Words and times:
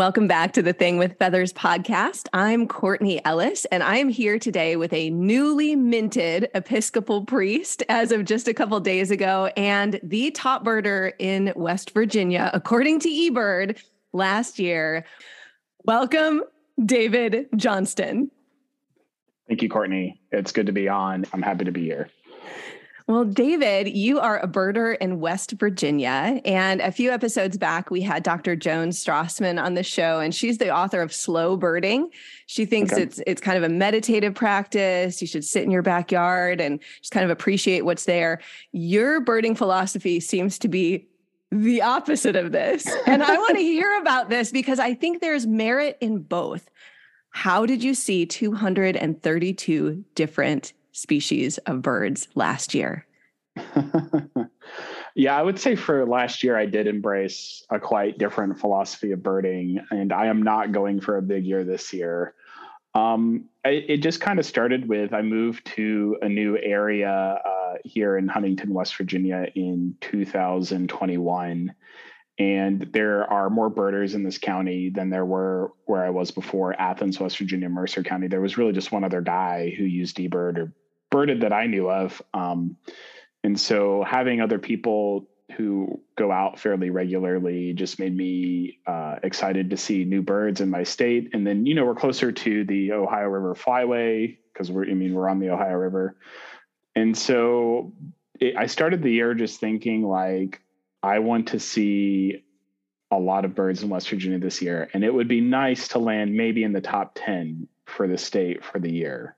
Welcome 0.00 0.28
back 0.28 0.54
to 0.54 0.62
the 0.62 0.72
Thing 0.72 0.96
with 0.96 1.18
Feathers 1.18 1.52
podcast. 1.52 2.26
I'm 2.32 2.66
Courtney 2.66 3.22
Ellis, 3.26 3.66
and 3.66 3.82
I 3.82 3.98
am 3.98 4.08
here 4.08 4.38
today 4.38 4.76
with 4.76 4.94
a 4.94 5.10
newly 5.10 5.76
minted 5.76 6.48
Episcopal 6.54 7.26
priest 7.26 7.82
as 7.86 8.10
of 8.10 8.24
just 8.24 8.48
a 8.48 8.54
couple 8.54 8.80
days 8.80 9.10
ago, 9.10 9.50
and 9.58 10.00
the 10.02 10.30
top 10.30 10.64
birder 10.64 11.12
in 11.18 11.52
West 11.54 11.90
Virginia, 11.90 12.50
according 12.54 13.00
to 13.00 13.10
eBird 13.10 13.78
last 14.14 14.58
year. 14.58 15.04
Welcome, 15.84 16.44
David 16.82 17.48
Johnston. 17.56 18.30
Thank 19.48 19.60
you, 19.60 19.68
Courtney. 19.68 20.18
It's 20.32 20.52
good 20.52 20.64
to 20.64 20.72
be 20.72 20.88
on. 20.88 21.26
I'm 21.34 21.42
happy 21.42 21.66
to 21.66 21.72
be 21.72 21.84
here. 21.84 22.08
Well, 23.10 23.24
David, 23.24 23.88
you 23.88 24.20
are 24.20 24.38
a 24.38 24.46
birder 24.46 24.96
in 24.98 25.18
West 25.18 25.50
Virginia. 25.58 26.40
And 26.44 26.80
a 26.80 26.92
few 26.92 27.10
episodes 27.10 27.58
back, 27.58 27.90
we 27.90 28.02
had 28.02 28.22
Dr. 28.22 28.54
Joan 28.54 28.90
Strassmann 28.90 29.60
on 29.60 29.74
the 29.74 29.82
show, 29.82 30.20
and 30.20 30.32
she's 30.32 30.58
the 30.58 30.72
author 30.72 31.02
of 31.02 31.12
Slow 31.12 31.56
Birding. 31.56 32.10
She 32.46 32.64
thinks 32.66 32.92
okay. 32.92 33.02
it's 33.02 33.20
it's 33.26 33.40
kind 33.40 33.58
of 33.58 33.64
a 33.64 33.68
meditative 33.68 34.36
practice. 34.36 35.20
You 35.20 35.26
should 35.26 35.44
sit 35.44 35.64
in 35.64 35.72
your 35.72 35.82
backyard 35.82 36.60
and 36.60 36.78
just 37.00 37.12
kind 37.12 37.24
of 37.24 37.30
appreciate 37.30 37.84
what's 37.84 38.04
there. 38.04 38.40
Your 38.70 39.20
birding 39.20 39.56
philosophy 39.56 40.20
seems 40.20 40.56
to 40.60 40.68
be 40.68 41.08
the 41.50 41.82
opposite 41.82 42.36
of 42.36 42.52
this. 42.52 42.86
And 43.08 43.24
I 43.24 43.34
want 43.38 43.56
to 43.56 43.62
hear 43.64 43.98
about 43.98 44.28
this 44.28 44.52
because 44.52 44.78
I 44.78 44.94
think 44.94 45.20
there's 45.20 45.48
merit 45.48 45.98
in 46.00 46.18
both. 46.20 46.70
How 47.30 47.66
did 47.66 47.82
you 47.82 47.94
see 47.94 48.24
232 48.24 50.04
different 50.14 50.72
species 50.92 51.58
of 51.58 51.82
birds 51.82 52.28
last 52.34 52.74
year? 52.74 53.06
yeah, 55.14 55.36
I 55.36 55.42
would 55.42 55.58
say 55.58 55.74
for 55.76 56.06
last 56.06 56.42
year, 56.42 56.56
I 56.56 56.66
did 56.66 56.86
embrace 56.86 57.64
a 57.70 57.78
quite 57.78 58.18
different 58.18 58.58
philosophy 58.58 59.12
of 59.12 59.22
birding, 59.22 59.80
and 59.90 60.12
I 60.12 60.26
am 60.26 60.42
not 60.42 60.72
going 60.72 61.00
for 61.00 61.16
a 61.16 61.22
big 61.22 61.44
year 61.44 61.64
this 61.64 61.92
year. 61.92 62.34
Um, 62.94 63.44
it, 63.64 63.84
it, 63.88 63.96
just 63.98 64.20
kind 64.20 64.40
of 64.40 64.46
started 64.46 64.88
with 64.88 65.12
I 65.12 65.22
moved 65.22 65.64
to 65.76 66.18
a 66.22 66.28
new 66.28 66.58
area 66.58 67.40
uh, 67.44 67.74
here 67.84 68.16
in 68.16 68.26
Huntington, 68.26 68.74
West 68.74 68.96
Virginia 68.96 69.46
in 69.54 69.94
2021. 70.00 71.72
And 72.40 72.88
there 72.94 73.30
are 73.30 73.50
more 73.50 73.68
birders 73.68 74.14
in 74.14 74.22
this 74.22 74.38
county 74.38 74.88
than 74.88 75.10
there 75.10 75.26
were 75.26 75.72
where 75.84 76.02
I 76.02 76.08
was 76.08 76.30
before 76.30 76.72
Athens, 76.80 77.20
West 77.20 77.36
Virginia, 77.36 77.68
Mercer 77.68 78.02
County. 78.02 78.28
There 78.28 78.40
was 78.40 78.56
really 78.56 78.72
just 78.72 78.90
one 78.90 79.04
other 79.04 79.20
guy 79.20 79.74
who 79.76 79.84
used 79.84 80.16
eBird 80.16 80.56
or 80.56 80.72
birded 81.10 81.42
that 81.42 81.52
I 81.52 81.66
knew 81.66 81.90
of. 81.90 82.22
Um, 82.32 82.78
and 83.44 83.60
so 83.60 84.02
having 84.02 84.40
other 84.40 84.58
people 84.58 85.28
who 85.54 86.00
go 86.16 86.32
out 86.32 86.58
fairly 86.58 86.88
regularly 86.88 87.74
just 87.74 87.98
made 87.98 88.16
me 88.16 88.78
uh, 88.86 89.16
excited 89.22 89.68
to 89.68 89.76
see 89.76 90.06
new 90.06 90.22
birds 90.22 90.62
in 90.62 90.70
my 90.70 90.82
state. 90.82 91.28
And 91.34 91.46
then, 91.46 91.66
you 91.66 91.74
know, 91.74 91.84
we're 91.84 91.94
closer 91.94 92.32
to 92.32 92.64
the 92.64 92.92
Ohio 92.92 93.26
River 93.26 93.54
Flyway 93.54 94.38
because 94.50 94.70
we're, 94.70 94.88
I 94.88 94.94
mean, 94.94 95.12
we're 95.12 95.28
on 95.28 95.40
the 95.40 95.50
Ohio 95.50 95.74
River. 95.74 96.16
And 96.96 97.14
so 97.14 97.92
it, 98.40 98.56
I 98.56 98.64
started 98.64 99.02
the 99.02 99.12
year 99.12 99.34
just 99.34 99.60
thinking 99.60 100.04
like, 100.04 100.62
I 101.02 101.20
want 101.20 101.48
to 101.48 101.60
see 101.60 102.44
a 103.10 103.18
lot 103.18 103.44
of 103.44 103.54
birds 103.54 103.82
in 103.82 103.88
West 103.88 104.08
Virginia 104.08 104.38
this 104.38 104.62
year. 104.62 104.88
And 104.92 105.04
it 105.04 105.12
would 105.12 105.28
be 105.28 105.40
nice 105.40 105.88
to 105.88 105.98
land 105.98 106.34
maybe 106.34 106.62
in 106.62 106.72
the 106.72 106.80
top 106.80 107.12
10 107.14 107.66
for 107.86 108.06
the 108.06 108.18
state 108.18 108.64
for 108.64 108.78
the 108.78 108.92
year. 108.92 109.36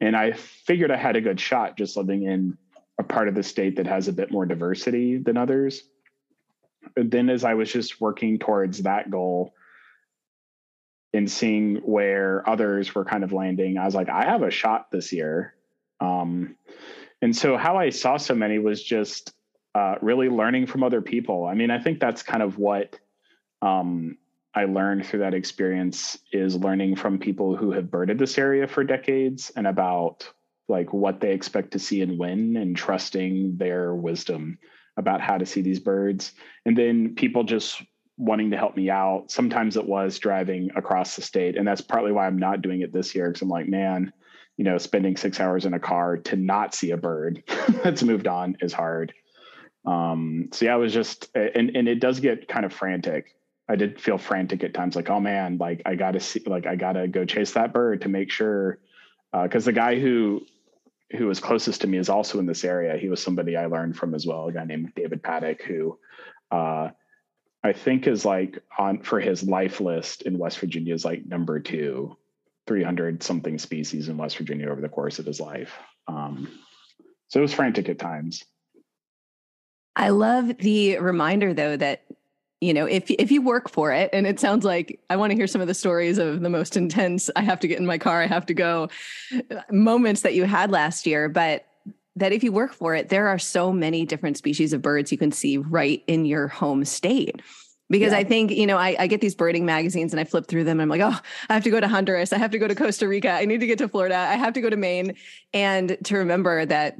And 0.00 0.16
I 0.16 0.32
figured 0.32 0.90
I 0.90 0.96
had 0.96 1.16
a 1.16 1.20
good 1.20 1.38
shot 1.38 1.76
just 1.76 1.96
living 1.96 2.22
in 2.24 2.56
a 2.98 3.02
part 3.02 3.28
of 3.28 3.34
the 3.34 3.42
state 3.42 3.76
that 3.76 3.86
has 3.86 4.08
a 4.08 4.12
bit 4.12 4.30
more 4.30 4.46
diversity 4.46 5.18
than 5.18 5.36
others. 5.36 5.82
But 6.94 7.10
then, 7.10 7.30
as 7.30 7.44
I 7.44 7.54
was 7.54 7.72
just 7.72 8.00
working 8.00 8.38
towards 8.38 8.82
that 8.82 9.10
goal 9.10 9.54
and 11.12 11.30
seeing 11.30 11.76
where 11.76 12.46
others 12.48 12.94
were 12.94 13.04
kind 13.04 13.24
of 13.24 13.32
landing, 13.32 13.78
I 13.78 13.84
was 13.84 13.94
like, 13.94 14.08
I 14.08 14.24
have 14.24 14.42
a 14.42 14.50
shot 14.50 14.90
this 14.90 15.12
year. 15.12 15.54
Um, 16.00 16.56
and 17.22 17.34
so, 17.34 17.56
how 17.56 17.78
I 17.78 17.90
saw 17.90 18.16
so 18.18 18.34
many 18.34 18.58
was 18.58 18.82
just 18.82 19.32
uh, 19.74 19.96
really 20.00 20.28
learning 20.28 20.66
from 20.66 20.82
other 20.82 21.00
people. 21.00 21.46
I 21.46 21.54
mean, 21.54 21.70
I 21.70 21.78
think 21.78 22.00
that's 22.00 22.22
kind 22.22 22.42
of 22.42 22.58
what 22.58 22.98
um, 23.60 24.16
I 24.54 24.64
learned 24.66 25.06
through 25.06 25.20
that 25.20 25.34
experience 25.34 26.18
is 26.32 26.56
learning 26.56 26.96
from 26.96 27.18
people 27.18 27.56
who 27.56 27.72
have 27.72 27.90
birded 27.90 28.18
this 28.18 28.38
area 28.38 28.68
for 28.68 28.84
decades 28.84 29.50
and 29.56 29.66
about 29.66 30.28
like 30.68 30.92
what 30.92 31.20
they 31.20 31.32
expect 31.32 31.72
to 31.72 31.78
see 31.78 32.00
and 32.02 32.18
when 32.18 32.56
and 32.56 32.76
trusting 32.76 33.56
their 33.56 33.94
wisdom 33.94 34.58
about 34.96 35.20
how 35.20 35.36
to 35.36 35.44
see 35.44 35.60
these 35.60 35.80
birds. 35.80 36.32
And 36.64 36.78
then 36.78 37.14
people 37.16 37.42
just 37.42 37.82
wanting 38.16 38.52
to 38.52 38.56
help 38.56 38.76
me 38.76 38.90
out. 38.90 39.30
Sometimes 39.30 39.76
it 39.76 39.86
was 39.86 40.18
driving 40.18 40.70
across 40.76 41.16
the 41.16 41.22
state. 41.22 41.56
And 41.56 41.66
that's 41.66 41.80
partly 41.80 42.12
why 42.12 42.26
I'm 42.26 42.38
not 42.38 42.62
doing 42.62 42.80
it 42.80 42.92
this 42.92 43.14
year 43.14 43.28
because 43.28 43.42
I'm 43.42 43.48
like, 43.48 43.68
man, 43.68 44.12
you 44.56 44.64
know, 44.64 44.78
spending 44.78 45.16
six 45.16 45.40
hours 45.40 45.66
in 45.66 45.74
a 45.74 45.80
car 45.80 46.16
to 46.16 46.36
not 46.36 46.74
see 46.74 46.92
a 46.92 46.96
bird 46.96 47.42
that's 47.82 48.04
moved 48.04 48.28
on 48.28 48.56
is 48.60 48.72
hard. 48.72 49.12
Um, 49.84 50.48
so 50.52 50.66
yeah, 50.66 50.74
I 50.74 50.76
was 50.76 50.92
just, 50.92 51.30
and, 51.34 51.76
and 51.76 51.88
it 51.88 52.00
does 52.00 52.20
get 52.20 52.48
kind 52.48 52.64
of 52.64 52.72
frantic 52.72 53.34
I 53.68 53.76
did 53.76 54.00
feel 54.00 54.18
frantic 54.18 54.62
at 54.62 54.74
times, 54.74 54.94
like, 54.94 55.08
oh 55.08 55.20
man, 55.20 55.56
like 55.58 55.82
I 55.86 55.94
gotta 55.94 56.20
see, 56.20 56.42
like 56.46 56.66
I 56.66 56.76
gotta 56.76 57.08
go 57.08 57.24
chase 57.24 57.52
that 57.52 57.72
bird 57.72 58.02
to 58.02 58.08
make 58.08 58.30
sure, 58.30 58.78
because 59.32 59.64
uh, 59.64 59.70
the 59.70 59.72
guy 59.72 59.98
who 59.98 60.42
who 61.16 61.26
was 61.26 61.40
closest 61.40 61.82
to 61.82 61.86
me 61.86 61.98
is 61.98 62.08
also 62.08 62.38
in 62.38 62.46
this 62.46 62.64
area. 62.64 62.98
He 62.98 63.08
was 63.08 63.22
somebody 63.22 63.56
I 63.56 63.66
learned 63.66 63.96
from 63.96 64.14
as 64.14 64.26
well, 64.26 64.48
a 64.48 64.52
guy 64.52 64.64
named 64.64 64.92
David 64.94 65.22
Paddock, 65.22 65.62
who 65.62 65.98
uh, 66.50 66.90
I 67.62 67.72
think 67.72 68.06
is 68.06 68.24
like 68.24 68.58
on 68.76 69.00
for 69.00 69.20
his 69.20 69.42
life 69.42 69.80
list 69.80 70.22
in 70.22 70.38
West 70.38 70.58
Virginia 70.58 70.92
is 70.92 71.04
like 71.04 71.24
number 71.24 71.60
two, 71.60 72.16
300 72.66 73.22
something 73.22 73.58
species 73.58 74.08
in 74.08 74.18
West 74.18 74.36
Virginia 74.36 74.68
over 74.68 74.80
the 74.80 74.88
course 74.88 75.18
of 75.18 75.24
his 75.24 75.40
life. 75.40 75.72
Um, 76.06 76.48
so 77.28 77.38
it 77.38 77.42
was 77.42 77.54
frantic 77.54 77.88
at 77.88 77.98
times. 77.98 78.44
I 79.96 80.08
love 80.08 80.58
the 80.58 80.98
reminder 80.98 81.54
though 81.54 81.76
that 81.76 82.02
you 82.60 82.72
know 82.72 82.86
if 82.86 83.10
if 83.10 83.30
you 83.30 83.42
work 83.42 83.68
for 83.68 83.92
it 83.92 84.10
and 84.12 84.26
it 84.26 84.40
sounds 84.40 84.64
like 84.64 84.98
i 85.10 85.16
want 85.16 85.30
to 85.30 85.36
hear 85.36 85.46
some 85.46 85.60
of 85.60 85.66
the 85.66 85.74
stories 85.74 86.16
of 86.16 86.40
the 86.40 86.48
most 86.48 86.76
intense 86.76 87.28
i 87.36 87.42
have 87.42 87.60
to 87.60 87.68
get 87.68 87.78
in 87.78 87.84
my 87.84 87.98
car 87.98 88.22
i 88.22 88.26
have 88.26 88.46
to 88.46 88.54
go 88.54 88.88
moments 89.70 90.22
that 90.22 90.34
you 90.34 90.44
had 90.44 90.70
last 90.70 91.06
year 91.06 91.28
but 91.28 91.66
that 92.16 92.32
if 92.32 92.42
you 92.42 92.52
work 92.52 92.72
for 92.72 92.94
it 92.94 93.10
there 93.10 93.28
are 93.28 93.38
so 93.38 93.72
many 93.72 94.06
different 94.06 94.38
species 94.38 94.72
of 94.72 94.80
birds 94.80 95.12
you 95.12 95.18
can 95.18 95.30
see 95.30 95.58
right 95.58 96.02
in 96.06 96.24
your 96.24 96.48
home 96.48 96.84
state 96.84 97.42
because 97.90 98.12
yeah. 98.12 98.18
I 98.18 98.24
think, 98.24 98.50
you 98.50 98.66
know, 98.66 98.78
I, 98.78 98.96
I, 98.98 99.06
get 99.06 99.20
these 99.20 99.34
birding 99.34 99.66
magazines 99.66 100.14
and 100.14 100.18
I 100.18 100.24
flip 100.24 100.46
through 100.46 100.64
them. 100.64 100.80
And 100.80 100.82
I'm 100.82 100.88
like, 100.88 101.02
oh, 101.02 101.20
I 101.50 101.54
have 101.54 101.64
to 101.64 101.70
go 101.70 101.80
to 101.80 101.86
Honduras. 101.86 102.32
I 102.32 102.38
have 102.38 102.50
to 102.52 102.58
go 102.58 102.66
to 102.66 102.74
Costa 102.74 103.06
Rica. 103.06 103.30
I 103.30 103.44
need 103.44 103.60
to 103.60 103.66
get 103.66 103.76
to 103.78 103.88
Florida. 103.88 104.16
I 104.16 104.36
have 104.36 104.54
to 104.54 104.62
go 104.62 104.70
to 104.70 104.76
Maine. 104.76 105.14
And 105.52 105.98
to 106.04 106.16
remember 106.16 106.64
that 106.64 106.96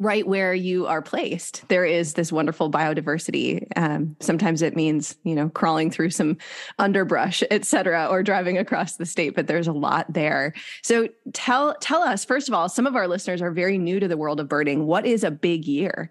right 0.00 0.26
where 0.26 0.54
you 0.54 0.86
are 0.86 1.02
placed. 1.02 1.62
There 1.68 1.84
is 1.84 2.14
this 2.14 2.32
wonderful 2.32 2.70
biodiversity. 2.70 3.66
Um, 3.76 4.16
sometimes 4.18 4.62
it 4.62 4.74
means 4.74 5.14
you 5.22 5.34
know 5.34 5.50
crawling 5.50 5.90
through 5.90 6.10
some 6.10 6.38
underbrush 6.78 7.42
et 7.50 7.64
cetera 7.64 8.06
or 8.06 8.22
driving 8.22 8.58
across 8.58 8.96
the 8.96 9.06
state 9.06 9.36
but 9.36 9.46
there's 9.46 9.68
a 9.68 9.72
lot 9.72 10.12
there. 10.12 10.54
So 10.82 11.08
tell 11.34 11.76
tell 11.80 12.02
us 12.02 12.24
first 12.24 12.48
of 12.48 12.54
all 12.54 12.68
some 12.68 12.86
of 12.86 12.96
our 12.96 13.06
listeners 13.06 13.42
are 13.42 13.52
very 13.52 13.78
new 13.78 14.00
to 14.00 14.08
the 14.08 14.16
world 14.16 14.40
of 14.40 14.48
birding. 14.48 14.86
What 14.86 15.06
is 15.06 15.22
a 15.22 15.30
big 15.30 15.66
year? 15.66 16.10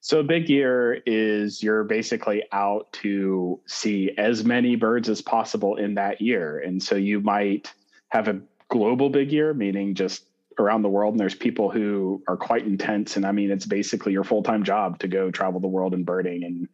So 0.00 0.20
a 0.20 0.24
big 0.24 0.48
year 0.48 1.02
is 1.04 1.62
you're 1.62 1.82
basically 1.82 2.44
out 2.52 2.92
to 2.94 3.60
see 3.66 4.12
as 4.16 4.44
many 4.44 4.76
birds 4.76 5.08
as 5.08 5.20
possible 5.20 5.74
in 5.76 5.94
that 5.94 6.20
year. 6.20 6.60
And 6.60 6.80
so 6.80 6.94
you 6.94 7.20
might 7.20 7.74
have 8.10 8.28
a 8.28 8.40
global 8.68 9.10
big 9.10 9.32
year 9.32 9.52
meaning 9.52 9.94
just 9.94 10.27
around 10.58 10.82
the 10.82 10.88
world 10.88 11.14
and 11.14 11.20
there's 11.20 11.34
people 11.34 11.70
who 11.70 12.22
are 12.28 12.36
quite 12.36 12.66
intense 12.66 13.16
and 13.16 13.26
i 13.26 13.32
mean 13.32 13.50
it's 13.50 13.66
basically 13.66 14.12
your 14.12 14.24
full-time 14.24 14.64
job 14.64 14.98
to 14.98 15.08
go 15.08 15.30
travel 15.30 15.60
the 15.60 15.68
world 15.68 15.94
and 15.94 16.06
birding 16.06 16.44
and 16.44 16.68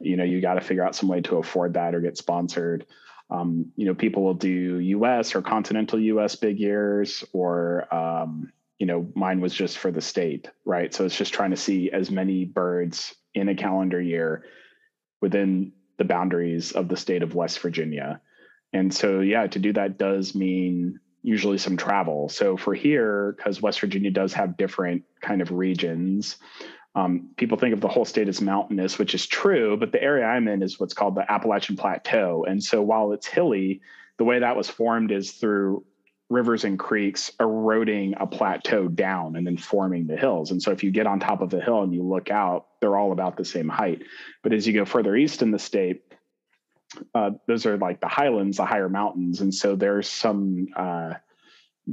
you 0.00 0.16
know 0.16 0.24
you 0.24 0.40
got 0.40 0.54
to 0.54 0.60
figure 0.60 0.84
out 0.84 0.94
some 0.94 1.08
way 1.08 1.20
to 1.20 1.36
afford 1.36 1.74
that 1.74 1.94
or 1.94 2.00
get 2.00 2.16
sponsored 2.16 2.86
um, 3.30 3.72
you 3.76 3.86
know 3.86 3.94
people 3.94 4.22
will 4.22 4.34
do 4.34 4.80
us 5.04 5.34
or 5.34 5.42
continental 5.42 5.98
us 6.18 6.36
big 6.36 6.58
years 6.58 7.24
or 7.32 7.92
um, 7.92 8.52
you 8.78 8.86
know, 8.86 9.10
mine 9.14 9.40
was 9.40 9.54
just 9.54 9.78
for 9.78 9.90
the 9.90 10.00
state, 10.00 10.50
right? 10.64 10.92
So 10.92 11.04
it's 11.04 11.16
just 11.16 11.32
trying 11.32 11.50
to 11.50 11.56
see 11.56 11.90
as 11.90 12.10
many 12.10 12.44
birds 12.44 13.14
in 13.34 13.48
a 13.48 13.54
calendar 13.54 14.00
year 14.00 14.44
within 15.20 15.72
the 15.96 16.04
boundaries 16.04 16.72
of 16.72 16.88
the 16.88 16.96
state 16.96 17.22
of 17.22 17.34
West 17.34 17.60
Virginia. 17.60 18.20
And 18.72 18.92
so, 18.92 19.20
yeah, 19.20 19.46
to 19.46 19.58
do 19.58 19.72
that 19.74 19.96
does 19.96 20.34
mean 20.34 20.98
usually 21.24 21.58
some 21.58 21.76
travel. 21.76 22.28
So 22.28 22.56
for 22.56 22.74
here, 22.74 23.34
because 23.36 23.60
West 23.60 23.80
Virginia 23.80 24.10
does 24.10 24.34
have 24.34 24.58
different 24.58 25.02
kind 25.22 25.40
of 25.40 25.50
regions, 25.50 26.36
um, 26.94 27.30
people 27.36 27.58
think 27.58 27.72
of 27.72 27.80
the 27.80 27.88
whole 27.88 28.04
state 28.04 28.28
as 28.28 28.40
mountainous, 28.40 28.98
which 28.98 29.14
is 29.14 29.26
true, 29.26 29.76
but 29.76 29.90
the 29.90 30.02
area 30.02 30.26
I'm 30.26 30.46
in 30.46 30.62
is 30.62 30.78
what's 30.78 30.94
called 30.94 31.16
the 31.16 31.30
Appalachian 31.32 31.76
Plateau. 31.76 32.44
And 32.46 32.62
so 32.62 32.82
while 32.82 33.12
it's 33.12 33.26
hilly, 33.26 33.80
the 34.18 34.24
way 34.24 34.38
that 34.38 34.54
was 34.54 34.68
formed 34.68 35.10
is 35.10 35.32
through 35.32 35.84
rivers 36.30 36.64
and 36.64 36.78
creeks 36.78 37.32
eroding 37.40 38.14
a 38.20 38.26
plateau 38.26 38.86
down 38.86 39.36
and 39.36 39.46
then 39.46 39.56
forming 39.56 40.06
the 40.06 40.16
hills. 40.16 40.50
And 40.50 40.62
so 40.62 40.70
if 40.72 40.84
you 40.84 40.90
get 40.90 41.06
on 41.06 41.20
top 41.20 41.40
of 41.40 41.52
a 41.54 41.60
hill 41.60 41.82
and 41.82 41.92
you 41.92 42.02
look 42.02 42.30
out, 42.30 42.66
they're 42.80 42.96
all 42.96 43.12
about 43.12 43.36
the 43.36 43.44
same 43.44 43.68
height. 43.68 44.02
But 44.42 44.52
as 44.52 44.66
you 44.66 44.72
go 44.72 44.84
further 44.84 45.16
east 45.16 45.42
in 45.42 45.50
the 45.50 45.58
state, 45.58 46.02
uh, 47.14 47.30
those 47.46 47.66
are 47.66 47.76
like 47.76 48.00
the 48.00 48.08
highlands, 48.08 48.56
the 48.56 48.64
higher 48.64 48.88
mountains. 48.88 49.40
And 49.40 49.54
so 49.54 49.76
there's 49.76 50.08
some 50.08 50.68
uh, 50.76 51.14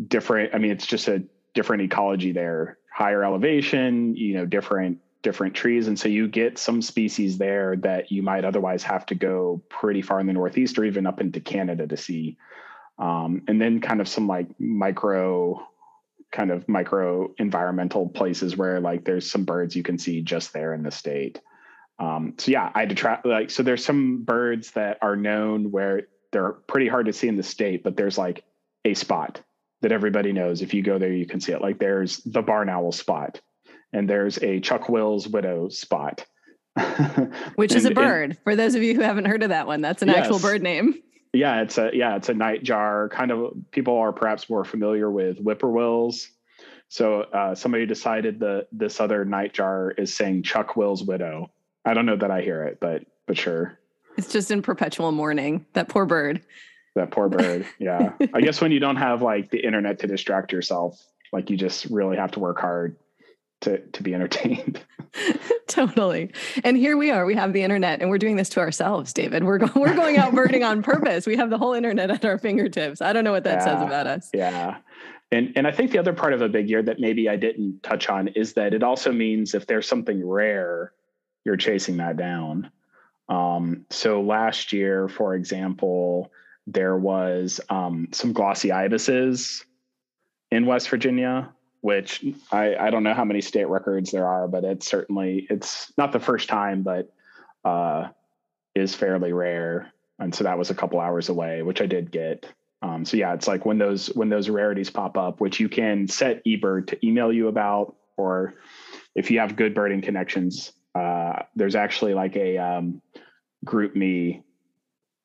different, 0.07 0.53
I 0.53 0.57
mean, 0.57 0.71
it's 0.71 0.86
just 0.86 1.07
a 1.07 1.24
different 1.53 1.83
ecology 1.83 2.31
there, 2.31 2.77
higher 2.94 3.24
elevation, 3.24 4.15
you 4.15 4.36
know, 4.36 4.45
different 4.45 5.00
different 5.21 5.53
trees. 5.53 5.88
And 5.88 6.00
so 6.00 6.09
you 6.09 6.27
get 6.27 6.57
some 6.57 6.81
species 6.81 7.38
there 7.38 7.75
that 7.77 8.12
you 8.12 8.24
might 8.24 8.44
otherwise 8.44 8.81
have 8.83 9.06
to 9.07 9.15
go 9.15 9.62
pretty 9.69 10.01
far 10.01 10.19
in 10.19 10.25
the 10.25 10.33
northeast 10.33 10.80
or 10.80 10.83
even 10.83 11.06
up 11.06 11.21
into 11.21 11.39
canada 11.39 11.86
to 11.86 11.95
see. 11.95 12.38
Um, 12.98 13.44
and 13.48 13.62
then 13.62 13.81
kind 13.81 14.01
of 14.01 14.07
some 14.07 14.27
like 14.27 14.48
micro 14.59 15.68
kind 16.31 16.50
of 16.50 16.68
micro 16.68 17.33
environmental 17.38 18.07
places 18.07 18.56
where 18.56 18.80
like 18.80 19.03
there's 19.03 19.30
some 19.30 19.44
birds 19.44 19.75
you 19.75 19.83
can 19.83 19.98
see 19.98 20.21
just 20.21 20.53
there 20.53 20.74
in 20.74 20.81
the 20.81 20.92
state 20.92 21.39
um, 22.01 22.33
so 22.38 22.51
yeah 22.51 22.71
i 22.74 22.81
had 22.81 22.89
to 22.89 22.95
try 22.95 23.19
like 23.24 23.50
so 23.50 23.63
there's 23.63 23.83
some 23.83 24.24
birds 24.24 24.71
that 24.71 24.98
are 25.01 25.15
known 25.15 25.71
where 25.71 26.03
they're 26.31 26.53
pretty 26.53 26.88
hard 26.88 27.06
to 27.06 27.13
see 27.13 27.27
in 27.27 27.38
the 27.38 27.44
state 27.44 27.83
but 27.83 27.95
there's 27.95 28.18
like 28.18 28.44
a 28.86 28.94
spot 28.94 29.42
that 29.81 29.92
everybody 29.92 30.31
knows 30.31 30.62
if 30.62 30.74
you 30.74 30.81
go 30.81 30.98
there 30.98 31.13
you 31.13 31.25
can 31.25 31.39
see 31.39 31.51
it 31.51 31.62
like 31.62 31.80
there's 31.80 32.18
the 32.18 32.42
barn 32.42 32.69
owl 32.69 32.92
spot 32.92 33.39
and 33.94 34.09
there's 34.09 34.38
a 34.39 34.59
chuck 34.59 34.89
will's 34.89 35.27
widow 35.27 35.69
spot 35.69 36.25
which 37.56 37.74
is 37.74 37.86
a 37.86 37.92
bird 37.92 38.31
and, 38.31 38.39
for 38.44 38.56
those 38.56 38.75
of 38.75 38.83
you 38.83 38.95
who 38.95 39.01
haven't 39.01 39.25
heard 39.25 39.44
of 39.44 39.50
that 39.50 39.68
one 39.68 39.81
that's 39.81 40.01
an 40.01 40.07
yes. 40.07 40.18
actual 40.18 40.39
bird 40.39 40.62
name 40.62 40.95
yeah, 41.33 41.62
it's 41.62 41.77
a 41.77 41.92
yeah, 41.94 42.18
it's 42.18 42.30
a 42.30 42.33
nightjar. 42.33 43.09
Kind 43.09 43.31
of 43.31 43.53
people 43.71 43.98
are 43.98 44.12
perhaps 44.12 44.50
more 44.50 44.65
familiar 44.65 45.09
with 45.09 45.44
whippoorwills. 45.44 46.27
So 46.89 47.21
uh, 47.21 47.56
somebody 47.56 47.86
decided 47.86 48.42
that 48.42 48.68
this 48.74 49.00
other 49.00 49.25
nightjar 49.25 49.98
is 49.98 50.13
saying 50.13 50.44
Chuck 50.44 50.75
Will's 50.75 51.03
widow. 51.03 51.50
I 51.86 51.94
don't 51.94 52.06
know 52.06 52.18
that 52.18 52.31
I 52.31 52.42
hear 52.42 52.63
it, 52.63 52.80
but 52.80 53.04
but 53.28 53.38
sure. 53.38 53.78
It's 54.18 54.31
just 54.31 54.51
in 54.51 54.62
perpetual 54.62 55.12
mourning. 55.12 55.66
That 55.74 55.88
poor 55.88 56.06
bird. 56.06 56.42
That 56.95 57.12
poor 57.12 57.30
bird. 57.30 57.66
Yeah. 57.80 58.13
I 58.33 58.42
guess 58.42 58.62
when 58.62 58.72
you 58.72 58.80
don't 58.80 58.98
have 58.98 59.22
like 59.22 59.50
the 59.50 59.60
internet 59.60 60.00
to 60.00 60.07
distract 60.07 60.51
yourself, 60.51 61.01
like 61.31 61.50
you 61.50 61.57
just 61.57 61.86
really 61.86 62.18
have 62.18 62.31
to 62.31 62.39
work 62.39 62.60
hard 62.60 62.98
to 63.62 63.80
to 63.80 64.04
be 64.04 64.13
entertained. 64.13 64.81
totally. 65.68 66.31
And 66.63 66.78
here 66.78 66.98
we 66.98 67.12
are. 67.12 67.25
We 67.25 67.36
have 67.36 67.54
the 67.54 67.63
internet, 67.63 68.01
and 68.01 68.10
we're 68.10 68.18
doing 68.18 68.36
this 68.36 68.50
to 68.50 68.60
ourselves, 68.60 69.13
David. 69.13 69.44
We're 69.44 69.60
go- 69.60 69.72
we're 69.80 69.95
going 69.95 70.18
out 70.18 70.34
birding 70.34 70.63
on 70.63 70.84
purpose. 70.84 71.25
We 71.25 71.38
have 71.38 71.50
the 71.50 71.57
whole 71.57 71.74
internet 71.74 72.12
at 72.12 72.25
our 72.25 72.38
fingertips. 72.38 73.01
I 73.01 73.13
don't 73.13 73.24
know 73.24 73.31
what 73.31 73.44
that 73.45 73.60
yeah, 73.60 73.66
says 73.66 73.81
about 73.81 74.07
us. 74.07 74.30
Yeah. 74.34 74.77
And 75.31 75.54
and 75.56 75.66
I 75.66 75.72
think 75.72 75.92
the 75.92 76.00
other 76.00 76.13
part 76.13 76.34
of 76.34 76.42
a 76.42 76.50
big 76.50 76.69
year 76.69 76.84
that 76.84 77.00
maybe 77.00 77.30
I 77.30 77.38
didn't 77.38 77.84
touch 77.84 78.10
on 78.10 78.27
is 78.30 78.54
that 78.54 78.74
it 78.74 78.84
also 78.84 79.12
means 79.12 79.54
if 79.54 79.66
there's 79.66 79.88
something 79.88 80.27
rare, 80.27 80.92
you're 81.45 81.57
chasing 81.57 81.97
that 81.97 82.17
down. 82.17 82.71
Um, 83.29 83.85
so 83.89 84.21
last 84.21 84.73
year, 84.73 85.07
for 85.07 85.35
example, 85.35 86.31
there 86.67 86.97
was 86.97 87.59
um, 87.69 88.09
some 88.11 88.33
glossy 88.33 88.71
ibises 88.71 89.65
in 90.51 90.65
West 90.65 90.89
Virginia 90.89 91.53
which 91.81 92.23
I, 92.51 92.75
I 92.75 92.89
don't 92.91 93.03
know 93.03 93.13
how 93.13 93.25
many 93.25 93.41
state 93.41 93.67
records 93.67 94.11
there 94.11 94.27
are, 94.27 94.47
but 94.47 94.63
it's 94.63 94.88
certainly 94.88 95.47
it's 95.49 95.91
not 95.97 96.11
the 96.11 96.19
first 96.19 96.47
time, 96.47 96.83
but 96.83 97.11
uh, 97.65 98.09
is 98.75 98.95
fairly 98.95 99.33
rare. 99.33 99.91
And 100.19 100.33
so 100.33 100.43
that 100.43 100.57
was 100.57 100.69
a 100.69 100.75
couple 100.75 100.99
hours 100.99 101.29
away, 101.29 101.63
which 101.63 101.81
I 101.81 101.88
did 101.88 102.11
get. 102.11 102.45
Um, 102.83 103.03
so 103.03 103.17
yeah, 103.17 103.33
it's 103.33 103.47
like 103.47 103.65
when 103.65 103.79
those 103.79 104.07
when 104.07 104.29
those 104.29 104.49
rarities 104.49 104.89
pop 104.89 105.17
up, 105.17 105.41
which 105.41 105.59
you 105.59 105.69
can 105.69 106.07
set 106.07 106.45
eBird 106.45 106.88
to 106.88 107.05
email 107.05 107.33
you 107.33 107.47
about, 107.47 107.95
or 108.15 108.55
if 109.15 109.31
you 109.31 109.39
have 109.39 109.55
good 109.55 109.73
birding 109.73 110.01
connections, 110.01 110.73
uh, 110.95 111.43
there's 111.55 111.75
actually 111.75 112.13
like 112.13 112.35
a 112.35 112.57
um, 112.57 113.01
GroupMe 113.65 114.43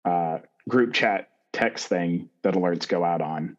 uh, 0.04 0.38
group 0.68 0.92
chat 0.92 1.30
text 1.52 1.86
thing 1.86 2.28
that 2.42 2.54
alerts 2.54 2.86
go 2.86 3.04
out 3.04 3.20
on 3.20 3.56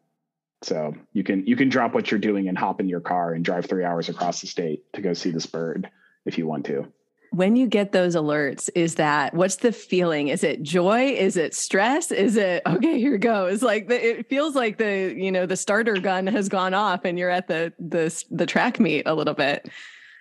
so 0.62 0.94
you 1.12 1.22
can 1.22 1.46
you 1.46 1.56
can 1.56 1.68
drop 1.68 1.94
what 1.94 2.10
you're 2.10 2.18
doing 2.18 2.48
and 2.48 2.58
hop 2.58 2.80
in 2.80 2.88
your 2.88 3.00
car 3.00 3.32
and 3.32 3.44
drive 3.44 3.66
three 3.66 3.84
hours 3.84 4.08
across 4.08 4.40
the 4.40 4.46
state 4.46 4.82
to 4.92 5.00
go 5.00 5.12
see 5.12 5.30
this 5.30 5.46
bird 5.46 5.88
if 6.24 6.36
you 6.36 6.46
want 6.46 6.66
to. 6.66 6.86
When 7.30 7.56
you 7.56 7.66
get 7.66 7.92
those 7.92 8.16
alerts, 8.16 8.70
is 8.74 8.96
that 8.96 9.34
what's 9.34 9.56
the 9.56 9.70
feeling? 9.70 10.28
Is 10.28 10.42
it 10.42 10.62
joy? 10.62 11.10
Is 11.10 11.36
it 11.36 11.54
stress? 11.54 12.10
Is 12.10 12.36
it 12.36 12.62
okay? 12.66 12.98
Here 12.98 13.18
goes. 13.18 13.62
Like 13.62 13.88
the, 13.88 14.18
it 14.18 14.28
feels 14.28 14.56
like 14.56 14.78
the 14.78 15.14
you 15.16 15.30
know 15.30 15.46
the 15.46 15.56
starter 15.56 15.94
gun 15.94 16.26
has 16.26 16.48
gone 16.48 16.74
off 16.74 17.04
and 17.04 17.18
you're 17.18 17.30
at 17.30 17.46
the 17.46 17.72
the 17.78 18.24
the 18.30 18.46
track 18.46 18.80
meet 18.80 19.06
a 19.06 19.14
little 19.14 19.34
bit. 19.34 19.68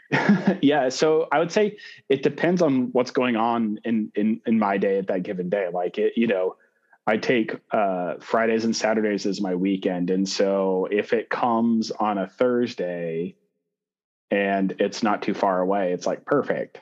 yeah, 0.62 0.89
so 0.89 1.27
I 1.31 1.39
would 1.39 1.51
say 1.51 1.77
it 2.07 2.24
depends 2.24 2.62
on 2.62 2.92
what's 2.94 3.12
going 3.12 3.36
on 3.36 3.80
in 3.83 4.12
in 4.15 4.42
in 4.45 4.57
my 4.57 4.77
day 4.77 4.98
at 5.00 5.07
that 5.07 5.24
given 5.24 5.50
day. 5.50 5.68
Like 5.71 5.98
it, 5.98 6.13
you 6.15 6.27
know, 6.27 6.56
I 7.07 7.15
take 7.15 7.56
uh, 7.71 8.15
Fridays 8.19 8.65
and 8.65 8.75
Saturdays 8.75 9.25
as 9.25 9.39
my 9.39 9.56
weekend. 9.56 10.09
And 10.09 10.27
so 10.27 10.89
if 10.92 11.13
it 11.13 11.30
comes 11.30 11.89
on 11.89 12.18
a 12.18 12.27
Thursday 12.27 13.36
and 14.30 14.75
it's 14.80 15.01
not 15.01 15.21
too 15.21 15.33
far 15.33 15.62
away, 15.62 15.94
it's 15.94 16.06
like 16.06 16.25
perfect. 16.25 16.81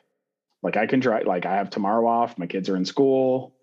Like 0.63 0.77
I 0.77 0.87
can 0.87 0.99
drive, 0.99 1.27
like 1.27 1.45
I 1.45 1.57
have 1.57 1.69
tomorrow 1.69 2.07
off, 2.07 2.39
my 2.39 2.47
kids 2.47 2.69
are 2.69 2.75
in 2.75 2.85
school, 2.85 3.55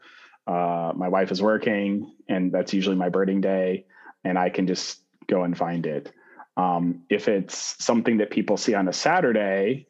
uh, 0.47 0.93
my 0.95 1.09
wife 1.09 1.33
is 1.33 1.43
working, 1.43 2.15
and 2.29 2.53
that's 2.53 2.73
usually 2.73 2.95
my 2.95 3.09
birding 3.09 3.41
day, 3.41 3.87
and 4.23 4.39
I 4.39 4.49
can 4.49 4.69
just 4.69 5.01
go 5.27 5.43
and 5.43 5.59
find 5.59 5.85
it. 5.85 6.13
Um, 6.57 7.03
if 7.09 7.29
it's 7.29 7.83
something 7.83 8.19
that 8.19 8.31
people 8.31 8.57
see 8.57 8.75
on 8.75 8.89
a 8.89 8.93
Saturday, 8.93 9.87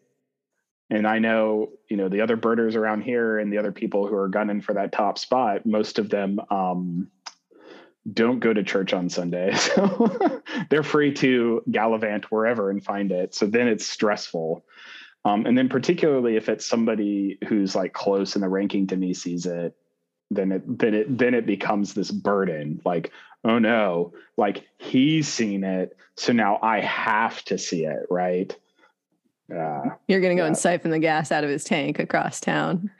and 0.90 1.06
I 1.06 1.18
know, 1.18 1.70
you 1.88 1.96
know, 1.96 2.08
the 2.08 2.20
other 2.20 2.36
birders 2.36 2.76
around 2.76 3.02
here 3.02 3.38
and 3.38 3.52
the 3.52 3.58
other 3.58 3.72
people 3.72 4.06
who 4.06 4.14
are 4.14 4.28
gunning 4.28 4.60
for 4.60 4.74
that 4.74 4.92
top 4.92 5.18
spot, 5.18 5.64
most 5.64 5.98
of 5.98 6.10
them 6.10 6.38
um, 6.50 7.08
don't 8.10 8.40
go 8.40 8.52
to 8.52 8.62
church 8.62 8.92
on 8.92 9.08
Sunday. 9.08 9.54
So 9.56 10.42
they're 10.70 10.82
free 10.82 11.14
to 11.14 11.62
gallivant 11.70 12.30
wherever 12.30 12.70
and 12.70 12.84
find 12.84 13.10
it. 13.10 13.34
So 13.34 13.46
then 13.46 13.68
it's 13.68 13.86
stressful. 13.86 14.64
Um, 15.24 15.46
and 15.46 15.56
then 15.56 15.68
particularly 15.68 16.36
if 16.36 16.48
it's 16.48 16.66
somebody 16.66 17.38
who's 17.48 17.74
like 17.74 17.92
close 17.92 18.34
in 18.34 18.42
the 18.42 18.48
ranking 18.48 18.88
to 18.88 18.96
me 18.96 19.14
sees 19.14 19.46
it, 19.46 19.74
then 20.34 20.52
it 20.52 20.78
then 20.78 20.94
it 20.94 21.18
then 21.18 21.34
it 21.34 21.46
becomes 21.46 21.94
this 21.94 22.10
burden. 22.10 22.80
Like, 22.84 23.12
oh 23.44 23.58
no, 23.58 24.12
like 24.36 24.66
he's 24.78 25.28
seen 25.28 25.64
it, 25.64 25.96
so 26.16 26.32
now 26.32 26.58
I 26.62 26.80
have 26.80 27.42
to 27.44 27.58
see 27.58 27.84
it, 27.84 28.06
right? 28.10 28.54
Uh, 29.52 29.82
You're 30.08 30.20
going 30.20 30.34
to 30.34 30.40
go 30.40 30.44
yeah. 30.44 30.48
and 30.48 30.56
siphon 30.56 30.90
the 30.90 30.98
gas 30.98 31.30
out 31.30 31.44
of 31.44 31.50
his 31.50 31.64
tank 31.64 31.98
across 31.98 32.40
town. 32.40 32.90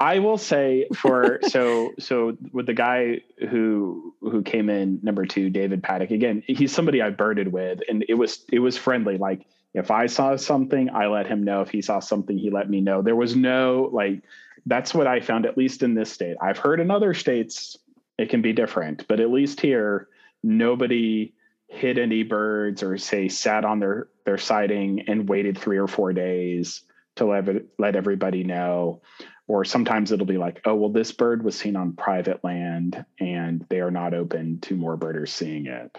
I 0.00 0.18
will 0.18 0.38
say 0.38 0.86
for 0.94 1.38
so 1.48 1.92
so 1.98 2.36
with 2.52 2.66
the 2.66 2.74
guy 2.74 3.20
who 3.50 4.14
who 4.20 4.42
came 4.42 4.68
in 4.68 5.00
number 5.02 5.26
two, 5.26 5.50
David 5.50 5.82
Paddock. 5.82 6.10
Again, 6.10 6.42
he's 6.46 6.72
somebody 6.72 7.02
I 7.02 7.10
birded 7.10 7.52
with, 7.52 7.80
and 7.88 8.04
it 8.08 8.14
was 8.14 8.44
it 8.52 8.58
was 8.58 8.76
friendly. 8.76 9.18
Like 9.18 9.46
if 9.74 9.90
I 9.90 10.06
saw 10.06 10.36
something, 10.36 10.90
I 10.90 11.06
let 11.06 11.26
him 11.26 11.42
know. 11.42 11.62
If 11.62 11.70
he 11.70 11.82
saw 11.82 12.00
something, 12.00 12.36
he 12.36 12.50
let 12.50 12.68
me 12.68 12.80
know. 12.80 13.02
There 13.02 13.16
was 13.16 13.36
no 13.36 13.90
like. 13.92 14.22
That's 14.66 14.94
what 14.94 15.06
I 15.06 15.20
found, 15.20 15.46
at 15.46 15.58
least 15.58 15.82
in 15.82 15.94
this 15.94 16.12
state. 16.12 16.36
I've 16.40 16.58
heard 16.58 16.80
in 16.80 16.90
other 16.90 17.14
states 17.14 17.76
it 18.18 18.28
can 18.28 18.42
be 18.42 18.52
different, 18.52 19.06
but 19.08 19.20
at 19.20 19.30
least 19.30 19.60
here, 19.60 20.08
nobody 20.42 21.32
hit 21.72 21.98
any 21.98 22.22
birds 22.22 22.82
or 22.82 22.98
say 22.98 23.28
sat 23.28 23.64
on 23.64 23.80
their 23.80 24.08
their 24.26 24.38
siding 24.38 25.04
and 25.08 25.28
waited 25.28 25.56
three 25.56 25.78
or 25.78 25.88
four 25.88 26.12
days 26.12 26.82
to 27.16 27.24
let 27.24 27.48
let 27.78 27.96
everybody 27.96 28.44
know. 28.44 29.00
Or 29.48 29.64
sometimes 29.64 30.12
it'll 30.12 30.26
be 30.26 30.38
like 30.38 30.60
oh 30.66 30.74
well 30.74 30.90
this 30.90 31.12
bird 31.12 31.42
was 31.42 31.58
seen 31.58 31.74
on 31.76 31.94
private 31.94 32.44
land 32.44 33.04
and 33.18 33.64
they 33.70 33.80
are 33.80 33.90
not 33.90 34.14
open 34.14 34.60
to 34.60 34.76
more 34.76 34.96
birders 34.96 35.32
seeing 35.32 35.66
it. 35.66 35.96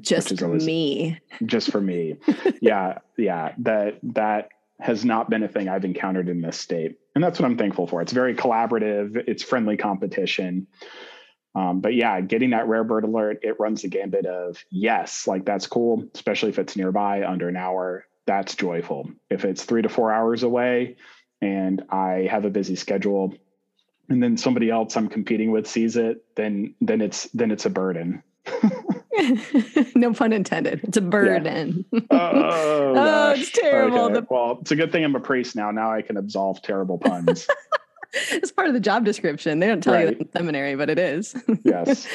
Just 0.00 0.40
always, 0.42 0.64
me. 0.64 1.18
Just 1.44 1.70
for 1.70 1.80
me. 1.80 2.16
Yeah 2.60 2.98
yeah 3.16 3.54
that 3.58 3.98
that 4.02 4.50
has 4.80 5.04
not 5.04 5.30
been 5.30 5.42
a 5.42 5.48
thing 5.48 5.68
i've 5.68 5.84
encountered 5.84 6.28
in 6.28 6.40
this 6.40 6.58
state 6.58 6.96
and 7.14 7.22
that's 7.22 7.38
what 7.38 7.46
i'm 7.46 7.56
thankful 7.56 7.86
for 7.86 8.02
it's 8.02 8.12
very 8.12 8.34
collaborative 8.34 9.22
it's 9.26 9.42
friendly 9.42 9.76
competition 9.76 10.66
Um, 11.54 11.80
but 11.80 11.94
yeah, 11.94 12.20
getting 12.20 12.50
that 12.50 12.68
rare 12.68 12.84
bird 12.84 13.04
alert, 13.04 13.40
it 13.42 13.58
runs 13.58 13.82
the 13.82 13.88
gambit 13.88 14.24
of 14.24 14.62
yes, 14.70 15.26
like 15.26 15.44
that's 15.44 15.66
cool, 15.66 16.04
especially 16.14 16.50
if 16.50 16.58
it's 16.58 16.76
nearby 16.76 17.24
under 17.24 17.48
an 17.48 17.56
hour. 17.56 18.06
That's 18.26 18.54
joyful. 18.54 19.10
If 19.30 19.44
it's 19.44 19.64
three 19.64 19.82
to 19.82 19.88
four 19.88 20.12
hours 20.12 20.44
away 20.44 20.96
and 21.42 21.82
I 21.90 22.28
have 22.30 22.44
a 22.44 22.50
busy 22.50 22.76
schedule, 22.76 23.34
and 24.08 24.22
then 24.22 24.36
somebody 24.36 24.70
else 24.70 24.96
I'm 24.96 25.08
competing 25.08 25.50
with 25.50 25.66
sees 25.66 25.96
it, 25.96 26.24
then 26.36 26.74
then 26.80 27.00
it's 27.00 27.24
then 27.34 27.50
it's 27.50 27.66
a 27.66 27.70
burden. 27.70 28.22
no 29.94 30.12
pun 30.12 30.32
intended. 30.32 30.80
It's 30.84 30.96
a 30.96 31.00
burden. 31.00 31.84
Yeah. 31.92 32.00
Oh, 32.10 32.94
oh 32.96 33.30
it's 33.32 33.50
terrible. 33.50 34.04
Okay. 34.04 34.14
The- 34.14 34.26
well, 34.30 34.58
it's 34.60 34.70
a 34.70 34.76
good 34.76 34.92
thing 34.92 35.04
I'm 35.04 35.16
a 35.16 35.20
priest 35.20 35.56
now. 35.56 35.70
Now 35.70 35.92
I 35.92 36.02
can 36.02 36.16
absolve 36.16 36.62
terrible 36.62 36.98
puns. 36.98 37.46
it's 38.12 38.52
part 38.52 38.68
of 38.68 38.74
the 38.74 38.80
job 38.80 39.04
description. 39.04 39.58
They 39.58 39.66
don't 39.66 39.82
tell 39.82 39.94
right. 39.94 40.08
you 40.08 40.14
that 40.14 40.20
in 40.20 40.32
seminary, 40.32 40.76
but 40.76 40.90
it 40.90 40.98
is. 40.98 41.34
yes. 41.64 42.06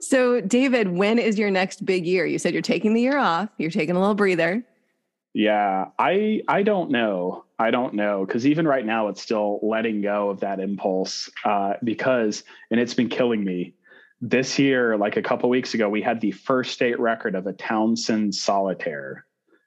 So, 0.00 0.40
David, 0.40 0.88
when 0.88 1.18
is 1.18 1.38
your 1.38 1.50
next 1.50 1.84
big 1.84 2.06
year? 2.06 2.26
You 2.26 2.38
said 2.38 2.52
you're 2.52 2.62
taking 2.62 2.94
the 2.94 3.00
year 3.00 3.18
off. 3.18 3.48
You're 3.56 3.70
taking 3.70 3.96
a 3.96 4.00
little 4.00 4.14
breather. 4.14 4.62
Yeah, 5.32 5.86
I 5.98 6.42
I 6.46 6.62
don't 6.62 6.90
know. 6.90 7.44
I 7.58 7.70
don't 7.70 7.94
know 7.94 8.24
because 8.24 8.46
even 8.46 8.68
right 8.68 8.84
now, 8.84 9.08
it's 9.08 9.20
still 9.20 9.58
letting 9.62 10.00
go 10.00 10.30
of 10.30 10.40
that 10.40 10.60
impulse 10.60 11.28
uh, 11.44 11.74
because, 11.82 12.44
and 12.70 12.78
it's 12.78 12.94
been 12.94 13.08
killing 13.08 13.44
me. 13.44 13.74
This 14.26 14.58
year, 14.58 14.96
like 14.96 15.18
a 15.18 15.22
couple 15.22 15.50
weeks 15.50 15.74
ago, 15.74 15.90
we 15.90 16.00
had 16.00 16.22
the 16.22 16.32
first 16.32 16.72
state 16.72 16.98
record 16.98 17.34
of 17.34 17.46
a 17.46 17.52
Townsend 17.52 18.34
solitaire, 18.34 19.26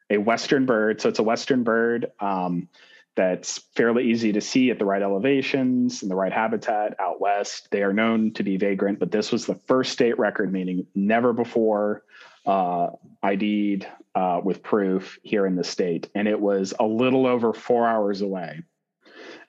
a 0.10 0.18
Western 0.18 0.66
bird. 0.66 1.00
So 1.00 1.10
it's 1.10 1.20
a 1.20 1.24
Western 1.24 1.64
bird. 1.64 2.08
Um, 2.20 2.68
that's 3.16 3.60
fairly 3.76 4.10
easy 4.10 4.32
to 4.32 4.42
see 4.42 4.72
at 4.72 4.80
the 4.80 4.86
right 4.86 5.04
elevations 5.04 6.02
and 6.02 6.10
the 6.10 6.16
right 6.16 6.34
habitat 6.34 6.96
out 7.00 7.22
west. 7.22 7.68
They 7.70 7.84
are 7.84 7.94
known 7.94 8.34
to 8.34 8.42
be 8.42 8.58
vagrant, 8.58 8.98
but 8.98 9.12
this 9.12 9.32
was 9.32 9.46
the 9.46 9.60
first 9.68 9.92
state 9.92 10.18
record, 10.18 10.52
meaning 10.52 10.88
never 10.96 11.34
before 11.34 12.04
uh, 12.48 12.88
ID'd 13.22 13.86
uh, 14.16 14.42
with 14.44 14.64
proof 14.64 15.20
here 15.22 15.46
in 15.46 15.56
the 15.56 15.64
state. 15.64 16.10
And 16.16 16.28
it 16.28 16.40
was 16.42 16.74
a 16.80 16.86
little 16.86 17.28
over 17.28 17.54
four 17.54 17.88
hours 17.88 18.22
away. 18.22 18.64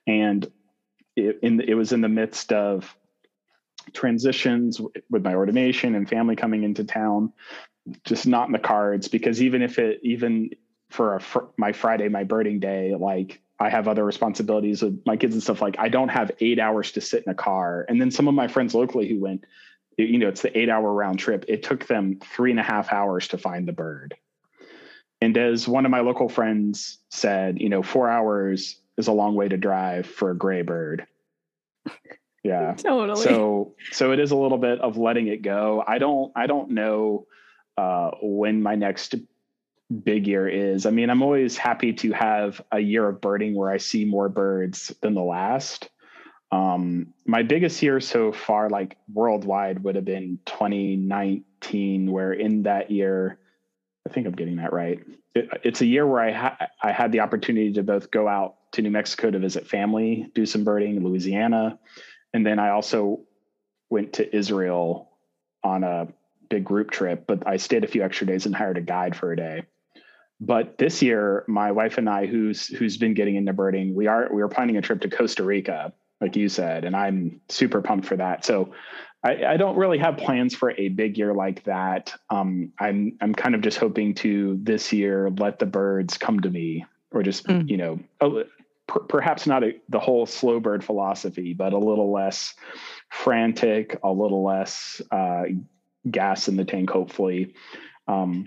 And 0.06 0.46
it, 1.16 1.38
in, 1.42 1.62
it 1.62 1.74
was 1.74 1.92
in 1.92 2.02
the 2.02 2.10
midst 2.10 2.52
of 2.52 2.94
transitions 3.92 4.80
with 5.10 5.24
my 5.24 5.34
ordination 5.34 5.94
and 5.94 6.08
family 6.08 6.36
coming 6.36 6.62
into 6.62 6.84
town, 6.84 7.32
just 8.04 8.26
not 8.26 8.46
in 8.46 8.52
the 8.52 8.58
cards 8.58 9.08
because 9.08 9.42
even 9.42 9.62
if 9.62 9.78
it, 9.78 10.00
even 10.02 10.50
for 10.90 11.16
a, 11.16 11.20
for 11.20 11.48
my 11.56 11.72
Friday, 11.72 12.08
my 12.08 12.24
birding 12.24 12.60
day, 12.60 12.94
like 12.94 13.40
I 13.60 13.68
have 13.68 13.88
other 13.88 14.04
responsibilities 14.04 14.82
with 14.82 15.02
my 15.04 15.16
kids 15.16 15.34
and 15.34 15.42
stuff. 15.42 15.60
Like 15.60 15.76
I 15.78 15.88
don't 15.88 16.08
have 16.08 16.30
eight 16.40 16.58
hours 16.58 16.92
to 16.92 17.00
sit 17.00 17.24
in 17.26 17.32
a 17.32 17.34
car. 17.34 17.84
And 17.88 18.00
then 18.00 18.10
some 18.10 18.28
of 18.28 18.34
my 18.34 18.48
friends 18.48 18.74
locally 18.74 19.08
who 19.08 19.20
went, 19.20 19.44
you 19.96 20.18
know, 20.18 20.28
it's 20.28 20.42
the 20.42 20.56
eight 20.56 20.68
hour 20.68 20.92
round 20.92 21.18
trip. 21.18 21.44
It 21.48 21.62
took 21.62 21.86
them 21.86 22.20
three 22.22 22.52
and 22.52 22.60
a 22.60 22.62
half 22.62 22.92
hours 22.92 23.28
to 23.28 23.38
find 23.38 23.66
the 23.66 23.72
bird. 23.72 24.14
And 25.20 25.36
as 25.36 25.66
one 25.66 25.84
of 25.84 25.90
my 25.90 26.00
local 26.00 26.28
friends 26.28 26.98
said, 27.10 27.60
you 27.60 27.68
know, 27.68 27.82
four 27.82 28.08
hours 28.08 28.80
is 28.96 29.08
a 29.08 29.12
long 29.12 29.34
way 29.34 29.48
to 29.48 29.56
drive 29.56 30.06
for 30.06 30.30
a 30.30 30.36
gray 30.36 30.62
bird. 30.62 31.06
Yeah. 32.48 32.74
totally. 32.76 33.22
So 33.22 33.74
so 33.92 34.12
it 34.12 34.20
is 34.20 34.30
a 34.30 34.36
little 34.36 34.58
bit 34.58 34.80
of 34.80 34.96
letting 34.96 35.28
it 35.28 35.42
go. 35.42 35.84
I 35.86 35.98
don't 35.98 36.32
I 36.34 36.46
don't 36.46 36.70
know 36.70 37.26
uh, 37.76 38.12
when 38.22 38.62
my 38.62 38.74
next 38.74 39.14
big 40.02 40.26
year 40.26 40.48
is. 40.48 40.86
I 40.86 40.90
mean, 40.90 41.10
I'm 41.10 41.22
always 41.22 41.56
happy 41.56 41.92
to 41.94 42.12
have 42.12 42.60
a 42.72 42.80
year 42.80 43.08
of 43.08 43.20
birding 43.20 43.54
where 43.54 43.70
I 43.70 43.76
see 43.76 44.04
more 44.04 44.28
birds 44.28 44.94
than 45.02 45.14
the 45.14 45.22
last. 45.22 45.88
Um, 46.50 47.12
my 47.26 47.42
biggest 47.42 47.82
year 47.82 48.00
so 48.00 48.32
far, 48.32 48.70
like 48.70 48.96
worldwide, 49.12 49.84
would 49.84 49.96
have 49.96 50.04
been 50.04 50.38
2019, 50.46 52.10
where 52.10 52.32
in 52.32 52.62
that 52.62 52.90
year, 52.90 53.38
I 54.06 54.12
think 54.12 54.26
I'm 54.26 54.32
getting 54.32 54.56
that 54.56 54.72
right. 54.72 55.00
It, 55.34 55.48
it's 55.62 55.82
a 55.82 55.86
year 55.86 56.06
where 56.06 56.22
I 56.22 56.32
ha- 56.32 56.68
I 56.82 56.92
had 56.92 57.12
the 57.12 57.20
opportunity 57.20 57.74
to 57.74 57.82
both 57.82 58.10
go 58.10 58.26
out 58.26 58.56
to 58.72 58.82
New 58.82 58.90
Mexico 58.90 59.30
to 59.30 59.38
visit 59.38 59.66
family, 59.66 60.30
do 60.34 60.46
some 60.46 60.64
birding 60.64 60.96
in 60.96 61.04
Louisiana, 61.04 61.78
and 62.38 62.46
then 62.46 62.60
I 62.60 62.68
also 62.70 63.18
went 63.90 64.12
to 64.12 64.36
Israel 64.36 65.10
on 65.64 65.82
a 65.82 66.06
big 66.48 66.62
group 66.62 66.92
trip. 66.92 67.26
But 67.26 67.44
I 67.48 67.56
stayed 67.56 67.82
a 67.82 67.88
few 67.88 68.04
extra 68.04 68.28
days 68.28 68.46
and 68.46 68.54
hired 68.54 68.78
a 68.78 68.80
guide 68.80 69.16
for 69.16 69.32
a 69.32 69.36
day 69.36 69.64
but 70.40 70.78
this 70.78 71.02
year 71.02 71.44
my 71.48 71.72
wife 71.72 71.98
and 71.98 72.08
i 72.08 72.24
who's 72.24 72.68
who's 72.68 72.96
been 72.96 73.12
getting 73.12 73.34
into 73.34 73.52
birding 73.52 73.92
we 73.92 74.06
are 74.06 74.28
we 74.32 74.40
are 74.40 74.46
planning 74.46 74.76
a 74.76 74.80
trip 74.80 75.00
to 75.00 75.10
costa 75.10 75.42
rica 75.42 75.92
like 76.20 76.36
you 76.36 76.48
said 76.48 76.84
and 76.84 76.94
i'm 76.94 77.40
super 77.48 77.82
pumped 77.82 78.06
for 78.06 78.16
that 78.16 78.44
so 78.44 78.72
i, 79.24 79.44
I 79.44 79.56
don't 79.56 79.76
really 79.76 79.98
have 79.98 80.16
plans 80.16 80.54
for 80.54 80.70
a 80.70 80.90
big 80.90 81.18
year 81.18 81.34
like 81.34 81.64
that 81.64 82.14
um, 82.30 82.72
i'm 82.78 83.16
i'm 83.20 83.34
kind 83.34 83.56
of 83.56 83.62
just 83.62 83.78
hoping 83.78 84.14
to 84.16 84.60
this 84.62 84.92
year 84.92 85.28
let 85.30 85.58
the 85.58 85.66
birds 85.66 86.16
come 86.16 86.38
to 86.38 86.50
me 86.50 86.86
or 87.10 87.24
just 87.24 87.44
mm. 87.48 87.68
you 87.68 87.76
know 87.76 87.98
a, 88.20 88.44
per, 88.88 89.00
perhaps 89.00 89.46
not 89.46 89.62
a, 89.62 89.74
the 89.88 90.00
whole 90.00 90.26
slow 90.26 90.58
bird 90.58 90.82
philosophy 90.82 91.54
but 91.54 91.72
a 91.72 91.78
little 91.78 92.12
less 92.12 92.54
frantic 93.10 93.98
a 94.02 94.10
little 94.10 94.42
less 94.42 95.00
uh, 95.12 95.44
gas 96.10 96.48
in 96.48 96.56
the 96.56 96.64
tank 96.64 96.90
hopefully 96.90 97.54
um, 98.08 98.46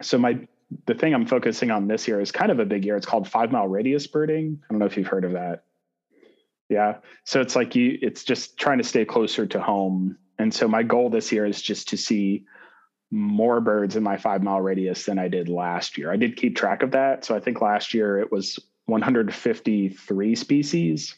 so 0.00 0.18
my 0.18 0.38
the 0.86 0.94
thing 0.94 1.14
I'm 1.14 1.26
focusing 1.26 1.70
on 1.70 1.86
this 1.86 2.08
year 2.08 2.20
is 2.20 2.32
kind 2.32 2.50
of 2.50 2.58
a 2.58 2.64
big 2.64 2.84
year. 2.84 2.96
It's 2.96 3.06
called 3.06 3.28
five 3.28 3.52
mile 3.52 3.68
radius 3.68 4.06
birding. 4.06 4.60
I 4.62 4.72
don't 4.72 4.78
know 4.78 4.86
if 4.86 4.96
you've 4.96 5.06
heard 5.06 5.24
of 5.24 5.32
that. 5.32 5.64
Yeah. 6.68 6.98
So 7.24 7.40
it's 7.40 7.54
like 7.54 7.74
you, 7.74 7.98
it's 8.00 8.24
just 8.24 8.58
trying 8.58 8.78
to 8.78 8.84
stay 8.84 9.04
closer 9.04 9.46
to 9.46 9.60
home. 9.60 10.16
And 10.38 10.52
so 10.52 10.66
my 10.66 10.82
goal 10.82 11.10
this 11.10 11.30
year 11.30 11.44
is 11.44 11.60
just 11.60 11.88
to 11.90 11.96
see 11.96 12.44
more 13.10 13.60
birds 13.60 13.96
in 13.96 14.02
my 14.02 14.16
five 14.16 14.42
mile 14.42 14.60
radius 14.60 15.04
than 15.04 15.18
I 15.18 15.28
did 15.28 15.48
last 15.48 15.98
year. 15.98 16.10
I 16.10 16.16
did 16.16 16.36
keep 16.36 16.56
track 16.56 16.82
of 16.82 16.92
that. 16.92 17.24
So 17.24 17.36
I 17.36 17.40
think 17.40 17.60
last 17.60 17.92
year 17.92 18.18
it 18.18 18.32
was 18.32 18.58
153 18.86 20.34
species 20.34 21.14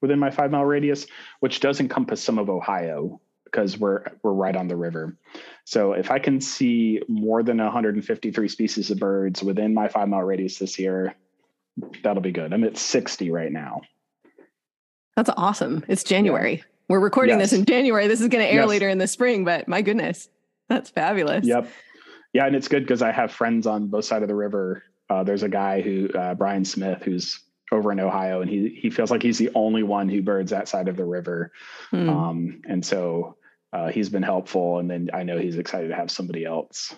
within 0.00 0.18
my 0.18 0.30
five 0.30 0.50
mile 0.50 0.64
radius, 0.64 1.06
which 1.40 1.60
does 1.60 1.80
encompass 1.80 2.22
some 2.22 2.38
of 2.38 2.50
Ohio 2.50 3.20
because 3.44 3.78
we're 3.78 4.04
we're 4.22 4.32
right 4.32 4.56
on 4.56 4.68
the 4.68 4.76
river. 4.76 5.16
So 5.64 5.92
if 5.92 6.10
I 6.10 6.18
can 6.18 6.40
see 6.40 7.00
more 7.08 7.42
than 7.42 7.58
153 7.58 8.48
species 8.48 8.90
of 8.90 8.98
birds 8.98 9.42
within 9.42 9.72
my 9.74 9.88
five 9.88 10.08
mile 10.08 10.22
radius 10.22 10.58
this 10.58 10.78
year, 10.78 11.14
that'll 12.02 12.22
be 12.22 12.32
good. 12.32 12.52
I'm 12.52 12.64
at 12.64 12.76
60 12.76 13.30
right 13.30 13.52
now. 13.52 13.82
That's 15.16 15.30
awesome. 15.36 15.84
It's 15.88 16.02
January. 16.02 16.56
Yeah. 16.56 16.62
We're 16.88 17.00
recording 17.00 17.38
yes. 17.38 17.50
this 17.50 17.58
in 17.58 17.64
January. 17.64 18.08
This 18.08 18.20
is 18.20 18.28
going 18.28 18.44
to 18.44 18.52
air 18.52 18.62
yes. 18.62 18.68
later 18.68 18.88
in 18.88 18.98
the 18.98 19.06
spring, 19.06 19.44
but 19.44 19.68
my 19.68 19.80
goodness, 19.80 20.28
that's 20.68 20.90
fabulous. 20.90 21.46
Yep. 21.46 21.68
Yeah, 22.34 22.46
and 22.46 22.56
it's 22.56 22.68
good 22.68 22.82
because 22.82 23.00
I 23.00 23.12
have 23.12 23.30
friends 23.32 23.66
on 23.66 23.86
both 23.86 24.04
sides 24.04 24.22
of 24.22 24.28
the 24.28 24.34
river. 24.34 24.82
Uh, 25.10 25.22
there's 25.22 25.42
a 25.42 25.48
guy 25.48 25.80
who 25.80 26.08
uh, 26.08 26.34
Brian 26.34 26.64
Smith 26.64 27.02
who's 27.02 27.40
over 27.72 27.92
in 27.92 28.00
Ohio, 28.00 28.40
and 28.40 28.50
he 28.50 28.68
he 28.80 28.90
feels 28.90 29.10
like 29.10 29.22
he's 29.22 29.38
the 29.38 29.50
only 29.54 29.82
one 29.82 30.08
who 30.08 30.22
birds 30.22 30.50
that 30.50 30.68
side 30.68 30.88
of 30.88 30.96
the 30.96 31.04
river. 31.04 31.52
Hmm. 31.90 32.08
Um, 32.08 32.62
and 32.68 32.84
so 32.84 33.36
uh, 33.74 33.88
he's 33.88 34.08
been 34.08 34.22
helpful. 34.22 34.78
And 34.78 34.88
then 34.88 35.10
I 35.12 35.24
know 35.24 35.36
he's 35.36 35.58
excited 35.58 35.88
to 35.88 35.96
have 35.96 36.10
somebody 36.10 36.44
else 36.44 36.94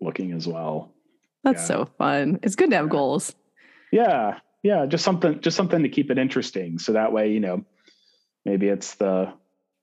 looking 0.00 0.32
as 0.32 0.46
well. 0.46 0.94
That's 1.42 1.62
yeah. 1.62 1.66
so 1.66 1.84
fun. 1.98 2.38
It's 2.42 2.54
good 2.54 2.70
to 2.70 2.76
have 2.76 2.86
yeah. 2.86 2.90
goals. 2.90 3.34
Yeah. 3.90 4.38
Yeah. 4.62 4.86
Just 4.86 5.04
something, 5.04 5.40
just 5.40 5.56
something 5.56 5.82
to 5.82 5.88
keep 5.88 6.10
it 6.10 6.18
interesting. 6.18 6.78
So 6.78 6.92
that 6.92 7.12
way, 7.12 7.32
you 7.32 7.40
know, 7.40 7.64
maybe 8.44 8.68
it's 8.68 8.94
the 8.94 9.32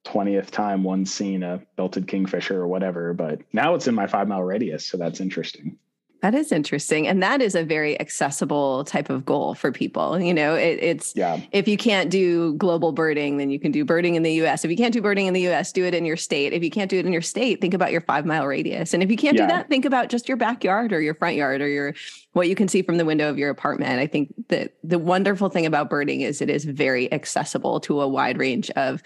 20th 0.06 0.50
time 0.50 0.84
one's 0.84 1.14
seen 1.14 1.44
a 1.44 1.62
belted 1.76 2.08
kingfisher 2.08 2.60
or 2.60 2.68
whatever, 2.68 3.14
but 3.14 3.42
now 3.52 3.76
it's 3.76 3.88
in 3.88 3.96
my 3.96 4.08
five 4.08 4.28
mile 4.28 4.44
radius. 4.44 4.86
So 4.86 4.98
that's 4.98 5.20
interesting. 5.20 5.78
That 6.24 6.36
is 6.36 6.54
interesting. 6.54 7.06
And 7.06 7.22
that 7.22 7.42
is 7.42 7.54
a 7.54 7.66
very 7.66 8.00
accessible 8.00 8.86
type 8.86 9.10
of 9.10 9.26
goal 9.26 9.56
for 9.56 9.74
people. 9.74 10.18
You 10.22 10.34
know, 10.34 10.56
it, 10.56 10.80
it's 10.82 11.12
yeah. 11.18 11.42
if 11.52 11.68
you 11.68 11.76
can't 11.76 12.10
do 12.10 12.54
global 12.54 12.94
birding, 12.94 13.36
then 13.36 13.50
you 13.50 13.60
can 13.60 13.74
do 13.74 13.84
birding 13.84 14.16
in 14.16 14.24
the 14.24 14.32
US. 14.46 14.64
If 14.64 14.72
you 14.72 14.78
can't 14.78 14.94
do 14.94 15.02
birding 15.02 15.28
in 15.28 15.34
the 15.34 15.46
US, 15.50 15.74
do 15.74 15.84
it 15.84 15.94
in 15.94 16.06
your 16.06 16.16
state. 16.16 16.54
If 16.54 16.64
you 16.64 16.72
can't 16.72 16.90
do 16.90 16.98
it 16.98 17.06
in 17.06 17.12
your 17.12 17.22
state, 17.22 17.60
think 17.60 17.74
about 17.74 17.92
your 17.92 18.00
five 18.00 18.26
mile 18.26 18.48
radius. 18.48 18.94
And 18.94 19.04
if 19.04 19.12
you 19.12 19.18
can't 19.18 19.36
yeah. 19.36 19.48
do 19.48 19.48
that, 19.50 19.68
think 19.68 19.84
about 19.84 20.08
just 20.08 20.30
your 20.30 20.38
backyard 20.38 20.94
or 20.94 21.02
your 21.02 21.14
front 21.14 21.36
yard 21.36 21.62
or 21.62 21.68
your 21.68 21.94
what 22.32 22.48
you 22.48 22.56
can 22.56 22.70
see 22.70 22.82
from 22.82 22.96
the 22.96 23.04
window 23.04 23.30
of 23.30 23.38
your 23.38 23.50
apartment. 23.50 24.00
I 24.00 24.08
think 24.08 24.34
that 24.48 24.76
the 24.82 25.00
wonderful 25.00 25.50
thing 25.50 25.66
about 25.66 25.90
birding 25.90 26.22
is 26.22 26.42
it 26.42 26.50
is 26.50 26.64
very 26.64 27.12
accessible 27.12 27.82
to 27.82 28.00
a 28.00 28.08
wide 28.08 28.38
range 28.38 28.70
of 28.78 29.04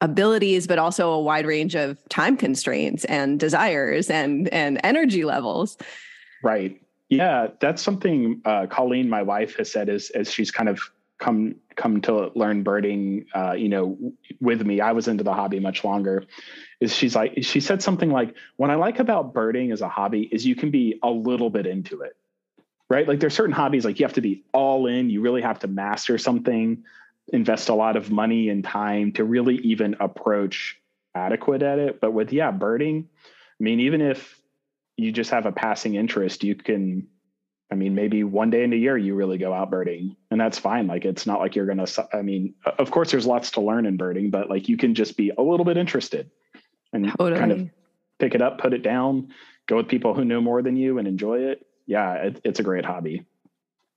abilities 0.00 0.68
but 0.68 0.78
also 0.78 1.10
a 1.10 1.20
wide 1.20 1.46
range 1.46 1.74
of 1.74 1.98
time 2.08 2.36
constraints 2.36 3.04
and 3.06 3.40
desires 3.40 4.10
and 4.10 4.48
and 4.50 4.80
energy 4.84 5.24
levels 5.24 5.76
Right. 6.42 6.80
Yeah, 7.08 7.48
that's 7.60 7.82
something 7.82 8.40
uh, 8.44 8.66
Colleen, 8.66 9.08
my 9.10 9.22
wife, 9.22 9.56
has 9.56 9.70
said 9.70 9.88
as 9.88 10.10
as 10.10 10.32
she's 10.32 10.50
kind 10.50 10.68
of 10.68 10.80
come 11.18 11.56
come 11.76 12.00
to 12.02 12.32
learn 12.34 12.62
birding. 12.62 13.26
Uh, 13.34 13.52
you 13.52 13.68
know, 13.68 13.98
with 14.40 14.64
me, 14.64 14.80
I 14.80 14.92
was 14.92 15.08
into 15.08 15.22
the 15.22 15.34
hobby 15.34 15.60
much 15.60 15.84
longer. 15.84 16.24
Is 16.80 16.94
she's 16.94 17.14
like 17.14 17.34
she 17.42 17.60
said 17.60 17.82
something 17.82 18.10
like, 18.10 18.34
"What 18.56 18.70
I 18.70 18.76
like 18.76 18.98
about 18.98 19.34
birding 19.34 19.72
as 19.72 19.82
a 19.82 19.88
hobby 19.88 20.22
is 20.32 20.46
you 20.46 20.56
can 20.56 20.70
be 20.70 20.98
a 21.02 21.10
little 21.10 21.50
bit 21.50 21.66
into 21.66 22.00
it, 22.00 22.16
right? 22.88 23.06
Like 23.06 23.20
there's 23.20 23.34
certain 23.34 23.54
hobbies 23.54 23.84
like 23.84 24.00
you 24.00 24.06
have 24.06 24.14
to 24.14 24.20
be 24.20 24.42
all 24.52 24.86
in. 24.86 25.10
You 25.10 25.20
really 25.20 25.42
have 25.42 25.60
to 25.60 25.68
master 25.68 26.18
something, 26.18 26.82
invest 27.32 27.68
a 27.68 27.74
lot 27.74 27.96
of 27.96 28.10
money 28.10 28.48
and 28.48 28.64
time 28.64 29.12
to 29.12 29.24
really 29.24 29.56
even 29.56 29.96
approach 30.00 30.80
adequate 31.14 31.62
at 31.62 31.78
it. 31.78 32.00
But 32.00 32.12
with 32.12 32.32
yeah, 32.32 32.50
birding, 32.50 33.06
I 33.14 33.62
mean, 33.62 33.80
even 33.80 34.00
if 34.00 34.41
you 34.96 35.12
just 35.12 35.30
have 35.30 35.46
a 35.46 35.52
passing 35.52 35.94
interest, 35.94 36.44
you 36.44 36.54
can 36.54 37.08
I 37.72 37.74
mean, 37.74 37.94
maybe 37.94 38.22
one 38.22 38.50
day 38.50 38.64
in 38.64 38.72
a 38.74 38.76
year 38.76 38.98
you 38.98 39.14
really 39.14 39.38
go 39.38 39.54
out 39.54 39.70
birding 39.70 40.14
and 40.30 40.38
that's 40.38 40.58
fine. 40.58 40.86
Like, 40.86 41.06
it's 41.06 41.26
not 41.26 41.40
like 41.40 41.56
you're 41.56 41.64
to, 41.64 42.08
I 42.12 42.20
mean, 42.20 42.54
of 42.78 42.90
course 42.90 43.10
there's 43.10 43.24
lots 43.24 43.52
to 43.52 43.62
learn 43.62 43.86
in 43.86 43.96
birding, 43.96 44.28
but 44.28 44.50
like 44.50 44.68
you 44.68 44.76
can 44.76 44.94
just 44.94 45.16
be 45.16 45.30
a 45.30 45.40
little 45.40 45.64
bit 45.64 45.78
interested 45.78 46.30
and 46.92 47.08
totally. 47.16 47.38
kind 47.38 47.50
of 47.50 47.70
pick 48.18 48.34
it 48.34 48.42
up, 48.42 48.58
put 48.58 48.74
it 48.74 48.82
down, 48.82 49.32
go 49.66 49.78
with 49.78 49.88
people 49.88 50.12
who 50.12 50.22
know 50.22 50.38
more 50.38 50.60
than 50.60 50.76
you 50.76 50.98
and 50.98 51.08
enjoy 51.08 51.38
it. 51.38 51.66
Yeah, 51.86 52.12
it, 52.14 52.40
it's 52.44 52.60
a 52.60 52.62
great 52.62 52.84
hobby. 52.84 53.24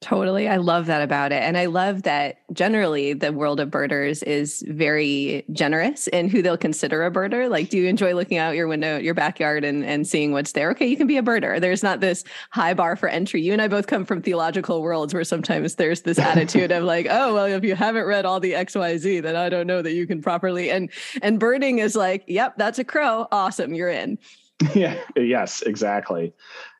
Totally. 0.01 0.47
I 0.47 0.57
love 0.57 0.85
that 0.87 1.01
about 1.01 1.31
it. 1.31 1.41
And 1.41 1.57
I 1.57 1.65
love 1.65 2.03
that 2.03 2.37
generally 2.53 3.13
the 3.13 3.31
world 3.31 3.59
of 3.59 3.71
birders 3.71 4.21
is 4.23 4.63
very 4.67 5.43
generous 5.51 6.07
in 6.07 6.29
who 6.29 6.41
they'll 6.41 6.57
consider 6.57 7.03
a 7.05 7.09
birder. 7.09 7.49
Like, 7.49 7.69
do 7.69 7.77
you 7.77 7.87
enjoy 7.87 8.13
looking 8.13 8.37
out 8.37 8.55
your 8.55 8.67
window, 8.67 8.99
your 8.99 9.13
backyard, 9.13 9.63
and, 9.63 9.83
and 9.83 10.05
seeing 10.05 10.31
what's 10.31 10.51
there? 10.51 10.69
Okay, 10.71 10.85
you 10.85 10.97
can 10.97 11.07
be 11.07 11.17
a 11.17 11.23
birder. 11.23 11.59
There's 11.59 11.81
not 11.81 12.01
this 12.01 12.23
high 12.51 12.73
bar 12.73 12.95
for 12.95 13.07
entry. 13.09 13.41
You 13.41 13.53
and 13.53 13.61
I 13.61 13.67
both 13.67 13.87
come 13.87 14.05
from 14.05 14.21
theological 14.21 14.81
worlds 14.83 15.13
where 15.13 15.23
sometimes 15.23 15.75
there's 15.75 16.01
this 16.01 16.19
attitude 16.19 16.71
of 16.71 16.83
like, 16.83 17.07
oh, 17.09 17.33
well, 17.33 17.45
if 17.45 17.63
you 17.63 17.73
haven't 17.73 18.05
read 18.05 18.25
all 18.25 18.39
the 18.39 18.51
XYZ, 18.51 19.23
then 19.23 19.35
I 19.35 19.49
don't 19.49 19.65
know 19.65 19.81
that 19.81 19.93
you 19.93 20.05
can 20.05 20.21
properly. 20.21 20.69
And 20.69 20.91
and 21.21 21.39
birding 21.39 21.79
is 21.79 21.95
like, 21.95 22.25
yep, 22.27 22.55
that's 22.57 22.77
a 22.77 22.83
crow. 22.83 23.27
Awesome, 23.31 23.73
you're 23.73 23.89
in. 23.89 24.19
Yeah, 24.73 24.97
yes, 25.17 25.61
exactly. 25.63 26.33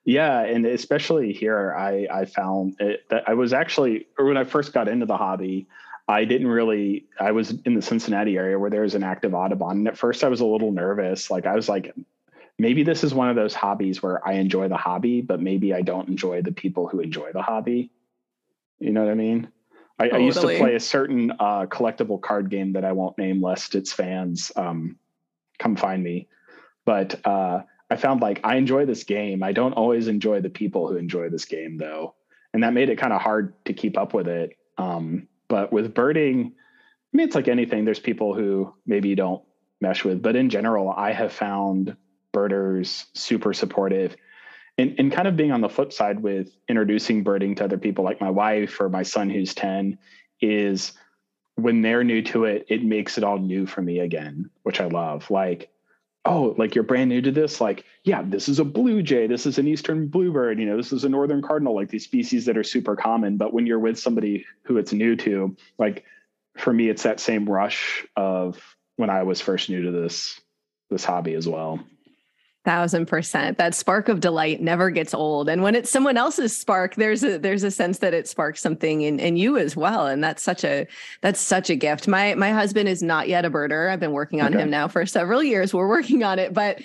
Yeah, 0.05 0.41
and 0.41 0.67
especially 0.67 1.33
here, 1.33 1.73
I 1.75 2.07
I 2.11 2.25
found 2.25 2.79
it, 2.79 3.09
that 3.09 3.27
I 3.27 3.33
was 3.33 3.53
actually, 3.53 4.07
or 4.19 4.25
when 4.25 4.37
I 4.37 4.43
first 4.43 4.71
got 4.71 4.87
into 4.87 5.07
the 5.07 5.17
hobby, 5.17 5.67
I 6.07 6.25
didn't 6.25 6.47
really. 6.47 7.05
I 7.19 7.31
was 7.31 7.51
in 7.65 7.73
the 7.73 7.81
Cincinnati 7.81 8.37
area 8.37 8.59
where 8.59 8.69
there's 8.69 8.93
an 8.93 9.01
active 9.01 9.33
Audubon, 9.33 9.79
and 9.79 9.87
at 9.87 9.97
first 9.97 10.23
I 10.23 10.27
was 10.27 10.41
a 10.41 10.45
little 10.45 10.71
nervous. 10.71 11.31
Like 11.31 11.47
I 11.47 11.55
was 11.55 11.67
like, 11.67 11.95
maybe 12.59 12.83
this 12.83 13.03
is 13.03 13.15
one 13.15 13.29
of 13.29 13.35
those 13.35 13.55
hobbies 13.55 14.03
where 14.03 14.25
I 14.25 14.33
enjoy 14.33 14.67
the 14.67 14.77
hobby, 14.77 15.21
but 15.21 15.41
maybe 15.41 15.73
I 15.73 15.81
don't 15.81 16.07
enjoy 16.07 16.43
the 16.43 16.51
people 16.51 16.87
who 16.87 16.99
enjoy 16.99 17.31
the 17.31 17.41
hobby. 17.41 17.89
You 18.77 18.91
know 18.91 19.03
what 19.03 19.11
I 19.11 19.15
mean? 19.15 19.47
I, 19.97 20.03
totally. 20.03 20.21
I 20.21 20.25
used 20.25 20.41
to 20.41 20.47
play 20.47 20.75
a 20.75 20.79
certain 20.79 21.31
uh, 21.31 21.65
collectible 21.65 22.21
card 22.21 22.51
game 22.51 22.73
that 22.73 22.85
I 22.85 22.91
won't 22.91 23.17
name 23.17 23.41
lest 23.41 23.73
its 23.73 23.91
fans 23.91 24.51
um, 24.55 24.97
come 25.57 25.75
find 25.75 26.03
me, 26.03 26.27
but. 26.85 27.19
Uh, 27.25 27.63
I 27.89 27.95
found 27.97 28.21
like 28.21 28.41
I 28.43 28.55
enjoy 28.55 28.85
this 28.85 29.03
game. 29.03 29.43
I 29.43 29.51
don't 29.51 29.73
always 29.73 30.07
enjoy 30.07 30.41
the 30.41 30.49
people 30.49 30.87
who 30.87 30.97
enjoy 30.97 31.29
this 31.29 31.45
game 31.45 31.77
though. 31.77 32.15
And 32.53 32.63
that 32.63 32.73
made 32.73 32.89
it 32.89 32.97
kind 32.97 33.13
of 33.13 33.21
hard 33.21 33.53
to 33.65 33.73
keep 33.73 33.97
up 33.97 34.13
with 34.13 34.27
it. 34.27 34.57
Um, 34.77 35.27
but 35.47 35.71
with 35.71 35.93
birding, 35.93 36.53
I 36.55 37.17
mean, 37.17 37.27
it's 37.27 37.35
like 37.35 37.47
anything. 37.47 37.85
There's 37.85 37.99
people 37.99 38.33
who 38.33 38.73
maybe 38.85 39.09
you 39.09 39.15
don't 39.15 39.43
mesh 39.81 40.03
with, 40.03 40.21
but 40.21 40.35
in 40.35 40.49
general, 40.49 40.89
I 40.89 41.11
have 41.11 41.31
found 41.31 41.95
birders 42.31 43.05
super 43.13 43.53
supportive. 43.53 44.15
And, 44.77 44.95
and 44.97 45.11
kind 45.11 45.27
of 45.27 45.37
being 45.37 45.53
on 45.53 45.61
the 45.61 45.69
flip 45.69 45.93
side 45.93 46.19
with 46.19 46.49
introducing 46.67 47.23
birding 47.23 47.55
to 47.55 47.63
other 47.63 47.77
people 47.77 48.03
like 48.03 48.19
my 48.19 48.29
wife 48.29 48.81
or 48.81 48.89
my 48.89 49.03
son 49.03 49.29
who's 49.29 49.53
10 49.53 49.97
is 50.41 50.91
when 51.55 51.81
they're 51.81 52.03
new 52.03 52.21
to 52.23 52.43
it, 52.43 52.65
it 52.67 52.83
makes 52.83 53.17
it 53.17 53.23
all 53.23 53.37
new 53.37 53.65
for 53.65 53.81
me 53.81 53.99
again, 53.99 54.49
which 54.63 54.81
I 54.81 54.87
love. 54.87 55.31
Like 55.31 55.69
oh, 56.25 56.55
like 56.57 56.73
you're 56.73 56.83
brand 56.83 57.09
new 57.09 57.21
to 57.21 57.31
this, 57.31 57.61
like, 57.61 57.85
yeah, 58.03 58.23
this 58.25 58.49
is 58.49 58.59
a 58.59 58.65
blue 58.65 59.01
jay, 59.01 59.27
this 59.27 59.45
is 59.45 59.57
an 59.57 59.67
eastern 59.67 60.07
bluebird, 60.07 60.59
you 60.59 60.65
know, 60.65 60.77
this 60.77 60.91
is 60.91 61.03
a 61.03 61.09
northern 61.09 61.41
cardinal, 61.41 61.75
like 61.75 61.89
these 61.89 62.03
species 62.03 62.45
that 62.45 62.57
are 62.57 62.63
super 62.63 62.95
common. 62.95 63.37
But 63.37 63.53
when 63.53 63.67
you're 63.67 63.79
with 63.79 63.99
somebody 63.99 64.45
who 64.63 64.77
it's 64.77 64.91
new 64.91 65.15
to, 65.17 65.55
like 65.77 66.03
for 66.57 66.73
me, 66.73 66.89
it's 66.89 67.03
that 67.03 67.19
same 67.19 67.49
rush 67.49 68.05
of 68.15 68.59
when 68.95 69.09
I 69.09 69.23
was 69.23 69.41
first 69.41 69.69
new 69.69 69.83
to 69.83 69.91
this 69.91 70.39
this 70.89 71.03
hobby 71.03 71.33
as 71.33 71.47
well. 71.47 71.79
Thousand 72.65 73.05
percent. 73.05 73.59
That 73.59 73.75
spark 73.75 74.09
of 74.09 74.21
delight 74.21 74.59
never 74.59 74.89
gets 74.89 75.13
old. 75.13 75.49
And 75.49 75.61
when 75.61 75.75
it's 75.75 75.91
someone 75.91 76.17
else's 76.17 76.57
spark, 76.57 76.95
there's 76.95 77.23
a 77.23 77.37
there's 77.37 77.61
a 77.61 77.69
sense 77.69 77.99
that 77.99 78.15
it 78.15 78.27
sparks 78.27 78.59
something 78.59 79.03
in, 79.03 79.19
in 79.19 79.37
you 79.37 79.55
as 79.55 79.75
well. 79.75 80.07
And 80.07 80.23
that's 80.23 80.41
such 80.41 80.63
a 80.63 80.87
that's 81.21 81.39
such 81.39 81.69
a 81.69 81.75
gift. 81.75 82.07
My 82.07 82.33
my 82.33 82.51
husband 82.51 82.89
is 82.89 83.03
not 83.03 83.27
yet 83.27 83.45
a 83.45 83.51
birder. 83.51 83.91
I've 83.91 83.99
been 83.99 84.13
working 84.13 84.41
on 84.41 84.47
okay. 84.47 84.63
him 84.63 84.71
now 84.71 84.87
for 84.87 85.05
several 85.05 85.43
years. 85.43 85.75
We're 85.75 85.87
working 85.87 86.23
on 86.23 86.39
it. 86.39 86.55
But 86.55 86.79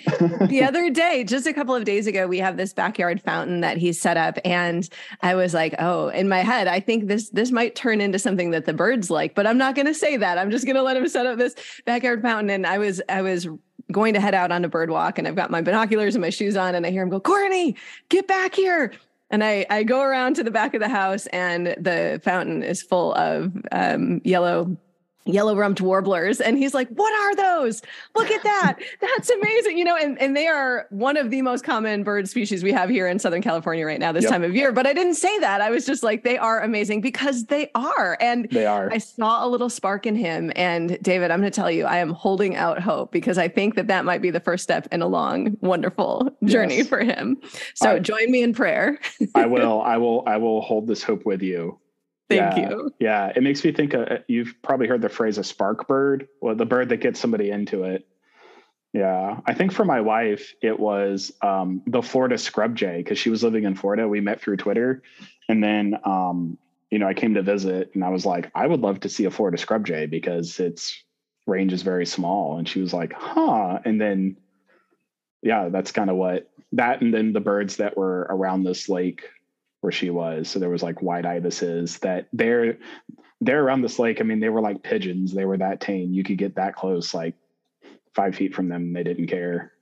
the 0.47 0.61
other 0.67 0.91
day, 0.91 1.23
just 1.23 1.47
a 1.47 1.53
couple 1.53 1.73
of 1.73 1.83
days 1.83 2.05
ago, 2.05 2.27
we 2.27 2.37
have 2.37 2.57
this 2.57 2.73
backyard 2.73 3.19
fountain 3.19 3.61
that 3.61 3.77
he's 3.77 3.99
set 3.99 4.17
up. 4.17 4.37
And 4.45 4.87
I 5.23 5.33
was 5.33 5.55
like, 5.55 5.73
oh, 5.79 6.09
in 6.09 6.29
my 6.29 6.41
head, 6.41 6.67
I 6.67 6.79
think 6.79 7.07
this 7.07 7.31
this 7.31 7.51
might 7.51 7.73
turn 7.73 8.01
into 8.01 8.19
something 8.19 8.51
that 8.51 8.65
the 8.65 8.73
birds 8.73 9.09
like, 9.09 9.33
but 9.33 9.47
I'm 9.47 9.57
not 9.57 9.73
gonna 9.73 9.95
say 9.95 10.15
that. 10.17 10.37
I'm 10.37 10.51
just 10.51 10.67
gonna 10.67 10.83
let 10.83 10.95
him 10.95 11.07
set 11.07 11.25
up 11.25 11.39
this 11.39 11.55
backyard 11.87 12.21
fountain. 12.21 12.51
And 12.51 12.67
I 12.67 12.77
was 12.77 13.01
I 13.09 13.23
was 13.23 13.47
going 13.91 14.13
to 14.13 14.19
head 14.19 14.33
out 14.33 14.51
on 14.51 14.63
a 14.65 14.69
bird 14.69 14.89
walk 14.89 15.17
and 15.17 15.27
I've 15.27 15.35
got 15.35 15.51
my 15.51 15.61
binoculars 15.61 16.15
and 16.15 16.21
my 16.21 16.29
shoes 16.29 16.55
on 16.55 16.75
and 16.75 16.85
I 16.85 16.91
hear 16.91 17.03
him 17.03 17.09
go, 17.09 17.19
Courtney, 17.19 17.75
get 18.09 18.27
back 18.27 18.55
here. 18.55 18.93
And 19.29 19.43
I, 19.43 19.65
I 19.69 19.83
go 19.83 20.01
around 20.01 20.35
to 20.35 20.43
the 20.43 20.51
back 20.51 20.73
of 20.73 20.81
the 20.81 20.89
house 20.89 21.25
and 21.27 21.67
the 21.67 22.19
fountain 22.23 22.63
is 22.63 22.81
full 22.81 23.13
of 23.13 23.53
um, 23.71 24.21
yellow 24.25 24.75
yellow 25.25 25.55
rumped 25.55 25.81
warblers 25.81 26.41
and 26.41 26.57
he's 26.57 26.73
like 26.73 26.89
what 26.89 27.13
are 27.13 27.35
those? 27.35 27.81
Look 28.15 28.31
at 28.31 28.43
that. 28.43 28.79
That's 29.01 29.29
amazing. 29.29 29.77
You 29.77 29.85
know 29.85 29.95
and, 29.95 30.19
and 30.19 30.35
they 30.35 30.47
are 30.47 30.87
one 30.89 31.17
of 31.17 31.29
the 31.29 31.41
most 31.41 31.63
common 31.63 32.03
bird 32.03 32.27
species 32.27 32.63
we 32.63 32.71
have 32.71 32.89
here 32.89 33.07
in 33.07 33.19
southern 33.19 33.41
california 33.41 33.85
right 33.85 33.99
now 33.99 34.11
this 34.11 34.23
yep. 34.23 34.31
time 34.31 34.43
of 34.43 34.55
year 34.55 34.71
but 34.71 34.85
i 34.87 34.93
didn't 34.93 35.15
say 35.15 35.39
that. 35.39 35.61
I 35.61 35.69
was 35.69 35.85
just 35.85 36.03
like 36.03 36.23
they 36.23 36.37
are 36.37 36.61
amazing 36.61 37.01
because 37.01 37.45
they 37.45 37.69
are. 37.75 38.17
And 38.19 38.47
they 38.51 38.65
are. 38.65 38.91
I 38.91 38.97
saw 38.97 39.45
a 39.45 39.47
little 39.47 39.69
spark 39.69 40.05
in 40.05 40.15
him 40.15 40.51
and 40.55 40.97
david 41.01 41.31
i'm 41.31 41.39
going 41.39 41.51
to 41.51 41.55
tell 41.55 41.71
you 41.71 41.85
i 41.85 41.97
am 41.97 42.11
holding 42.11 42.55
out 42.55 42.79
hope 42.81 43.11
because 43.11 43.37
i 43.37 43.47
think 43.47 43.75
that 43.75 43.87
that 43.87 44.05
might 44.05 44.21
be 44.21 44.31
the 44.31 44.39
first 44.39 44.63
step 44.63 44.87
in 44.91 45.01
a 45.01 45.07
long 45.07 45.57
wonderful 45.61 46.29
journey 46.45 46.77
yes. 46.77 46.87
for 46.87 46.99
him. 46.99 47.37
So 47.75 47.95
I, 47.95 47.99
join 47.99 48.31
me 48.31 48.41
in 48.43 48.53
prayer. 48.53 48.99
I 49.35 49.45
will. 49.45 49.81
I 49.91 49.97
will 49.97 50.23
i 50.27 50.37
will 50.37 50.61
hold 50.61 50.87
this 50.87 51.03
hope 51.03 51.25
with 51.25 51.41
you 51.41 51.77
Thank 52.37 52.57
yeah, 52.57 52.69
you. 52.69 52.93
Yeah, 52.99 53.33
it 53.35 53.43
makes 53.43 53.63
me 53.63 53.71
think. 53.71 53.93
Uh, 53.93 54.19
you've 54.27 54.55
probably 54.61 54.87
heard 54.87 55.01
the 55.01 55.09
phrase 55.09 55.37
"a 55.37 55.43
spark 55.43 55.87
bird," 55.87 56.27
well, 56.41 56.55
the 56.55 56.65
bird 56.65 56.89
that 56.89 56.97
gets 56.97 57.19
somebody 57.19 57.49
into 57.49 57.83
it. 57.83 58.07
Yeah, 58.93 59.39
I 59.45 59.53
think 59.53 59.71
for 59.71 59.85
my 59.85 60.01
wife, 60.01 60.53
it 60.61 60.79
was 60.79 61.31
um, 61.41 61.81
the 61.87 62.01
Florida 62.01 62.37
scrub 62.37 62.75
jay 62.75 62.97
because 62.97 63.17
she 63.17 63.29
was 63.29 63.43
living 63.43 63.63
in 63.63 63.75
Florida. 63.75 64.07
We 64.07 64.19
met 64.19 64.41
through 64.41 64.57
Twitter, 64.57 65.01
and 65.47 65.63
then 65.63 65.97
um, 66.03 66.57
you 66.89 66.99
know 66.99 67.07
I 67.07 67.13
came 67.13 67.33
to 67.35 67.41
visit, 67.41 67.91
and 67.93 68.03
I 68.03 68.09
was 68.09 68.25
like, 68.25 68.51
I 68.53 68.67
would 68.67 68.81
love 68.81 68.99
to 69.01 69.09
see 69.09 69.25
a 69.25 69.31
Florida 69.31 69.57
scrub 69.57 69.85
jay 69.85 70.05
because 70.07 70.59
its 70.59 71.03
range 71.47 71.73
is 71.73 71.81
very 71.81 72.05
small. 72.05 72.57
And 72.57 72.67
she 72.67 72.81
was 72.81 72.93
like, 72.93 73.13
Huh. 73.13 73.79
And 73.85 73.99
then, 73.99 74.37
yeah, 75.41 75.69
that's 75.69 75.91
kind 75.91 76.09
of 76.09 76.15
what 76.15 76.49
that, 76.73 77.01
and 77.01 77.13
then 77.13 77.33
the 77.33 77.39
birds 77.39 77.77
that 77.77 77.97
were 77.97 78.27
around 78.29 78.63
this 78.63 78.89
lake 78.89 79.29
where 79.81 79.91
she 79.91 80.09
was. 80.09 80.49
So 80.49 80.59
there 80.59 80.69
was 80.69 80.83
like 80.83 81.01
white 81.01 81.25
ibises 81.25 81.97
that 81.99 82.27
they're 82.33 82.77
they're 83.41 83.63
around 83.63 83.81
this 83.81 83.99
lake. 83.99 84.21
I 84.21 84.23
mean, 84.23 84.39
they 84.39 84.49
were 84.49 84.61
like 84.61 84.83
pigeons. 84.83 85.33
They 85.33 85.45
were 85.45 85.57
that 85.57 85.81
tame. 85.81 86.13
You 86.13 86.23
could 86.23 86.37
get 86.37 86.55
that 86.55 86.75
close, 86.75 87.13
like 87.13 87.35
five 88.13 88.35
feet 88.35 88.53
from 88.53 88.69
them. 88.69 88.93
They 88.93 89.03
didn't 89.03 89.27
care. 89.27 89.73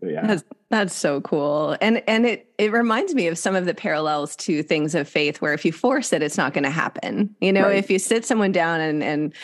But 0.00 0.10
yeah. 0.10 0.26
That's, 0.26 0.44
that's 0.68 0.94
so 0.96 1.20
cool. 1.20 1.76
And 1.80 2.02
and 2.08 2.26
it 2.26 2.50
it 2.58 2.72
reminds 2.72 3.14
me 3.14 3.28
of 3.28 3.38
some 3.38 3.54
of 3.54 3.66
the 3.66 3.74
parallels 3.74 4.34
to 4.36 4.62
things 4.62 4.94
of 4.96 5.06
faith 5.06 5.40
where 5.40 5.52
if 5.52 5.64
you 5.64 5.70
force 5.70 6.12
it, 6.12 6.22
it's 6.22 6.36
not 6.36 6.54
going 6.54 6.64
to 6.64 6.70
happen. 6.70 7.36
You 7.40 7.52
know, 7.52 7.64
right. 7.64 7.76
if 7.76 7.88
you 7.90 7.98
sit 8.00 8.24
someone 8.24 8.50
down 8.50 8.80
and 8.80 9.04
and 9.04 9.34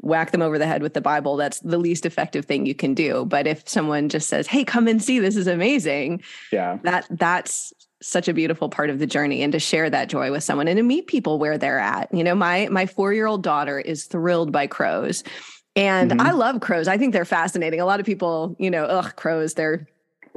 whack 0.00 0.32
them 0.32 0.42
over 0.42 0.58
the 0.58 0.66
head 0.66 0.82
with 0.82 0.94
the 0.94 1.00
Bible, 1.00 1.36
that's 1.36 1.60
the 1.60 1.78
least 1.78 2.04
effective 2.04 2.46
thing 2.46 2.66
you 2.66 2.74
can 2.74 2.94
do. 2.94 3.26
But 3.26 3.46
if 3.46 3.68
someone 3.68 4.08
just 4.08 4.28
says, 4.28 4.46
Hey, 4.46 4.64
come 4.64 4.88
and 4.88 5.02
see, 5.02 5.20
this 5.20 5.36
is 5.36 5.46
amazing. 5.46 6.22
Yeah. 6.50 6.78
That 6.82 7.06
that's 7.10 7.72
such 8.00 8.28
a 8.28 8.32
beautiful 8.32 8.68
part 8.68 8.90
of 8.90 8.98
the 8.98 9.06
journey 9.06 9.42
and 9.42 9.52
to 9.52 9.58
share 9.58 9.90
that 9.90 10.08
joy 10.08 10.30
with 10.30 10.44
someone 10.44 10.68
and 10.68 10.76
to 10.76 10.82
meet 10.82 11.06
people 11.06 11.38
where 11.38 11.58
they're 11.58 11.78
at. 11.78 12.12
You 12.12 12.24
know, 12.24 12.34
my 12.34 12.68
my 12.68 12.86
4-year-old 12.86 13.42
daughter 13.42 13.78
is 13.78 14.04
thrilled 14.04 14.52
by 14.52 14.66
crows. 14.66 15.24
And 15.76 16.10
mm-hmm. 16.10 16.20
I 16.20 16.32
love 16.32 16.60
crows. 16.60 16.88
I 16.88 16.98
think 16.98 17.12
they're 17.12 17.24
fascinating. 17.24 17.80
A 17.80 17.86
lot 17.86 18.00
of 18.00 18.06
people, 18.06 18.56
you 18.58 18.70
know, 18.70 18.84
ugh, 18.84 19.14
crows, 19.14 19.54
they're 19.54 19.86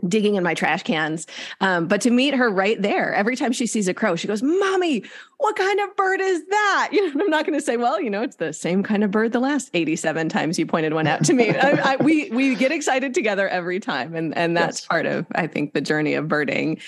digging 0.07 0.35
in 0.35 0.43
my 0.43 0.53
trash 0.53 0.83
cans. 0.83 1.27
Um, 1.59 1.87
but 1.87 2.01
to 2.01 2.11
meet 2.11 2.33
her 2.33 2.49
right 2.49 2.81
there, 2.81 3.13
every 3.13 3.35
time 3.35 3.51
she 3.51 3.67
sees 3.67 3.87
a 3.87 3.93
crow, 3.93 4.15
she 4.15 4.27
goes, 4.27 4.41
Mommy, 4.41 5.03
what 5.37 5.55
kind 5.55 5.79
of 5.79 5.95
bird 5.95 6.21
is 6.21 6.45
that? 6.47 6.89
You 7.01 7.13
know, 7.13 7.23
I'm 7.23 7.29
not 7.29 7.45
going 7.45 7.57
to 7.57 7.63
say, 7.63 7.77
well, 7.77 8.01
you 8.01 8.09
know, 8.09 8.21
it's 8.21 8.35
the 8.35 8.53
same 8.53 8.83
kind 8.83 9.03
of 9.03 9.11
bird 9.11 9.31
the 9.31 9.39
last 9.39 9.69
87 9.73 10.29
times 10.29 10.59
you 10.59 10.65
pointed 10.65 10.93
one 10.93 11.07
out 11.07 11.23
to 11.25 11.33
me. 11.33 11.49
I, 11.55 11.93
I, 11.93 11.95
we, 11.97 12.29
we 12.31 12.55
get 12.55 12.71
excited 12.71 13.13
together 13.13 13.47
every 13.47 13.79
time. 13.79 14.13
And, 14.13 14.35
and 14.37 14.55
that's 14.55 14.81
yes. 14.81 14.87
part 14.87 15.05
of, 15.05 15.25
I 15.33 15.47
think, 15.47 15.73
the 15.73 15.81
journey 15.81 16.15
of 16.15 16.27
birding. 16.27 16.79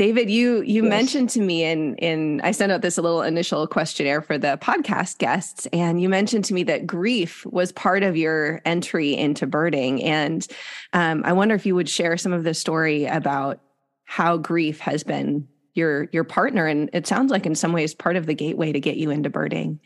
David, 0.00 0.30
you 0.30 0.62
you 0.62 0.82
yes. 0.84 0.88
mentioned 0.88 1.28
to 1.28 1.42
me 1.42 1.62
in 1.62 1.94
in 1.96 2.40
I 2.42 2.52
sent 2.52 2.72
out 2.72 2.80
this 2.80 2.96
little 2.96 3.20
initial 3.20 3.66
questionnaire 3.66 4.22
for 4.22 4.38
the 4.38 4.58
podcast 4.58 5.18
guests, 5.18 5.66
and 5.74 6.00
you 6.00 6.08
mentioned 6.08 6.46
to 6.46 6.54
me 6.54 6.62
that 6.62 6.86
grief 6.86 7.44
was 7.44 7.70
part 7.70 8.02
of 8.02 8.16
your 8.16 8.62
entry 8.64 9.14
into 9.14 9.46
birding, 9.46 10.02
and 10.02 10.46
um, 10.94 11.20
I 11.26 11.34
wonder 11.34 11.54
if 11.54 11.66
you 11.66 11.74
would 11.74 11.86
share 11.86 12.16
some 12.16 12.32
of 12.32 12.44
the 12.44 12.54
story 12.54 13.04
about 13.04 13.60
how 14.04 14.38
grief 14.38 14.80
has 14.80 15.04
been 15.04 15.46
your 15.74 16.08
your 16.12 16.24
partner, 16.24 16.66
and 16.66 16.88
it 16.94 17.06
sounds 17.06 17.30
like 17.30 17.44
in 17.44 17.54
some 17.54 17.74
ways 17.74 17.94
part 17.94 18.16
of 18.16 18.24
the 18.24 18.32
gateway 18.32 18.72
to 18.72 18.80
get 18.80 18.96
you 18.96 19.10
into 19.10 19.28
birding. 19.28 19.80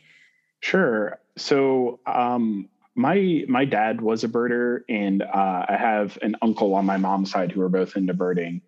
Sure. 0.61 1.19
So 1.35 1.99
um, 2.05 2.69
my 2.95 3.43
my 3.49 3.65
dad 3.65 3.99
was 3.99 4.23
a 4.23 4.29
birder, 4.29 4.79
and 4.87 5.21
uh, 5.23 5.65
I 5.67 5.75
have 5.77 6.17
an 6.21 6.37
uncle 6.41 6.73
on 6.73 6.85
my 6.85 6.95
mom's 6.95 7.31
side 7.31 7.51
who 7.51 7.61
are 7.63 7.69
both 7.69 7.97
into 7.97 8.13
birding, 8.13 8.61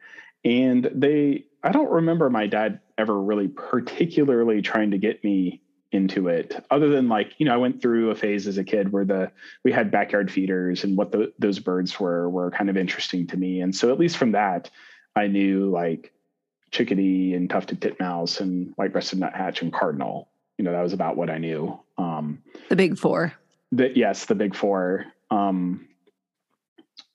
and 0.43 0.89
they. 0.93 1.45
I 1.63 1.71
don't 1.71 1.89
remember 1.89 2.29
my 2.29 2.47
dad 2.47 2.79
ever 2.97 3.19
really 3.21 3.47
particularly 3.47 4.61
trying 4.61 4.91
to 4.91 4.97
get 4.97 5.23
me 5.23 5.61
into 5.91 6.27
it 6.27 6.63
other 6.69 6.89
than 6.89 7.07
like 7.07 7.33
you 7.37 7.45
know 7.45 7.53
i 7.53 7.57
went 7.57 7.81
through 7.81 8.09
a 8.09 8.15
phase 8.15 8.45
as 8.45 8.57
a 8.57 8.63
kid 8.63 8.91
where 8.91 9.05
the 9.05 9.31
we 9.63 9.71
had 9.71 9.89
backyard 9.89 10.29
feeders 10.29 10.83
and 10.83 10.97
what 10.97 11.13
the, 11.13 11.31
those 11.39 11.59
birds 11.59 11.97
were 11.97 12.29
were 12.29 12.51
kind 12.51 12.69
of 12.69 12.75
interesting 12.75 13.25
to 13.25 13.37
me. 13.37 13.61
And 13.61 13.73
so 13.73 13.91
at 13.91 13.99
least 13.99 14.17
from 14.17 14.33
that 14.33 14.69
i 15.15 15.27
knew 15.27 15.69
like 15.69 16.11
chickadee 16.71 17.33
and 17.33 17.49
tufted 17.49 17.81
titmouse 17.81 18.41
and 18.41 18.73
white-breasted 18.75 19.19
nuthatch 19.19 19.61
and 19.61 19.71
cardinal. 19.71 20.29
You 20.57 20.65
know 20.65 20.73
that 20.73 20.81
was 20.81 20.93
about 20.93 21.15
what 21.15 21.29
i 21.29 21.37
knew. 21.37 21.79
Um 21.97 22.43
the 22.69 22.75
big 22.75 22.97
four. 22.97 23.33
the, 23.71 23.89
yes 23.95 24.25
the 24.25 24.35
big 24.35 24.55
four. 24.55 25.05
Um 25.31 25.87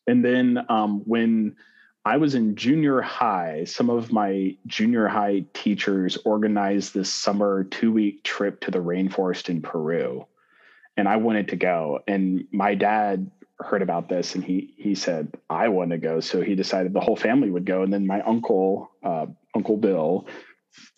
and 0.07 0.25
then 0.25 0.65
um 0.71 1.03
when 1.05 1.57
I 2.05 2.17
was 2.17 2.35
in 2.35 2.57
junior 2.57 3.01
high. 3.01 3.65
Some 3.65 3.88
of 3.88 4.12
my 4.12 4.57
junior 4.67 5.07
high 5.07 5.45
teachers 5.55 6.19
organized 6.25 6.95
this 6.95 7.12
summer 7.12 7.65
two 7.65 7.93
week 7.93 8.25
trip 8.25 8.61
to 8.62 8.71
the 8.71 8.81
rainforest 8.81 9.49
in 9.49 9.62
Peru. 9.62 10.27
And 10.97 11.09
I 11.09 11.17
wanted 11.17 11.49
to 11.49 11.57
go. 11.57 12.01
And 12.09 12.47
my 12.51 12.75
dad 12.75 13.31
heard 13.61 13.83
about 13.83 14.09
this 14.09 14.35
and 14.35 14.43
he 14.43 14.75
he 14.77 14.97
said, 14.97 15.33
I 15.49 15.69
want 15.69 15.91
to 15.91 15.99
go. 15.99 16.19
So 16.21 16.43
he 16.43 16.57
decided 16.57 16.93
the 16.93 17.01
whole 17.01 17.17
family 17.17 17.51
would 17.51 17.67
go. 17.67 17.83
And 17.83 17.93
then 17.93 18.07
my 18.07 18.21
uncle, 18.23 18.91
uh, 19.05 19.27
Uncle 19.55 19.77
Bill, 19.77 20.27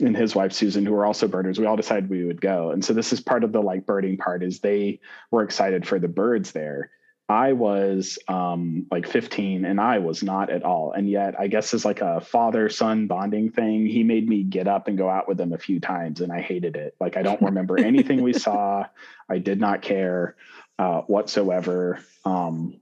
and 0.01 0.17
his 0.17 0.35
wife 0.35 0.53
Susan, 0.53 0.87
who 0.87 0.93
were 0.93 1.05
also 1.05 1.29
birders, 1.29 1.59
we 1.59 1.67
all 1.67 1.77
decided 1.77 2.09
we 2.09 2.25
would 2.25 2.40
go. 2.40 2.71
And 2.71 2.85
so 2.85 2.95
this 2.95 3.12
is 3.12 3.21
part 3.21 3.45
of 3.45 3.53
the 3.53 3.61
like 3.61 3.87
birding 3.87 4.17
part 4.17 4.43
is 4.43 4.61
they 4.61 5.01
were 5.31 5.43
excited 5.43 5.87
for 5.87 5.99
the 5.99 6.09
birds 6.09 6.53
there. 6.53 6.90
I 7.29 7.53
was 7.55 8.19
um, 8.29 8.87
like 8.91 9.09
15 9.09 9.65
and 9.65 9.81
I 9.81 9.99
was 9.99 10.23
not 10.23 10.51
at 10.51 10.63
all. 10.63 10.93
And 10.93 11.09
yet, 11.09 11.39
I 11.41 11.47
guess 11.47 11.73
it's 11.73 11.85
like 11.85 12.03
a 12.03 12.21
father 12.21 12.69
son 12.69 13.07
bonding 13.07 13.51
thing. 13.51 13.87
He 13.87 14.03
made 14.03 14.29
me 14.29 14.43
get 14.43 14.69
up 14.69 14.89
and 14.89 14.99
go 14.99 15.09
out 15.09 15.27
with 15.27 15.41
him 15.41 15.55
a 15.55 15.59
few 15.59 15.81
times 15.81 16.21
and 16.21 16.31
I 16.31 16.43
hated 16.43 16.77
it. 16.77 16.95
Like, 17.01 17.17
I 17.17 17.23
don't 17.23 17.41
remember 17.43 17.79
anything 17.79 18.23
we 18.23 18.35
saw. 18.35 18.85
I 19.29 19.39
did 19.39 19.59
not 19.59 19.81
care 19.81 20.37
uh, 20.79 21.01
whatsoever. 21.03 22.01
Um, 22.27 22.81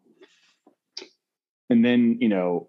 and 1.70 1.84
then, 1.84 2.18
you 2.20 2.28
know, 2.28 2.68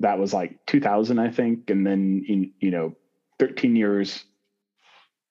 that 0.00 0.18
was 0.18 0.32
like 0.32 0.64
2000, 0.66 1.18
I 1.18 1.30
think. 1.30 1.68
And 1.68 1.86
then, 1.86 2.24
in, 2.26 2.52
you 2.60 2.70
know, 2.70 2.96
13 3.38 3.76
years 3.76 4.24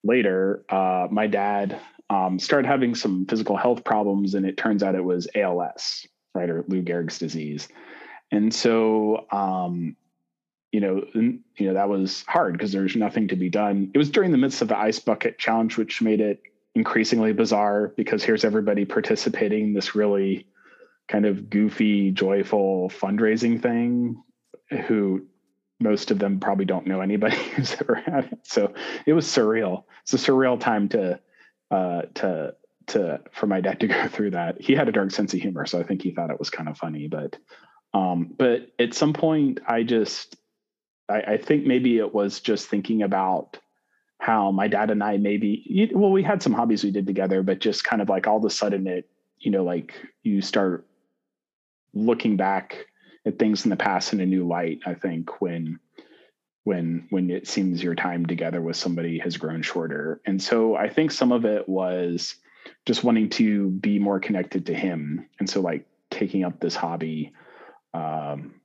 later, 0.04 0.63
uh, 0.70 1.08
my 1.10 1.26
dad 1.26 1.80
um, 2.10 2.39
started 2.39 2.67
having 2.67 2.96
some 2.96 3.26
physical 3.26 3.58
health 3.58 3.84
problems, 3.84 4.34
and 4.34 4.46
it 4.46 4.58
turns 4.58 4.84
out 4.84 4.96
it 4.96 5.04
was 5.04 5.28
ALS, 5.36 6.08
right, 6.34 6.50
or 6.50 6.63
Lou 6.67 6.82
Gehrig's 6.82 7.20
disease. 7.20 7.67
And 8.32 8.54
so, 8.54 9.26
um, 9.32 9.96
you 10.72 10.80
know, 10.80 11.04
you 11.13 11.41
know 11.60 11.74
that 11.74 11.89
was 11.89 12.24
hard 12.28 12.54
because 12.54 12.72
there's 12.72 12.96
nothing 12.96 13.30
to 13.30 13.36
be 13.36 13.50
done. 13.50 13.91
It 13.93 13.98
was 13.98 14.10
during 14.10 14.32
the 14.32 14.38
midst 14.38 14.62
of 14.62 14.67
the 14.67 14.78
ice 14.78 15.00
bucket 15.00 15.38
challenge, 15.38 15.78
which 15.78 16.02
made 16.02 16.22
it 16.22 16.41
increasingly 16.76 17.34
bizarre 17.34 17.93
because 17.98 18.24
here's 18.24 18.46
everybody 18.46 18.86
participating 18.86 19.65
in 19.65 19.74
this 19.74 19.96
really 19.96 20.48
kind 21.08 21.26
of 21.26 21.50
goofy, 21.50 22.12
joyful 22.12 22.89
fundraising 22.89 23.62
thing. 23.62 24.22
Who 24.88 25.26
most 25.80 26.12
of 26.12 26.20
them 26.20 26.39
probably 26.39 26.65
don't 26.65 26.88
know 26.88 27.02
anybody 27.02 27.38
who's 27.56 27.74
ever 27.74 27.96
had 27.96 28.26
it. 28.32 28.39
So 28.43 28.74
it 29.06 29.13
was 29.13 29.26
surreal. 29.26 29.84
It's 30.04 30.13
a 30.13 30.17
surreal 30.17 30.60
time 30.60 30.89
to 30.89 31.20
uh, 31.71 32.03
to 32.15 32.56
to 32.88 33.21
for 33.32 33.47
my 33.47 33.62
dad 33.62 33.80
to 33.82 33.88
go 33.88 34.08
through 34.08 34.32
that. 34.32 34.62
He 34.62 34.73
had 34.73 34.88
a 34.88 34.91
dark 34.91 35.12
sense 35.12 35.34
of 35.34 35.41
humor, 35.41 35.65
so 35.65 35.80
I 35.80 35.84
think 35.84 36.01
he 36.01 36.12
thought 36.12 36.32
it 36.32 36.39
was 36.39 36.49
kind 36.49 36.69
of 36.69 36.77
funny. 36.77 37.08
But 37.08 37.38
um, 37.93 38.34
but 38.38 38.71
at 38.80 38.93
some 38.93 39.13
point, 39.13 39.60
I 39.67 39.84
just 39.84 40.36
I, 41.10 41.21
I 41.21 41.38
think 41.38 41.65
maybe 41.65 41.97
it 41.97 42.13
was 42.13 42.39
just 42.39 42.67
thinking 42.67 43.03
about 43.03 43.58
how 44.19 44.51
my 44.51 44.67
dad 44.67 44.89
and 44.89 45.03
I 45.03 45.17
maybe 45.17 45.91
well 45.93 46.12
we 46.12 46.23
had 46.23 46.41
some 46.41 46.53
hobbies 46.53 46.84
we 46.84 46.91
did 46.91 47.08
together, 47.08 47.43
but 47.43 47.60
just 47.60 47.84
kind 47.84 48.01
of 48.01 48.10
like 48.10 48.27
all 48.27 48.38
of 48.38 48.45
a 48.45 48.49
sudden 48.49 48.88
it 48.88 49.10
you 49.39 49.51
know 49.51 49.63
like 49.63 49.93
you 50.23 50.41
start 50.41 50.88
looking 51.93 52.38
back 52.38 52.86
at 53.25 53.39
things 53.39 53.65
in 53.65 53.69
the 53.69 53.75
past 53.75 54.13
in 54.13 54.21
a 54.21 54.25
new 54.25 54.47
light. 54.47 54.80
I 54.86 54.93
think 54.93 55.41
when 55.41 55.80
when 56.67 57.08
when 57.12 57.30
it 57.30 57.47
seems 57.47 57.82
your 57.82 57.95
time 57.95 58.25
together 58.25 58.62
with 58.62 58.75
somebody 58.75 59.19
has 59.19 59.38
grown 59.38 59.62
shorter. 59.62 60.19
And 60.25 60.41
so 60.41 60.75
i 60.75 60.89
think 60.89 61.12
some 61.12 61.32
of 61.32 61.45
it 61.45 61.67
was 61.69 62.36
just 62.86 63.06
wanting 63.06 63.30
to 63.30 63.69
be 63.69 63.99
more 63.99 64.19
connected 64.19 64.65
to 64.65 64.73
him. 64.73 65.30
And 65.39 65.49
so 65.49 65.62
like 65.62 65.86
taking 66.12 66.43
up 66.43 66.60
this 66.60 66.75
hobby 66.75 67.32
um, 67.93 68.56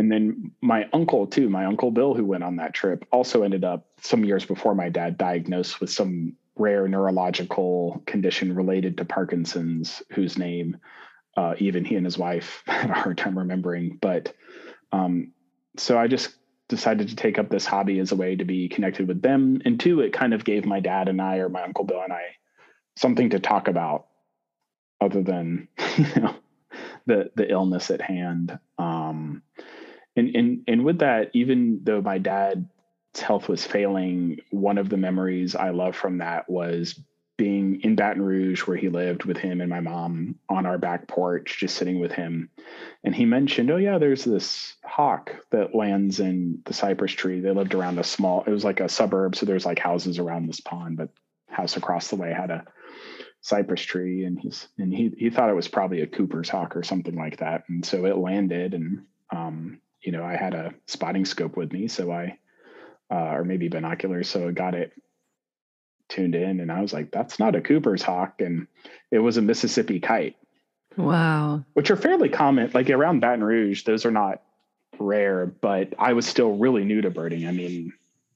and 0.00 0.10
then 0.10 0.50
my 0.60 0.88
uncle 0.92 1.28
too 1.28 1.48
my 1.48 1.64
uncle 1.64 1.92
bill 1.92 2.14
who 2.14 2.24
went 2.24 2.42
on 2.42 2.56
that 2.56 2.74
trip 2.74 3.04
also 3.12 3.44
ended 3.44 3.64
up 3.64 3.86
some 4.02 4.24
years 4.24 4.44
before 4.44 4.74
my 4.74 4.88
dad 4.88 5.16
diagnosed 5.16 5.80
with 5.80 5.90
some 5.90 6.36
rare 6.56 6.88
neurological 6.88 8.02
condition 8.04 8.52
related 8.52 8.96
to 8.96 9.04
parkinson's 9.04 10.02
whose 10.10 10.36
name 10.36 10.76
uh, 11.36 11.54
even 11.58 11.84
he 11.84 11.94
and 11.94 12.04
his 12.04 12.18
wife 12.18 12.64
had 12.66 12.90
a 12.90 12.94
hard 12.94 13.16
time 13.16 13.38
remembering. 13.38 13.96
But 14.00 14.34
um, 14.90 15.32
so 15.76 15.96
i 15.96 16.08
just 16.08 16.30
decided 16.68 17.08
to 17.08 17.16
take 17.16 17.38
up 17.38 17.48
this 17.48 17.66
hobby 17.66 17.98
as 17.98 18.12
a 18.12 18.16
way 18.16 18.36
to 18.36 18.44
be 18.44 18.68
connected 18.68 19.08
with 19.08 19.22
them. 19.22 19.60
And 19.64 19.80
two, 19.80 20.00
it 20.00 20.12
kind 20.12 20.34
of 20.34 20.44
gave 20.44 20.64
my 20.64 20.80
dad 20.80 21.08
and 21.08 21.20
I, 21.20 21.36
or 21.38 21.48
my 21.48 21.62
uncle 21.62 21.84
Bill 21.84 22.02
and 22.02 22.12
I, 22.12 22.22
something 22.96 23.30
to 23.30 23.40
talk 23.40 23.68
about 23.68 24.06
other 25.00 25.22
than 25.22 25.68
you 25.96 26.20
know 26.20 26.34
the 27.06 27.30
the 27.34 27.50
illness 27.50 27.90
at 27.90 28.00
hand. 28.00 28.58
Um, 28.78 29.42
and 30.16 30.34
and 30.36 30.64
and 30.68 30.84
with 30.84 30.98
that, 30.98 31.30
even 31.32 31.80
though 31.84 32.02
my 32.02 32.18
dad's 32.18 32.66
health 33.20 33.48
was 33.48 33.64
failing, 33.64 34.40
one 34.50 34.78
of 34.78 34.88
the 34.88 34.96
memories 34.96 35.54
I 35.54 35.70
love 35.70 35.96
from 35.96 36.18
that 36.18 36.48
was 36.50 37.00
being 37.38 37.80
in 37.82 37.94
Baton 37.94 38.20
Rouge 38.20 38.66
where 38.66 38.76
he 38.76 38.88
lived 38.90 39.24
with 39.24 39.38
him 39.38 39.60
and 39.60 39.70
my 39.70 39.80
mom 39.80 40.34
on 40.48 40.66
our 40.66 40.76
back 40.76 41.06
porch, 41.06 41.56
just 41.58 41.76
sitting 41.76 42.00
with 42.00 42.12
him. 42.12 42.50
And 43.04 43.14
he 43.14 43.24
mentioned, 43.24 43.70
Oh, 43.70 43.76
yeah, 43.76 43.96
there's 43.96 44.24
this 44.24 44.74
hawk 44.84 45.34
that 45.50 45.74
lands 45.74 46.20
in 46.20 46.60
the 46.66 46.74
cypress 46.74 47.12
tree. 47.12 47.40
They 47.40 47.52
lived 47.52 47.74
around 47.74 47.98
a 47.98 48.04
small, 48.04 48.42
it 48.44 48.50
was 48.50 48.64
like 48.64 48.80
a 48.80 48.88
suburb. 48.88 49.36
So 49.36 49.46
there's 49.46 49.64
like 49.64 49.78
houses 49.78 50.18
around 50.18 50.46
this 50.46 50.60
pond, 50.60 50.98
but 50.98 51.10
house 51.46 51.76
across 51.76 52.08
the 52.08 52.16
way 52.16 52.32
had 52.32 52.50
a 52.50 52.64
cypress 53.40 53.82
tree. 53.82 54.24
And 54.24 54.38
he's, 54.38 54.66
and 54.76 54.92
he, 54.92 55.14
he 55.16 55.30
thought 55.30 55.48
it 55.48 55.56
was 55.56 55.68
probably 55.68 56.02
a 56.02 56.08
Cooper's 56.08 56.48
hawk 56.48 56.76
or 56.76 56.82
something 56.82 57.14
like 57.14 57.38
that. 57.38 57.62
And 57.68 57.86
so 57.86 58.04
it 58.04 58.18
landed 58.18 58.74
and, 58.74 59.04
um, 59.30 59.80
you 60.02 60.10
know, 60.10 60.24
I 60.24 60.36
had 60.36 60.54
a 60.54 60.74
spotting 60.86 61.24
scope 61.24 61.56
with 61.56 61.72
me. 61.72 61.86
So 61.86 62.10
I, 62.10 62.36
uh, 63.12 63.36
or 63.36 63.44
maybe 63.44 63.68
binoculars. 63.68 64.28
So 64.28 64.48
I 64.48 64.50
got 64.50 64.74
it 64.74 64.92
tuned 66.08 66.34
in 66.34 66.60
and 66.60 66.72
I 66.72 66.80
was 66.80 66.92
like, 66.92 67.10
that's 67.10 67.38
not 67.38 67.54
a 67.54 67.60
Cooper's 67.60 68.02
hawk. 68.02 68.40
And 68.40 68.66
it 69.10 69.18
was 69.18 69.36
a 69.36 69.42
Mississippi 69.42 70.00
kite. 70.00 70.36
Wow. 70.96 71.64
Which 71.74 71.90
are 71.90 71.96
fairly 71.96 72.28
common. 72.28 72.70
Like 72.74 72.90
around 72.90 73.20
Baton 73.20 73.44
Rouge, 73.44 73.84
those 73.84 74.04
are 74.04 74.10
not 74.10 74.42
rare, 74.98 75.46
but 75.46 75.94
I 75.98 76.12
was 76.14 76.26
still 76.26 76.56
really 76.56 76.84
new 76.84 77.00
to 77.02 77.10
birding. 77.10 77.46
I 77.46 77.52
mean, 77.52 77.92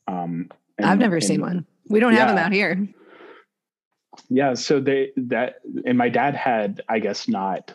um, 0.07 0.51
and, 0.79 0.87
I've 0.87 0.99
never 0.99 1.17
and, 1.17 1.25
seen 1.25 1.41
one. 1.41 1.67
We 1.89 2.01
don't 2.01 2.13
yeah. 2.13 2.21
have 2.21 2.29
them 2.29 2.39
out 2.39 2.53
here. 2.53 2.89
Yeah. 4.29 4.55
So 4.55 4.81
they, 4.81 5.11
that, 5.17 5.57
and 5.85 5.99
my 5.99 6.09
dad 6.09 6.35
had, 6.35 6.83
I 6.89 7.01
guess, 7.01 7.29
not 7.29 7.75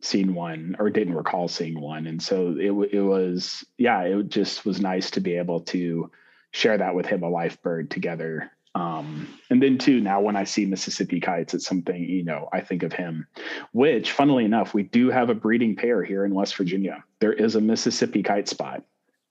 seen 0.00 0.34
one 0.34 0.76
or 0.78 0.90
didn't 0.90 1.14
recall 1.14 1.48
seeing 1.48 1.80
one. 1.80 2.06
And 2.06 2.22
so 2.22 2.56
it, 2.58 2.70
it 2.92 3.02
was, 3.02 3.64
yeah, 3.76 4.02
it 4.02 4.28
just 4.28 4.64
was 4.64 4.80
nice 4.80 5.10
to 5.12 5.20
be 5.20 5.36
able 5.36 5.60
to 5.60 6.10
share 6.52 6.78
that 6.78 6.94
with 6.94 7.06
him, 7.06 7.22
a 7.22 7.28
life 7.28 7.60
bird 7.62 7.90
together 7.90 8.50
um, 8.74 9.28
and 9.50 9.62
then 9.62 9.78
too, 9.78 10.00
now 10.00 10.20
when 10.20 10.36
I 10.36 10.44
see 10.44 10.66
Mississippi 10.66 11.20
kites, 11.20 11.54
it's 11.54 11.66
something, 11.66 12.02
you 12.02 12.24
know, 12.24 12.48
I 12.52 12.60
think 12.60 12.82
of 12.82 12.92
him, 12.92 13.26
which 13.72 14.12
funnily 14.12 14.44
enough, 14.44 14.74
we 14.74 14.82
do 14.82 15.10
have 15.10 15.30
a 15.30 15.34
breeding 15.34 15.74
pair 15.74 16.04
here 16.04 16.24
in 16.24 16.34
West 16.34 16.56
Virginia. 16.56 17.02
There 17.20 17.32
is 17.32 17.54
a 17.54 17.60
Mississippi 17.60 18.22
kite 18.22 18.48
spot. 18.48 18.84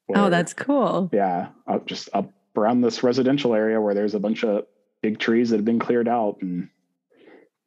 Where, 0.08 0.20
oh, 0.20 0.30
that's 0.30 0.54
cool. 0.54 1.10
Yeah. 1.14 1.50
Up 1.68 1.86
just 1.86 2.10
up 2.14 2.32
around 2.56 2.82
this 2.82 3.04
residential 3.04 3.54
area 3.54 3.80
where 3.80 3.94
there's 3.94 4.16
a 4.16 4.20
bunch 4.20 4.44
of 4.44 4.66
big 5.02 5.20
trees 5.20 5.50
that 5.50 5.58
have 5.58 5.66
been 5.66 5.80
cleared 5.80 6.08
out 6.08 6.38
and 6.42 6.70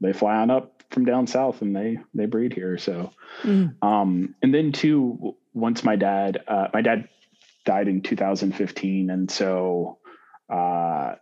they 0.01 0.13
fly 0.13 0.37
on 0.37 0.51
up 0.51 0.83
from 0.91 1.05
down 1.05 1.27
south 1.27 1.63
and 1.63 1.77
they, 1.77 1.99
they 2.15 2.27
breed 2.27 2.53
here. 2.53 2.77
So, 2.79 3.13
mm. 3.43 3.75
um, 3.83 4.35
and 4.43 4.53
then 4.53 4.73
too, 4.73 5.37
once 5.55 5.85
my 5.85 5.97
dad, 5.97 6.43
uh, 6.49 6.69
my 6.75 6.83
dad 6.83 7.09
died 7.65 7.87
in 7.87 8.03
2015. 8.03 9.11
And 9.11 9.31
so, 9.31 9.99
uh, 10.53 11.15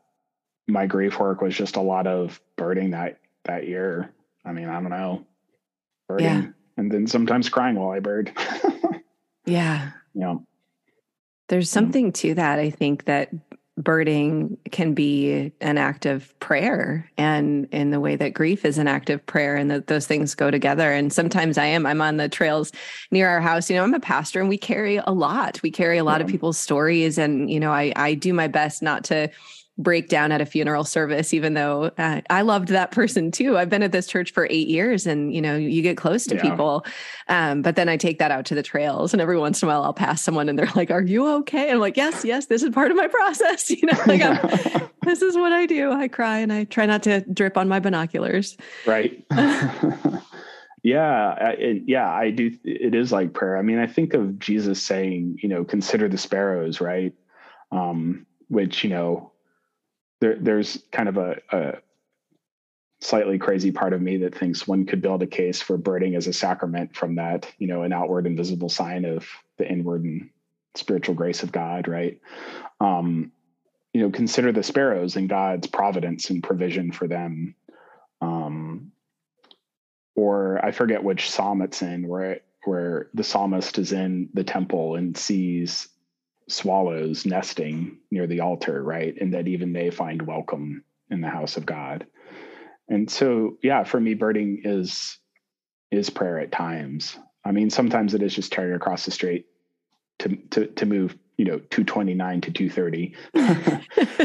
my 0.68 0.87
grief 0.87 1.18
work 1.18 1.40
was 1.40 1.57
just 1.57 1.76
a 1.76 1.81
lot 1.81 2.07
of 2.07 2.40
birding 2.57 2.90
that 2.90 3.18
that 3.44 3.66
year. 3.66 4.12
I 4.44 4.52
mean, 4.52 4.68
I 4.68 4.81
don't 4.81 4.90
know, 4.90 5.26
birding, 6.09 6.26
yeah. 6.26 6.46
and 6.76 6.92
then 6.92 7.07
sometimes 7.07 7.48
crying 7.48 7.76
while 7.76 7.90
I 7.90 8.00
bird. 8.00 8.33
yeah, 9.46 9.90
yeah. 10.14 10.37
There's 11.48 11.70
something 11.70 12.12
to 12.12 12.35
that. 12.35 12.59
I 12.59 12.68
think 12.68 13.07
that 13.07 13.31
birding 13.78 14.59
can 14.72 14.92
be 14.92 15.52
an 15.61 15.78
act 15.78 16.04
of 16.04 16.38
prayer 16.40 17.09
and 17.16 17.68
in 17.70 17.90
the 17.90 18.00
way 18.00 18.16
that 18.16 18.35
grief 18.35 18.64
is 18.64 18.76
an 18.76 18.88
act 18.88 19.09
of 19.09 19.24
prayer 19.26 19.54
and 19.54 19.70
that 19.70 19.87
those 19.87 20.04
things 20.04 20.35
go 20.35 20.50
together 20.50 20.92
and 20.92 21.12
sometimes 21.12 21.57
i 21.57 21.64
am 21.64 21.87
i'm 21.87 22.02
on 22.02 22.16
the 22.16 22.28
trails 22.28 22.72
near 23.12 23.28
our 23.28 23.40
house 23.40 23.70
you 23.70 23.76
know 23.76 23.85
i'm 23.85 23.94
a 23.94 24.00
pastor 24.00 24.40
and 24.40 24.48
we 24.48 24.59
carry 24.59 24.96
a 24.96 25.12
lot 25.12 25.62
we 25.62 25.70
carry 25.70 25.96
a 25.96 26.02
lot 26.02 26.20
yeah. 26.20 26.24
of 26.24 26.31
people's 26.31 26.59
stories 26.59 27.18
and 27.18 27.52
you 27.52 27.61
know 27.61 27.70
i 27.70 27.92
i 27.94 28.14
do 28.14 28.33
my 28.33 28.48
best 28.48 28.83
not 28.83 29.04
to 29.04 29.31
break 29.79 30.09
down 30.09 30.33
at 30.33 30.41
a 30.41 30.47
funeral 30.47 30.83
service 30.85 31.33
even 31.33 31.55
though 31.55 31.91
uh, 31.99 32.21
i 32.31 32.43
loved 32.43 32.69
that 32.69 32.91
person 32.91 33.31
too. 33.31 33.57
I've 33.57 33.71
been 33.71 33.83
at 33.83 33.93
this 33.93 34.09
church 34.09 34.33
for 34.33 34.49
eight 34.51 34.69
years 34.69 35.07
and 35.07 35.33
you 35.33 35.41
know 35.41 35.57
you 35.57 35.83
get 35.83 35.97
close 35.97 36.27
to 36.27 36.35
yeah. 36.35 36.43
people. 36.43 36.85
Um, 37.29 37.62
but 37.62 37.77
then 37.77 37.88
i 37.88 37.97
take 37.97 38.19
that 38.19 38.31
out 38.31 38.45
to 38.47 38.55
the 38.55 38.62
trails 38.62 39.12
and 39.12 39.23
every 39.23 39.38
once 39.38 39.62
in 39.62 39.69
a 39.69 39.71
while 39.71 39.85
i'll 39.85 39.95
pass 39.95 40.23
someone 40.23 40.49
and 40.49 40.59
they're 40.59 40.71
like 40.75 40.91
are 40.91 41.03
you 41.03 41.27
okay? 41.37 41.64
And 41.64 41.75
i'm 41.75 41.81
like 41.81 41.97
yes 41.97 42.25
yes 42.25 42.47
this 42.47 42.62
is 42.62 42.71
part 42.71 42.91
of 42.91 42.97
my 42.97 43.07
process. 43.07 43.71
You 43.79 43.87
know 43.87 43.99
like 44.07 45.01
this 45.03 45.23
is 45.23 45.37
what 45.37 45.53
i 45.53 45.64
do. 45.67 45.93
I 45.93 46.09
cry 46.09 46.38
and 46.38 46.53
i 46.53 46.64
try 46.64 46.87
not 46.87 47.05
to 47.05 47.21
drip 47.33 47.57
on 47.57 47.69
my 47.69 47.79
binoculars. 47.79 48.57
Right. 48.87 49.25
Yeah 50.85 51.35
it, 51.51 51.83
yeah 51.87 52.09
i 52.09 52.31
do 52.31 52.51
it 52.64 52.95
is 52.95 53.12
like 53.12 53.35
prayer. 53.35 53.59
I 53.59 53.62
mean 53.62 53.79
i 53.79 53.87
think 53.87 54.14
of 54.14 54.38
jesus 54.38 54.81
saying 54.81 55.38
you 55.43 55.49
know 55.49 55.64
consider 55.64 56.09
the 56.09 56.17
sparrows 56.17 56.81
right? 56.81 57.12
Um 57.73 58.27
which 58.49 58.85
you 58.85 58.91
know 58.91 59.33
there, 60.20 60.37
there's 60.40 60.83
kind 60.90 61.09
of 61.09 61.16
a, 61.16 61.37
a 61.50 61.74
slightly 63.00 63.38
crazy 63.38 63.70
part 63.70 63.92
of 63.92 64.02
me 64.02 64.18
that 64.18 64.35
thinks 64.35 64.66
one 64.66 64.85
could 64.87 65.00
build 65.00 65.22
a 65.22 65.26
case 65.26 65.62
for 65.62 65.76
birding 65.76 66.16
as 66.16 66.26
a 66.26 66.33
sacrament 66.33 66.96
from 66.96 67.14
that, 67.16 67.46
you 67.59 67.66
know, 67.66 67.83
an 67.83 67.92
outward 67.92 68.26
and 68.26 68.37
visible 68.37 68.68
sign 68.68 69.04
of 69.04 69.26
the 69.57 69.70
inward 69.70 70.02
and 70.04 70.31
spiritual 70.74 71.14
grace 71.14 71.42
of 71.42 71.52
God, 71.52 71.88
right? 71.88 72.20
Um, 72.81 73.33
you 73.92 74.02
know, 74.02 74.11
consider 74.11 74.52
the 74.52 74.62
sparrows 74.62 75.16
and 75.16 75.28
God's 75.28 75.66
providence 75.66 76.31
and 76.31 76.42
provision 76.42 76.92
for 76.92 77.07
them. 77.07 77.54
Um, 78.20 78.92
or 80.14 80.64
I 80.64 80.72
forget 80.72 81.04
which 81.04 81.31
psalm 81.31 81.62
it's 81.62 81.83
in, 81.83 82.07
where 82.09 82.40
where 82.64 83.09
the 83.14 83.24
psalmist 83.24 83.78
is 83.78 83.92
in 83.92 84.28
the 84.35 84.44
temple 84.44 84.96
and 84.96 85.16
sees 85.16 85.88
swallows 86.49 87.27
nesting 87.27 87.99
near 88.11 88.27
the 88.27 88.41
altar, 88.41 88.83
right? 88.83 89.15
And 89.21 89.35
that 89.35 89.49
even 89.49 89.73
they 89.73 89.91
find 89.91 90.23
welcome 90.23 90.85
in 91.11 91.21
the 91.21 91.29
house 91.29 91.57
of 91.57 91.67
God. 91.67 92.07
And 92.89 93.11
so, 93.11 93.59
yeah, 93.63 93.85
for 93.85 94.01
me, 94.01 94.15
birding 94.15 94.63
is 94.65 95.19
is 95.91 96.11
prayer 96.11 96.39
at 96.39 96.53
times. 96.53 97.19
I 97.45 97.53
mean, 97.53 97.71
sometimes 97.71 98.15
it 98.15 98.23
is 98.23 98.35
just 98.35 98.53
turning 98.53 98.75
across 98.75 99.05
the 99.05 99.11
street 99.11 99.47
to 100.21 100.37
to 100.51 100.67
to 100.67 100.87
move, 100.87 101.17
you 101.37 101.45
know, 101.45 101.59
229 101.59 102.41
to 102.43 102.51
230. 102.51 103.15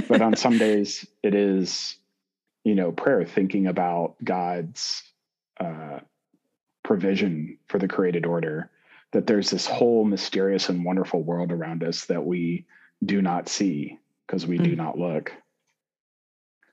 but 0.08 0.22
on 0.22 0.36
some 0.36 0.58
days 0.58 1.06
it 1.22 1.36
is, 1.36 1.98
you 2.64 2.76
know, 2.76 2.92
prayer, 2.92 3.26
thinking 3.26 3.68
about 3.68 4.16
God's 4.24 5.04
uh, 5.60 6.00
provision 6.84 7.58
for 7.68 7.80
the 7.80 7.88
created 7.88 8.26
order 8.26 8.70
that 9.14 9.28
there's 9.28 9.50
this 9.50 9.66
whole 9.66 10.04
mysterious 10.04 10.70
and 10.70 10.84
wonderful 10.84 11.22
world 11.22 11.52
around 11.52 11.84
us 11.84 12.06
that 12.06 12.26
we 12.26 12.66
do 13.06 13.22
not 13.22 13.48
see 13.48 14.00
because 14.28 14.46
we 14.46 14.58
mm. 14.58 14.64
do 14.64 14.76
not 14.76 14.98
look. 14.98 15.32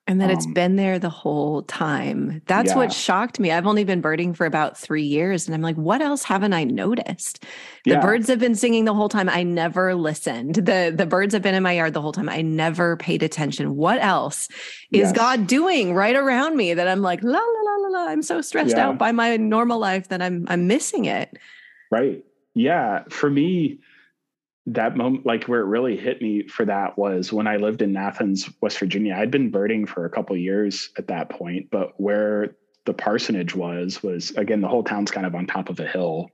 And 0.07 0.21
that 0.21 0.31
um, 0.31 0.37
it's 0.37 0.47
been 0.47 0.75
there 0.75 0.99
the 0.99 1.11
whole 1.11 1.63
time. 1.63 2.43
That's 2.47 2.71
yeah. 2.71 2.77
what 2.77 2.93
shocked 2.93 3.39
me. 3.39 3.53
I've 3.53 3.67
only 3.67 3.85
been 3.85 4.01
birding 4.01 4.35
for 4.35 4.45
about 4.45 4.77
three 4.77 5.05
years. 5.05 5.47
And 5.47 5.55
I'm 5.55 5.61
like, 5.61 5.77
what 5.77 6.01
else 6.01 6.25
haven't 6.25 6.53
I 6.53 6.65
noticed? 6.65 7.45
The 7.85 7.93
yeah. 7.93 8.01
birds 8.01 8.27
have 8.27 8.41
been 8.41 8.57
singing 8.57 8.87
the 8.87 8.95
whole 8.95 9.11
time. 9.11 9.29
I 9.29 9.45
never 9.45 9.95
listened. 9.95 10.57
The 10.57 10.93
the 10.97 11.07
birds 11.07 11.33
have 11.35 11.43
been 11.43 11.55
in 11.55 11.63
my 11.63 11.75
yard 11.75 11.95
the 11.95 12.01
whole 12.01 12.11
time. 12.11 12.29
I 12.29 12.43
never 12.43 12.97
paid 12.97 13.23
attention. 13.23 13.77
What 13.77 14.03
else 14.03 14.49
is 14.91 15.01
yes. 15.01 15.13
God 15.13 15.47
doing 15.47 15.95
right 15.95 16.17
around 16.17 16.57
me 16.57 16.75
that 16.75 16.89
I'm 16.89 17.03
like, 17.03 17.23
la 17.23 17.39
la 17.39 17.39
la 17.39 17.77
la 17.77 17.89
la. 17.89 18.09
I'm 18.09 18.23
so 18.23 18.41
stressed 18.41 18.77
yeah. 18.77 18.89
out 18.89 18.99
by 18.99 19.13
my 19.13 19.37
normal 19.37 19.79
life 19.79 20.09
that 20.09 20.23
I'm 20.23 20.45
I'm 20.49 20.67
missing 20.67 21.05
it. 21.05 21.39
Right 21.93 22.25
yeah, 22.55 23.05
for 23.09 23.31
me, 23.31 23.81
that 24.67 24.97
moment, 24.97 25.27
like 25.27 25.45
where 25.45 25.61
it 25.61 25.67
really 25.67 25.97
hit 25.97 26.21
me 26.21 26.47
for 26.47 26.65
that 26.65 26.99
was 26.99 27.33
when 27.33 27.47
I 27.47 27.57
lived 27.57 27.83
in 27.83 27.97
Athens, 27.97 28.49
West 28.61 28.79
Virginia. 28.79 29.15
I'd 29.15 29.31
been 29.31 29.51
birding 29.51 29.87
for 29.87 30.05
a 30.05 30.11
couple 30.11 30.37
years 30.37 30.91
at 30.99 31.09
that 31.09 31.31
point, 31.31 31.71
but 31.71 31.99
where 32.01 32.57
the 32.85 32.95
parsonage 32.95 33.55
was, 33.55 34.03
was 34.03 34.31
again, 34.33 34.61
the 34.61 34.69
whole 34.69 34.85
town's 34.85 35.11
kind 35.11 35.27
of 35.27 35.35
on 35.35 35.47
top 35.47 35.69
of 35.69 35.81
a 35.81 35.87
hill. 35.87 36.31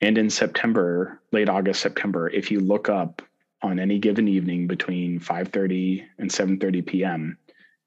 And 0.00 0.18
in 0.18 0.30
September, 0.30 1.20
late 1.32 1.48
August, 1.48 1.80
September, 1.80 2.28
if 2.28 2.50
you 2.50 2.60
look 2.60 2.88
up 2.88 3.22
on 3.62 3.78
any 3.78 3.98
given 3.98 4.28
evening 4.28 4.66
between 4.66 5.20
5:30 5.20 6.04
and 6.18 6.30
7:30 6.30 6.86
p.m., 6.86 7.38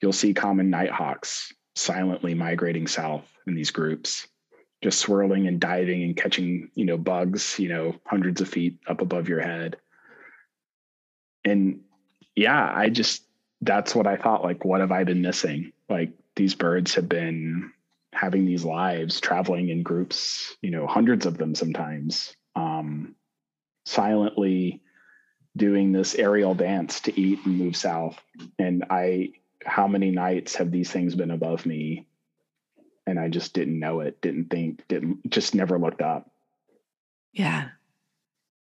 you'll 0.02 0.14
see 0.14 0.34
common 0.34 0.70
nighthawks 0.70 1.54
silently 1.76 2.34
migrating 2.34 2.88
south 2.88 3.32
in 3.46 3.54
these 3.54 3.72
groups 3.72 4.28
just 4.84 5.00
swirling 5.00 5.48
and 5.48 5.60
diving 5.60 6.04
and 6.04 6.16
catching, 6.16 6.70
you 6.76 6.86
know, 6.86 6.98
bugs, 6.98 7.58
you 7.60 7.70
know, 7.70 7.96
hundreds 8.06 8.42
of 8.42 8.48
feet 8.48 8.78
up 8.88 9.02
above 9.02 9.28
your 9.28 9.42
head. 9.42 9.78
And 11.44 11.82
yeah, 12.36 12.72
I 12.74 12.90
just, 12.90 13.24
that's 13.62 13.96
what 13.96 14.06
I 14.08 14.18
thought. 14.18 14.44
Like, 14.44 14.64
what 14.66 14.82
have 14.82 14.92
I 14.92 15.04
been 15.04 15.22
missing? 15.22 15.74
Like, 15.90 16.12
these 16.36 16.54
birds 16.54 16.94
have 16.96 17.10
been 17.10 17.72
having 18.14 18.46
these 18.46 18.64
lives, 18.64 19.20
traveling 19.20 19.70
in 19.70 19.84
groups, 19.84 20.56
you 20.62 20.72
know, 20.72 20.88
hundreds 20.88 21.26
of 21.26 21.38
them 21.38 21.56
sometimes, 21.56 22.36
um, 22.56 23.16
silently 23.86 24.82
doing 25.56 25.92
this 25.92 26.16
aerial 26.16 26.54
dance 26.54 27.02
to 27.02 27.20
eat 27.20 27.40
and 27.46 27.58
move 27.58 27.76
south. 27.76 28.20
And 28.60 28.86
I, 28.90 29.32
how 29.66 29.88
many 29.88 30.12
nights 30.12 30.56
have 30.56 30.72
these 30.72 30.92
things 30.92 31.16
been 31.16 31.32
above 31.32 31.66
me 31.66 32.07
and 33.08 33.20
I 33.20 33.30
just 33.30 33.54
didn't 33.54 33.80
know 33.80 34.02
it, 34.02 34.22
didn't 34.22 34.50
think, 34.50 34.88
didn't 34.88 35.30
just 35.30 35.56
never 35.56 35.80
looked 35.80 36.02
up. 36.02 36.30
Yeah. 37.32 37.70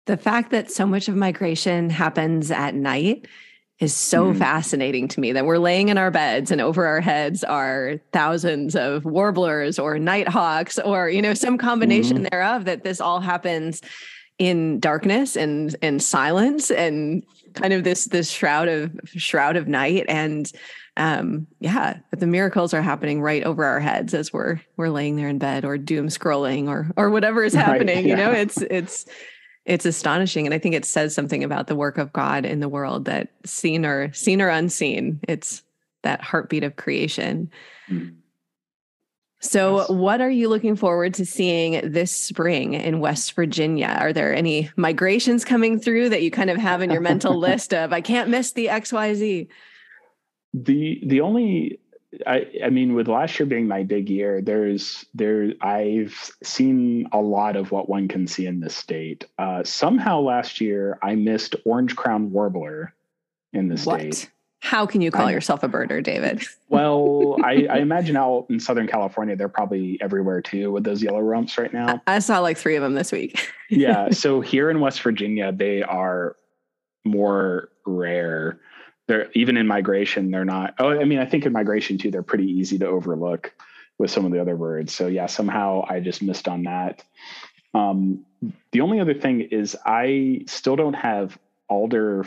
The 0.06 0.18
fact 0.18 0.52
that 0.52 0.72
so 0.72 0.86
much 0.86 1.10
of 1.10 1.16
migration 1.16 1.90
happens 1.90 2.52
at 2.52 2.76
night 2.76 3.28
is 3.80 3.94
so 3.94 4.32
mm. 4.32 4.38
fascinating 4.38 5.08
to 5.08 5.20
me 5.20 5.32
that 5.34 5.46
we're 5.46 5.58
laying 5.58 5.90
in 5.90 5.98
our 5.98 6.12
beds 6.12 6.52
and 6.52 6.62
over 6.62 6.86
our 6.86 7.02
heads 7.02 7.44
are 7.44 8.00
thousands 8.14 8.76
of 8.76 9.06
warblers 9.06 9.78
or 9.78 10.00
nighthawks 10.00 10.80
or 10.80 11.10
you 11.10 11.22
know 11.22 11.34
some 11.34 11.58
combination 11.58 12.20
mm. 12.20 12.30
thereof 12.30 12.66
that 12.66 12.84
this 12.84 13.00
all 13.00 13.20
happens 13.20 13.82
in 14.40 14.80
darkness 14.80 15.36
and 15.36 15.76
and 15.82 16.02
silence 16.02 16.72
and 16.72 17.24
kind 17.54 17.74
of 17.74 17.84
this 17.84 18.06
this 18.06 18.32
shroud 18.32 18.68
of 18.68 18.92
shroud 19.06 19.56
of 19.56 19.68
night 19.68 20.06
and 20.08 20.52
um, 20.98 21.46
yeah, 21.60 22.00
the 22.12 22.28
miracles 22.28 22.74
are 22.74 22.82
happening 22.82 23.22
right 23.22 23.44
over 23.44 23.64
our 23.64 23.80
heads 23.80 24.14
as 24.14 24.34
we're 24.34 24.60
we're 24.78 24.90
laying 24.90 25.16
there 25.16 25.30
in 25.30 25.38
bed 25.38 25.64
or 25.64 25.78
doom 25.78 26.08
scrolling 26.08 26.68
or 26.68 26.92
or 26.98 27.12
whatever 27.12 27.44
is 27.44 27.54
happening. 27.56 27.96
Right, 27.98 28.06
yeah. 28.06 28.10
You 28.10 28.16
know, 28.16 28.32
it's 28.32 28.58
it's 28.64 29.06
it's 29.66 29.86
astonishing, 29.86 30.48
and 30.48 30.54
I 30.54 30.60
think 30.60 30.74
it 30.74 30.86
says 30.86 31.14
something 31.14 31.44
about 31.44 31.68
the 31.68 31.76
work 31.76 32.00
of 32.00 32.12
God 32.14 32.46
in 32.46 32.60
the 32.60 32.70
world 32.70 33.06
that 33.06 33.30
seen 33.46 33.86
or 33.86 34.12
seen 34.12 34.42
or 34.42 34.50
unseen, 34.50 35.20
it's 35.28 35.64
that 36.02 36.22
heartbeat 36.22 36.64
of 36.64 36.76
creation. 36.76 37.52
Mm. 37.90 38.16
So, 39.40 39.82
yes. 39.82 39.90
what 39.90 40.20
are 40.20 40.32
you 40.32 40.50
looking 40.50 40.76
forward 40.76 41.14
to 41.16 41.26
seeing 41.26 41.92
this 41.92 42.12
spring 42.12 42.74
in 42.74 43.00
West 43.00 43.34
Virginia? 43.34 43.96
Are 44.00 44.12
there 44.12 44.34
any 44.34 44.72
migrations 44.78 45.46
coming 45.46 45.80
through 45.80 46.10
that 46.10 46.24
you 46.24 46.32
kind 46.32 46.50
of 46.50 46.58
have 46.58 46.82
in 46.82 46.90
your 46.90 47.02
mental 47.02 47.36
list 47.38 47.72
of 47.72 47.94
I 47.94 48.02
can't 48.02 48.30
miss 48.30 48.54
the 48.54 48.66
XYZ? 48.66 49.48
The 50.54 51.02
the 51.06 51.22
only 51.22 51.80
I, 52.26 52.48
I 52.64 52.70
mean, 52.70 52.94
with 52.94 53.08
last 53.08 53.38
year 53.40 53.46
being 53.46 53.68
my 53.68 53.84
big 53.84 54.10
year, 54.10 54.42
there's 54.42 55.06
there 55.14 55.52
I've 55.62 56.32
seen 56.44 57.08
a 57.12 57.20
lot 57.20 57.56
of 57.56 57.72
what 57.72 57.90
one 57.90 58.08
can 58.08 58.28
see 58.28 58.46
in 58.46 58.60
this 58.60 58.76
state. 58.76 59.26
Uh, 59.38 59.64
somehow 59.64 60.22
last 60.22 60.62
year 60.62 60.98
I 61.04 61.16
missed 61.16 61.56
orange 61.66 61.96
crown 61.96 62.32
warbler 62.32 62.94
in 63.54 63.68
the 63.68 63.82
what? 63.84 64.14
state. 64.14 64.32
How 64.60 64.86
can 64.86 65.02
you 65.02 65.12
call 65.12 65.30
yourself 65.30 65.62
a 65.62 65.70
birder, 65.70 66.02
David? 66.02 66.44
well, 66.70 67.38
I, 67.44 67.68
I, 67.70 67.78
imagine 67.78 68.18
out 68.18 68.48
in 68.50 68.60
Southern 68.60 68.88
California, 68.88 69.36
they're 69.36 69.48
probably 69.48 70.00
everywhere 70.02 70.42
too 70.42 70.72
with 70.72 70.84
those 70.84 71.02
yellow 71.04 71.22
rumps 71.22 71.58
right 71.60 71.72
now. 71.72 72.02
I 72.08 72.20
saw 72.20 72.40
like 72.40 72.58
three 72.58 72.76
of 72.76 72.82
them 72.82 72.96
this 72.96 73.12
week. 73.12 73.52
yeah. 73.70 74.10
So 74.10 74.42
here 74.42 74.72
in 74.72 74.80
West 74.80 75.02
Virginia, 75.04 75.52
they 75.52 75.84
are 75.84 76.36
more 77.06 77.70
rare 77.86 78.60
they're 79.08 79.32
even 79.34 79.58
in 79.58 79.66
migration 79.66 80.32
they're 80.32 80.46
not 80.46 80.76
oh 80.80 80.90
i 80.90 81.04
mean 81.04 81.20
i 81.20 81.26
think 81.26 81.46
in 81.46 81.52
migration 81.54 81.98
too 81.98 82.12
they're 82.12 82.24
pretty 82.24 82.46
easy 82.46 82.78
to 82.78 82.86
overlook 82.86 83.54
with 83.98 84.12
some 84.12 84.26
of 84.26 84.32
the 84.32 84.40
other 84.40 84.56
birds 84.56 84.94
so 84.94 85.08
yeah 85.08 85.26
somehow 85.26 85.84
i 85.90 86.00
just 86.00 86.22
missed 86.22 86.48
on 86.48 86.64
that. 86.64 87.04
Um, 87.74 88.26
the 88.72 88.82
only 88.82 89.00
other 89.00 89.14
thing 89.14 89.42
is 89.42 89.76
i 89.86 90.42
still 90.48 90.76
don't 90.76 90.94
have 90.94 91.38
alder 91.70 92.26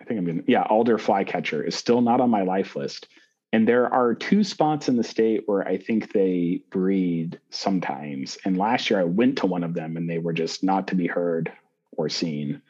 i 0.00 0.04
think 0.04 0.18
i'm 0.18 0.26
gonna 0.26 0.42
yeah 0.46 0.62
alder 0.62 0.98
flycatcher 0.98 1.62
is 1.62 1.74
still 1.74 2.00
not 2.00 2.20
on 2.20 2.30
my 2.30 2.42
life 2.42 2.76
list. 2.76 3.08
And 3.52 3.66
there 3.66 3.90
are 3.90 4.12
two 4.12 4.44
spots 4.44 4.88
in 4.88 4.96
the 4.96 5.04
state 5.04 5.44
where 5.46 5.66
i 5.66 5.78
think 5.78 6.12
they 6.12 6.62
breed 6.70 7.40
sometimes. 7.50 8.38
And 8.44 8.58
last 8.58 8.90
year 8.90 9.00
i 9.00 9.04
went 9.04 9.38
to 9.38 9.46
one 9.46 9.64
of 9.64 9.74
them 9.74 9.96
and 9.96 10.10
they 10.10 10.18
were 10.18 10.32
just 10.34 10.62
not 10.62 10.88
to 10.88 10.94
be 10.94 11.06
heard 11.06 11.52
or 11.96 12.08
seen 12.08 12.60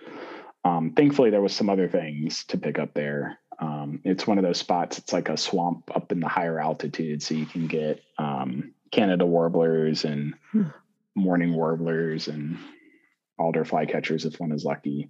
Um, 0.67 0.91
thankfully, 0.97 1.31
there 1.31 1.41
was 1.41 1.55
some 1.55 1.71
other 1.71 1.89
things 1.89 2.45
to 2.47 2.59
pick 2.59 2.81
up 2.81 2.93
there. 2.93 3.39
Um, 3.61 4.01
it's 4.03 4.27
one 4.27 4.37
of 4.37 4.43
those 4.43 4.59
spots. 4.59 4.99
It's 4.99 5.13
like 5.13 5.29
a 5.29 5.37
swamp 5.37 5.95
up 5.95 6.11
in 6.11 6.19
the 6.19 6.27
higher 6.27 6.59
altitude, 6.59 7.23
so 7.23 7.35
you 7.35 7.47
can 7.47 7.69
get 7.69 8.03
um, 8.19 8.73
Canada 8.91 9.25
warblers 9.25 10.05
and 10.05 10.35
hmm. 10.51 10.65
mourning 11.15 11.55
warblers 11.55 12.27
and 12.27 12.59
alder 13.39 13.65
flycatchers 13.65 14.27
if 14.27 14.41
one 14.41 14.51
is 14.51 14.65
lucky. 14.65 15.09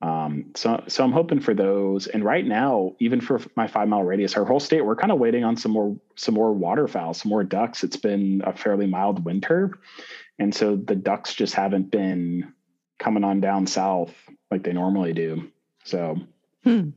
Um, 0.00 0.46
so, 0.56 0.82
so 0.88 1.04
I'm 1.04 1.12
hoping 1.12 1.38
for 1.38 1.54
those. 1.54 2.08
And 2.08 2.24
right 2.24 2.44
now, 2.44 2.96
even 2.98 3.20
for 3.20 3.40
my 3.54 3.68
five 3.68 3.86
mile 3.86 4.02
radius, 4.02 4.36
our 4.36 4.44
whole 4.44 4.58
state, 4.58 4.84
we're 4.84 4.96
kind 4.96 5.12
of 5.12 5.20
waiting 5.20 5.44
on 5.44 5.56
some 5.56 5.70
more, 5.70 5.96
some 6.16 6.34
more 6.34 6.52
waterfowl, 6.52 7.14
some 7.14 7.28
more 7.28 7.44
ducks. 7.44 7.84
It's 7.84 7.96
been 7.96 8.42
a 8.44 8.52
fairly 8.52 8.86
mild 8.86 9.24
winter, 9.24 9.78
and 10.40 10.52
so 10.52 10.74
the 10.74 10.96
ducks 10.96 11.34
just 11.34 11.54
haven't 11.54 11.92
been 11.92 12.52
coming 12.98 13.22
on 13.22 13.40
down 13.40 13.68
south 13.68 14.12
like 14.52 14.62
they 14.62 14.72
normally 14.72 15.14
do. 15.14 15.50
So, 15.84 16.18
hmm. 16.62 16.90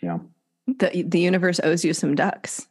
yeah, 0.00 0.18
the 0.66 1.04
the 1.06 1.18
universe 1.18 1.60
owes 1.62 1.84
you 1.84 1.92
some 1.92 2.14
ducks. 2.14 2.66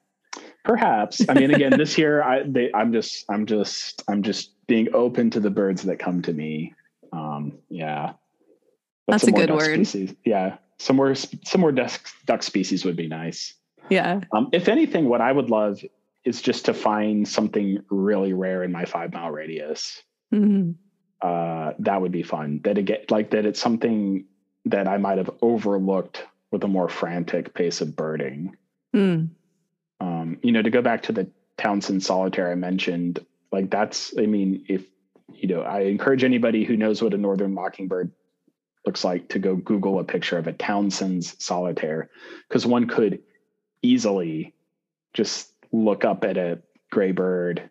Perhaps. 0.63 1.21
I 1.27 1.33
mean, 1.33 1.53
again, 1.53 1.77
this 1.77 1.97
year, 2.01 2.23
I 2.23 2.43
they, 2.43 2.71
I'm 2.73 2.93
just, 2.93 3.25
I'm 3.29 3.45
just, 3.45 4.03
I'm 4.07 4.23
just 4.23 4.51
being 4.67 4.87
open 4.93 5.29
to 5.31 5.39
the 5.39 5.49
birds 5.49 5.83
that 5.83 5.99
come 5.99 6.21
to 6.23 6.33
me. 6.33 6.73
Um, 7.11 7.57
yeah. 7.69 8.13
That's 9.07 9.25
a 9.25 9.31
good 9.31 9.49
word. 9.51 9.85
Species. 9.85 10.15
Yeah, 10.23 10.57
some 10.77 10.95
more 10.95 11.13
some 11.15 11.61
more 11.61 11.71
duck 11.71 11.99
duck 12.25 12.43
species 12.43 12.85
would 12.85 12.95
be 12.95 13.07
nice. 13.07 13.53
Yeah. 13.89 14.21
Um, 14.31 14.49
if 14.53 14.69
anything, 14.69 15.09
what 15.09 15.19
I 15.19 15.31
would 15.31 15.49
love 15.49 15.83
is 16.23 16.41
just 16.41 16.65
to 16.65 16.73
find 16.73 17.27
something 17.27 17.83
really 17.89 18.33
rare 18.33 18.63
in 18.63 18.71
my 18.71 18.85
five 18.85 19.11
mile 19.11 19.31
radius. 19.31 20.01
Mm-hmm. 20.33 20.71
Uh, 21.21 21.73
that 21.79 22.01
would 22.01 22.11
be 22.11 22.23
fun. 22.23 22.61
That 22.63 22.77
again, 22.77 23.05
like 23.09 23.31
that, 23.31 23.45
it's 23.45 23.59
something 23.59 24.25
that 24.65 24.87
I 24.87 24.97
might 24.97 25.17
have 25.17 25.31
overlooked 25.41 26.25
with 26.51 26.63
a 26.63 26.67
more 26.67 26.89
frantic 26.89 27.53
pace 27.53 27.81
of 27.81 27.95
birding. 27.95 28.55
Mm. 28.95 29.29
Um, 29.99 30.37
you 30.41 30.51
know, 30.51 30.61
to 30.61 30.69
go 30.69 30.81
back 30.81 31.03
to 31.03 31.11
the 31.11 31.29
Townsend 31.57 32.03
solitaire 32.03 32.51
I 32.51 32.55
mentioned, 32.55 33.25
like 33.51 33.69
that's, 33.69 34.13
I 34.17 34.25
mean, 34.25 34.65
if 34.69 34.85
you 35.33 35.47
know, 35.47 35.61
I 35.61 35.81
encourage 35.81 36.23
anybody 36.23 36.63
who 36.63 36.77
knows 36.77 37.01
what 37.01 37.13
a 37.13 37.17
northern 37.17 37.53
mockingbird 37.53 38.11
looks 38.85 39.03
like 39.03 39.29
to 39.29 39.39
go 39.39 39.55
Google 39.55 39.99
a 39.99 40.03
picture 40.03 40.37
of 40.37 40.47
a 40.47 40.53
Townsend's 40.53 41.35
solitaire 41.43 42.09
because 42.47 42.65
one 42.65 42.87
could 42.87 43.21
easily 43.81 44.53
just 45.13 45.51
look 45.71 46.05
up 46.05 46.23
at 46.23 46.37
a 46.37 46.61
gray 46.89 47.11
bird. 47.11 47.69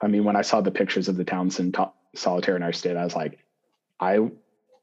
I 0.00 0.06
mean, 0.06 0.24
when 0.24 0.36
I 0.36 0.42
saw 0.42 0.60
the 0.60 0.70
pictures 0.70 1.08
of 1.08 1.16
the 1.16 1.24
Townsend 1.24 1.74
to- 1.74 1.92
solitaire 2.14 2.56
in 2.56 2.62
our 2.62 2.72
state, 2.72 2.96
I 2.96 3.04
was 3.04 3.16
like, 3.16 3.38
I 3.98 4.30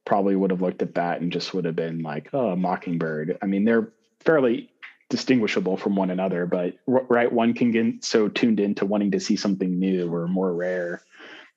probably 0.06 0.36
would 0.36 0.52
have 0.52 0.62
looked 0.62 0.82
at 0.82 0.96
that 0.96 1.22
and 1.22 1.32
just 1.32 1.54
would 1.54 1.66
have 1.66 1.76
been 1.76 2.02
like, 2.02 2.30
oh, 2.34 2.56
mockingbird. 2.56 3.38
I 3.42 3.46
mean, 3.46 3.66
they're 3.66 3.92
fairly 4.22 4.70
distinguishable 5.10 5.78
from 5.78 5.96
one 5.96 6.10
another, 6.10 6.46
but 6.46 6.76
right, 6.86 7.32
one 7.32 7.54
can 7.54 7.72
get 7.72 8.04
so 8.04 8.28
tuned 8.28 8.60
into 8.60 8.86
wanting 8.86 9.12
to 9.12 9.20
see 9.20 9.36
something 9.36 9.80
new 9.80 10.14
or 10.14 10.28
more 10.28 10.54
rare 10.54 11.02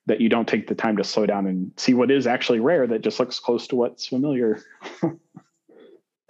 that 0.07 0.21
you 0.21 0.29
don't 0.29 0.47
take 0.47 0.67
the 0.67 0.75
time 0.75 0.97
to 0.97 1.03
slow 1.03 1.25
down 1.25 1.47
and 1.47 1.71
see 1.77 1.93
what 1.93 2.09
is 2.09 2.27
actually 2.27 2.59
rare 2.59 2.87
that 2.87 3.01
just 3.01 3.19
looks 3.19 3.39
close 3.39 3.67
to 3.67 3.75
what's 3.75 4.07
familiar. 4.07 4.61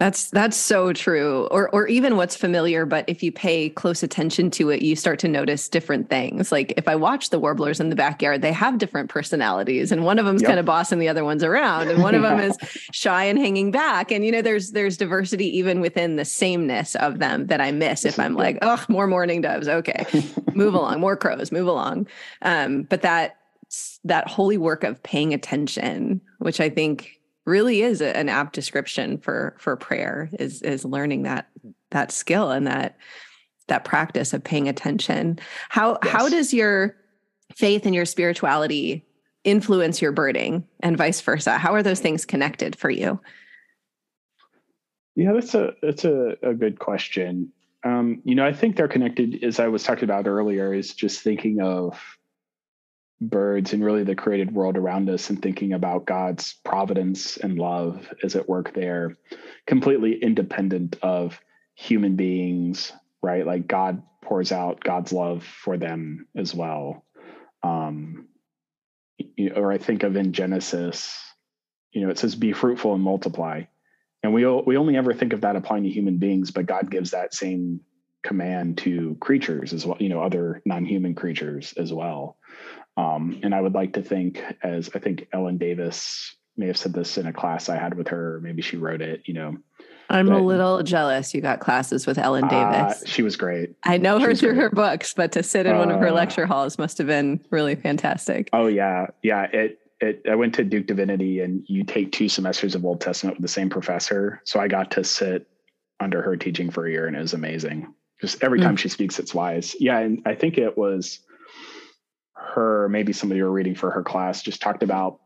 That's 0.02 0.30
that's 0.30 0.56
so 0.56 0.92
true. 0.92 1.46
Or 1.52 1.70
or 1.70 1.86
even 1.86 2.16
what's 2.16 2.34
familiar, 2.34 2.84
but 2.84 3.04
if 3.06 3.22
you 3.22 3.30
pay 3.30 3.68
close 3.68 4.02
attention 4.02 4.50
to 4.50 4.70
it, 4.70 4.82
you 4.82 4.96
start 4.96 5.20
to 5.20 5.28
notice 5.28 5.68
different 5.68 6.10
things. 6.10 6.50
Like 6.50 6.74
if 6.76 6.88
I 6.88 6.96
watch 6.96 7.30
the 7.30 7.38
warblers 7.38 7.78
in 7.78 7.88
the 7.88 7.94
backyard, 7.94 8.42
they 8.42 8.50
have 8.50 8.78
different 8.78 9.10
personalities, 9.10 9.92
and 9.92 10.04
one 10.04 10.18
of 10.18 10.26
them's 10.26 10.42
yep. 10.42 10.48
kind 10.48 10.58
of 10.58 10.66
bossing 10.66 10.98
the 10.98 11.08
other 11.08 11.22
one's 11.22 11.44
around, 11.44 11.88
and 11.88 12.02
one 12.02 12.16
of 12.16 12.22
them 12.22 12.40
is 12.50 12.58
shy 12.90 13.22
and 13.22 13.38
hanging 13.38 13.70
back. 13.70 14.10
And 14.10 14.24
you 14.24 14.32
know, 14.32 14.42
there's 14.42 14.72
there's 14.72 14.96
diversity 14.96 15.46
even 15.56 15.80
within 15.80 16.16
the 16.16 16.24
sameness 16.24 16.96
of 16.96 17.20
them 17.20 17.46
that 17.46 17.60
I 17.60 17.70
miss 17.70 18.04
if 18.04 18.18
I'm 18.18 18.34
like, 18.34 18.58
oh, 18.62 18.84
more 18.88 19.06
mourning 19.06 19.40
doves. 19.40 19.68
Okay, 19.68 20.04
move 20.52 20.74
along, 20.74 20.98
more 20.98 21.16
crows, 21.16 21.52
move 21.52 21.68
along. 21.68 22.08
Um, 22.42 22.82
but 22.82 23.02
that 23.02 23.36
that 24.02 24.26
holy 24.26 24.58
work 24.58 24.82
of 24.82 25.00
paying 25.04 25.32
attention, 25.32 26.20
which 26.40 26.58
I 26.58 26.70
think 26.70 27.20
really 27.44 27.82
is 27.82 28.00
an 28.00 28.28
apt 28.28 28.54
description 28.54 29.18
for 29.18 29.56
for 29.58 29.76
prayer 29.76 30.30
is 30.38 30.62
is 30.62 30.84
learning 30.84 31.22
that 31.22 31.48
that 31.90 32.12
skill 32.12 32.50
and 32.50 32.66
that 32.66 32.96
that 33.68 33.84
practice 33.84 34.32
of 34.32 34.44
paying 34.44 34.68
attention. 34.68 35.38
How 35.68 35.98
yes. 36.02 36.12
how 36.12 36.28
does 36.28 36.54
your 36.54 36.96
faith 37.54 37.86
and 37.86 37.94
your 37.94 38.04
spirituality 38.04 39.04
influence 39.44 40.00
your 40.00 40.12
birding 40.12 40.64
and 40.80 40.96
vice 40.96 41.20
versa? 41.20 41.58
How 41.58 41.74
are 41.74 41.82
those 41.82 42.00
things 42.00 42.24
connected 42.24 42.76
for 42.76 42.90
you? 42.90 43.20
Yeah, 45.14 45.32
that's 45.32 45.54
a 45.54 45.74
that's 45.82 46.04
a, 46.04 46.36
a 46.42 46.54
good 46.54 46.78
question. 46.78 47.52
Um, 47.84 48.22
you 48.24 48.34
know, 48.34 48.46
I 48.46 48.52
think 48.52 48.76
they're 48.76 48.88
connected, 48.88 49.42
as 49.42 49.58
I 49.58 49.66
was 49.66 49.82
talking 49.82 50.04
about 50.04 50.28
earlier, 50.28 50.72
is 50.72 50.94
just 50.94 51.20
thinking 51.22 51.60
of 51.60 52.00
birds 53.30 53.72
and 53.72 53.84
really 53.84 54.04
the 54.04 54.14
created 54.14 54.52
world 54.52 54.76
around 54.76 55.08
us 55.08 55.30
and 55.30 55.40
thinking 55.40 55.72
about 55.72 56.06
God's 56.06 56.54
providence 56.64 57.36
and 57.36 57.58
love 57.58 58.12
is 58.22 58.36
at 58.36 58.48
work 58.48 58.74
there, 58.74 59.16
completely 59.66 60.14
independent 60.22 60.96
of 61.02 61.40
human 61.74 62.16
beings, 62.16 62.92
right? 63.22 63.46
Like 63.46 63.66
God 63.66 64.02
pours 64.22 64.52
out 64.52 64.82
God's 64.82 65.12
love 65.12 65.44
for 65.44 65.76
them 65.76 66.26
as 66.36 66.54
well. 66.54 67.04
Um, 67.62 68.28
you 69.18 69.50
know, 69.50 69.56
or 69.56 69.72
I 69.72 69.78
think 69.78 70.02
of 70.02 70.16
in 70.16 70.32
Genesis, 70.32 71.18
you 71.92 72.02
know, 72.02 72.10
it 72.10 72.18
says, 72.18 72.34
be 72.34 72.52
fruitful 72.52 72.94
and 72.94 73.02
multiply. 73.02 73.62
And 74.22 74.32
we, 74.32 74.46
we 74.46 74.76
only 74.76 74.96
ever 74.96 75.14
think 75.14 75.32
of 75.32 75.42
that 75.42 75.56
applying 75.56 75.84
to 75.84 75.90
human 75.90 76.18
beings, 76.18 76.50
but 76.50 76.66
God 76.66 76.90
gives 76.90 77.10
that 77.10 77.34
same 77.34 77.80
command 78.22 78.78
to 78.78 79.16
creatures 79.20 79.72
as 79.72 79.84
well, 79.84 79.96
you 80.00 80.08
know, 80.08 80.22
other 80.22 80.62
non 80.64 80.84
human 80.84 81.14
creatures 81.14 81.74
as 81.76 81.92
well. 81.92 82.36
Um, 82.96 83.40
and 83.42 83.54
I 83.54 83.60
would 83.60 83.74
like 83.74 83.94
to 83.94 84.02
think, 84.02 84.42
as 84.62 84.90
I 84.94 84.98
think 84.98 85.28
Ellen 85.32 85.58
Davis 85.58 86.36
may 86.56 86.66
have 86.66 86.76
said 86.76 86.92
this 86.92 87.16
in 87.16 87.26
a 87.26 87.32
class 87.32 87.68
I 87.68 87.76
had 87.76 87.94
with 87.94 88.08
her, 88.08 88.40
maybe 88.42 88.62
she 88.62 88.76
wrote 88.76 89.00
it, 89.00 89.22
you 89.24 89.34
know. 89.34 89.56
I'm 90.10 90.30
a 90.30 90.38
little 90.38 90.82
jealous 90.82 91.32
you 91.32 91.40
got 91.40 91.60
classes 91.60 92.06
with 92.06 92.18
Ellen 92.18 92.46
Davis. 92.48 93.02
Uh, 93.02 93.06
she 93.06 93.22
was 93.22 93.36
great. 93.36 93.70
I 93.84 93.96
know 93.96 94.18
her 94.18 94.34
through 94.34 94.54
great. 94.54 94.62
her 94.62 94.70
books, 94.70 95.14
but 95.14 95.32
to 95.32 95.42
sit 95.42 95.64
in 95.64 95.74
uh, 95.74 95.78
one 95.78 95.90
of 95.90 96.00
her 96.00 96.08
uh, 96.08 96.12
lecture 96.12 96.44
halls 96.44 96.76
must 96.76 96.98
have 96.98 97.06
been 97.06 97.42
really 97.50 97.76
fantastic. 97.76 98.50
Oh 98.52 98.66
yeah. 98.66 99.06
Yeah. 99.22 99.44
It, 99.44 99.78
it, 100.00 100.26
I 100.30 100.34
went 100.34 100.54
to 100.56 100.64
Duke 100.64 100.86
Divinity 100.86 101.40
and 101.40 101.64
you 101.66 101.84
take 101.84 102.12
two 102.12 102.28
semesters 102.28 102.74
of 102.74 102.84
Old 102.84 103.00
Testament 103.00 103.38
with 103.38 103.42
the 103.42 103.48
same 103.48 103.70
professor. 103.70 104.42
So 104.44 104.60
I 104.60 104.68
got 104.68 104.90
to 104.92 105.04
sit 105.04 105.48
under 105.98 106.20
her 106.20 106.36
teaching 106.36 106.70
for 106.70 106.86
a 106.86 106.90
year 106.90 107.06
and 107.06 107.16
it 107.16 107.20
was 107.20 107.32
amazing. 107.32 107.94
Just 108.20 108.42
every 108.42 108.58
hmm. 108.58 108.64
time 108.64 108.76
mm. 108.76 108.80
she 108.80 108.88
speaks, 108.88 109.18
it's 109.18 109.34
wise. 109.34 109.74
Yeah. 109.80 109.98
And 109.98 110.22
I 110.26 110.34
think 110.34 110.58
it 110.58 110.76
was, 110.76 111.20
her, 112.42 112.88
maybe 112.88 113.12
somebody 113.12 113.42
were 113.42 113.50
reading 113.50 113.74
for 113.74 113.90
her 113.90 114.02
class, 114.02 114.42
just 114.42 114.60
talked 114.60 114.82
about 114.82 115.20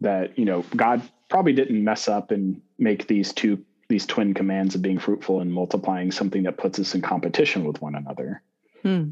that, 0.00 0.38
you 0.38 0.44
know, 0.44 0.64
God 0.76 1.02
probably 1.28 1.52
didn't 1.52 1.82
mess 1.82 2.08
up 2.08 2.30
and 2.30 2.60
make 2.78 3.06
these 3.06 3.32
two 3.32 3.64
these 3.88 4.06
twin 4.06 4.34
commands 4.34 4.76
of 4.76 4.82
being 4.82 5.00
fruitful 5.00 5.40
and 5.40 5.52
multiplying 5.52 6.12
something 6.12 6.44
that 6.44 6.56
puts 6.56 6.78
us 6.78 6.94
in 6.94 7.02
competition 7.02 7.64
with 7.64 7.82
one 7.82 7.96
another. 7.96 8.40
Hmm. 8.82 9.10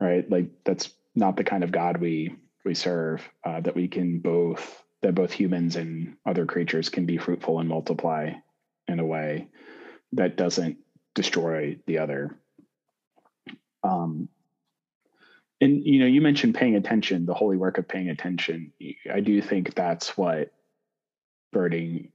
Right? 0.00 0.28
Like 0.28 0.50
that's 0.64 0.90
not 1.14 1.36
the 1.36 1.44
kind 1.44 1.62
of 1.62 1.70
God 1.70 1.98
we 1.98 2.34
we 2.64 2.74
serve. 2.74 3.22
Uh, 3.44 3.60
that 3.60 3.76
we 3.76 3.86
can 3.86 4.18
both 4.18 4.82
that 5.02 5.14
both 5.14 5.32
humans 5.32 5.76
and 5.76 6.16
other 6.26 6.46
creatures 6.46 6.88
can 6.88 7.06
be 7.06 7.16
fruitful 7.16 7.60
and 7.60 7.68
multiply 7.68 8.32
in 8.88 8.98
a 8.98 9.06
way 9.06 9.46
that 10.12 10.36
doesn't 10.36 10.78
destroy 11.14 11.78
the 11.86 11.98
other. 11.98 12.36
Um, 13.84 14.28
and 15.60 15.84
you 15.84 16.00
know 16.00 16.06
you 16.06 16.20
mentioned 16.20 16.54
paying 16.54 16.76
attention 16.76 17.26
the 17.26 17.34
holy 17.34 17.56
work 17.56 17.78
of 17.78 17.88
paying 17.88 18.08
attention. 18.08 18.72
I 19.12 19.20
do 19.20 19.40
think 19.42 19.74
that's 19.74 20.16
what 20.16 20.52
birding 21.52 22.12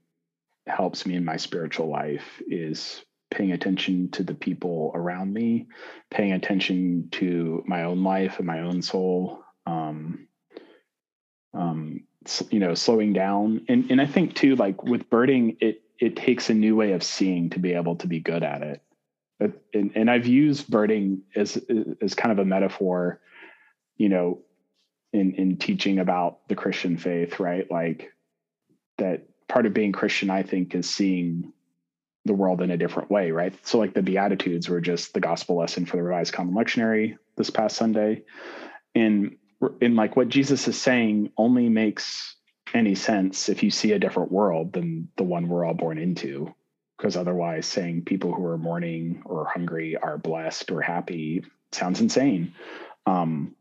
helps 0.68 1.06
me 1.06 1.16
in 1.16 1.26
my 1.26 1.38
spiritual 1.38 1.90
life 1.90 2.42
is 2.48 3.04
paying 3.32 3.52
attention 3.52 4.10
to 4.12 4.24
the 4.24 4.36
people 4.36 4.92
around 4.94 5.34
me 5.34 5.68
paying 6.12 6.34
attention 6.34 7.10
to 7.12 7.64
my 7.66 7.84
own 7.84 8.04
life 8.04 8.38
and 8.38 8.48
my 8.48 8.62
own 8.62 8.82
soul 8.82 9.44
um, 9.66 10.28
um, 11.54 12.04
you 12.50 12.60
know 12.60 12.74
slowing 12.74 13.12
down. 13.12 13.66
And 13.68 13.92
and 13.92 14.00
i 14.00 14.06
think 14.06 14.36
too 14.36 14.56
like 14.56 14.84
with 14.84 15.10
birding 15.10 15.58
it 15.60 15.82
it 16.00 16.16
takes 16.16 16.50
a 16.50 16.54
new 16.54 16.76
way 16.76 16.94
of 16.94 17.04
seeing 17.04 17.50
to 17.52 17.60
be 17.60 17.74
able 17.74 17.96
to 17.98 18.08
be 18.08 18.20
good 18.20 18.44
at 18.44 18.62
it. 18.62 18.82
And, 19.74 19.92
and 19.96 20.10
i've 20.10 20.28
used 20.28 20.70
birding 20.70 21.24
as 21.36 21.62
as 22.02 22.16
kind 22.16 22.32
of 22.32 22.40
a 22.40 22.46
metaphor 22.46 23.20
you 23.98 24.10
know, 24.10 24.40
in 25.12 25.34
in 25.36 25.58
teaching 25.58 26.00
about 26.00 26.48
the 26.48 26.56
Christian 26.56 26.98
faith, 26.98 27.40
right? 27.40 27.70
Like 27.70 28.12
that 28.98 29.28
part 29.48 29.66
of 29.66 29.74
being 29.74 29.92
Christian, 29.92 30.30
I 30.30 30.44
think, 30.44 30.76
is 30.76 30.90
seeing 30.90 31.54
the 32.26 32.34
world 32.34 32.62
in 32.62 32.72
a 32.72 32.78
different 32.78 33.12
way, 33.12 33.32
right? 33.32 33.54
So 33.68 33.80
like 33.80 33.94
the 33.94 34.02
Beatitudes 34.02 34.70
were 34.70 34.82
just 34.82 35.14
the 35.14 35.20
gospel 35.20 35.58
lesson 35.58 35.86
for 35.86 35.98
the 35.98 36.04
Revised 36.04 36.34
Common 36.34 36.56
Lectionary 36.56 37.18
this 37.36 37.50
past 37.50 37.76
Sunday. 37.76 38.24
And 38.96 39.38
in 39.82 39.96
like 39.96 40.16
what 40.16 40.30
Jesus 40.30 40.68
is 40.68 40.80
saying 40.80 41.32
only 41.38 41.70
makes 41.70 42.36
any 42.74 42.96
sense 42.96 43.50
if 43.50 43.62
you 43.62 43.70
see 43.70 43.92
a 43.92 44.00
different 44.00 44.32
world 44.32 44.74
than 44.74 45.10
the 45.18 45.24
one 45.24 45.48
we're 45.48 45.66
all 45.66 45.74
born 45.74 45.98
into. 45.98 46.54
Because 46.98 47.18
otherwise, 47.18 47.66
saying 47.66 48.06
people 48.06 48.34
who 48.34 48.46
are 48.46 48.58
mourning 48.58 49.24
or 49.26 49.46
hungry 49.46 49.98
are 49.98 50.18
blessed 50.18 50.72
or 50.72 50.82
happy 50.82 51.44
sounds 51.72 52.00
insane. 52.00 52.54
Um, 53.06 53.56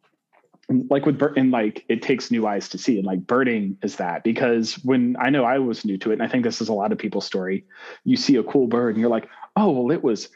like 0.91 1.07
with 1.07 1.19
bird 1.19 1.37
and 1.37 1.51
like 1.51 1.85
it 1.89 2.03
takes 2.03 2.31
new 2.31 2.47
eyes 2.47 2.69
to 2.69 2.79
see 2.79 2.97
and 2.97 3.07
like 3.07 3.27
birding 3.27 3.77
is 3.83 3.97
that 3.97 4.23
because 4.25 4.75
when 4.85 5.17
i 5.19 5.31
know 5.31 5.45
i 5.45 5.59
was 5.59 5.85
new 5.85 5.99
to 5.99 6.11
it 6.11 6.15
and 6.15 6.23
i 6.23 6.29
think 6.29 6.45
this 6.45 6.61
is 6.61 6.69
a 6.69 6.73
lot 6.73 6.93
of 6.93 6.99
people's 6.99 7.27
story 7.27 7.65
you 8.05 8.17
see 8.17 8.37
a 8.37 8.43
cool 8.43 8.67
bird 8.67 8.95
and 8.95 9.01
you're 9.01 9.11
like 9.11 9.29
oh 9.57 9.71
well 9.71 9.91
it 9.91 10.03
was 10.03 10.29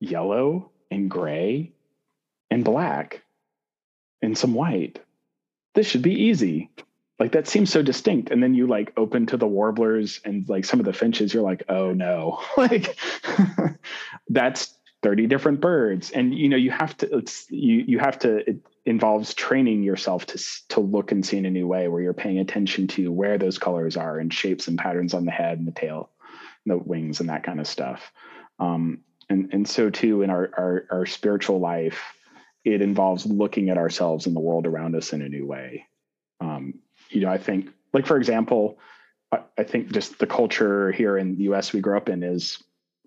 yellow 0.00 0.70
and 0.90 1.10
gray 1.10 1.72
and 2.50 2.64
black 2.64 3.22
and 4.22 4.36
some 4.36 4.54
white. 4.54 4.98
This 5.74 5.86
should 5.86 6.02
be 6.02 6.14
easy. 6.14 6.70
Like 7.18 7.32
that 7.32 7.46
seems 7.46 7.70
so 7.70 7.82
distinct 7.82 8.30
and 8.30 8.42
then 8.42 8.54
you 8.54 8.66
like 8.66 8.92
open 8.96 9.26
to 9.26 9.36
the 9.36 9.46
warblers 9.46 10.20
and 10.24 10.48
like 10.48 10.64
some 10.64 10.80
of 10.80 10.86
the 10.86 10.92
finches 10.92 11.32
you're 11.32 11.42
like 11.42 11.62
oh 11.68 11.92
no. 11.92 12.40
Like 12.56 12.96
that's 14.28 14.74
30 15.02 15.26
different 15.26 15.60
birds 15.60 16.10
and 16.10 16.34
you 16.34 16.48
know 16.48 16.58
you 16.58 16.70
have 16.70 16.94
to 16.98 17.16
it's 17.16 17.50
you 17.50 17.84
you 17.86 17.98
have 17.98 18.18
to 18.18 18.48
it 18.50 18.58
involves 18.86 19.34
training 19.34 19.82
yourself 19.82 20.26
to 20.26 20.44
to 20.68 20.80
look 20.80 21.12
and 21.12 21.24
see 21.24 21.36
in 21.36 21.46
a 21.46 21.50
new 21.50 21.66
way 21.66 21.88
where 21.88 22.00
you're 22.00 22.14
paying 22.14 22.38
attention 22.38 22.86
to 22.86 23.12
where 23.12 23.38
those 23.38 23.58
colors 23.58 23.96
are 23.96 24.18
and 24.18 24.32
shapes 24.32 24.68
and 24.68 24.78
patterns 24.78 25.14
on 25.14 25.24
the 25.24 25.30
head 25.30 25.58
and 25.58 25.68
the 25.68 25.72
tail 25.72 26.10
and 26.64 26.72
the 26.72 26.78
wings 26.78 27.20
and 27.20 27.28
that 27.28 27.42
kind 27.42 27.60
of 27.60 27.66
stuff. 27.66 28.10
Um, 28.58 29.00
and 29.28 29.52
and 29.52 29.68
so 29.68 29.90
too 29.90 30.22
in 30.22 30.30
our, 30.30 30.50
our 30.56 30.86
our 30.90 31.06
spiritual 31.06 31.60
life 31.60 32.00
it 32.64 32.82
involves 32.82 33.24
looking 33.24 33.70
at 33.70 33.78
ourselves 33.78 34.26
and 34.26 34.36
the 34.36 34.40
world 34.40 34.66
around 34.66 34.94
us 34.94 35.12
in 35.12 35.22
a 35.22 35.28
new 35.28 35.46
way. 35.46 35.86
Um, 36.40 36.80
you 37.10 37.20
know 37.20 37.30
i 37.30 37.38
think 37.38 37.68
like 37.92 38.06
for 38.06 38.16
example 38.16 38.78
I, 39.32 39.40
I 39.58 39.64
think 39.64 39.92
just 39.92 40.18
the 40.18 40.26
culture 40.26 40.92
here 40.92 41.18
in 41.18 41.36
the 41.36 41.44
us 41.44 41.72
we 41.72 41.80
grew 41.80 41.96
up 41.96 42.08
in 42.08 42.22
is 42.22 42.62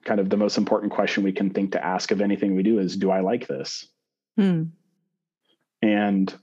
kind 0.05 0.19
of 0.19 0.30
the 0.30 0.38
most 0.38 0.57
important 0.57 0.91
question 0.91 1.24
we 1.24 1.32
can 1.32 1.49
think 1.49 1.71
to 1.71 1.84
ask 1.84 2.11
of 2.11 2.21
anything 2.21 2.55
we 2.55 2.63
do 2.63 2.80
is 2.80 2.97
do 2.97 3.09
i 3.09 3.21
like 3.21 3.47
this? 3.47 3.88
Hmm. 4.38 4.63
And 5.84 6.34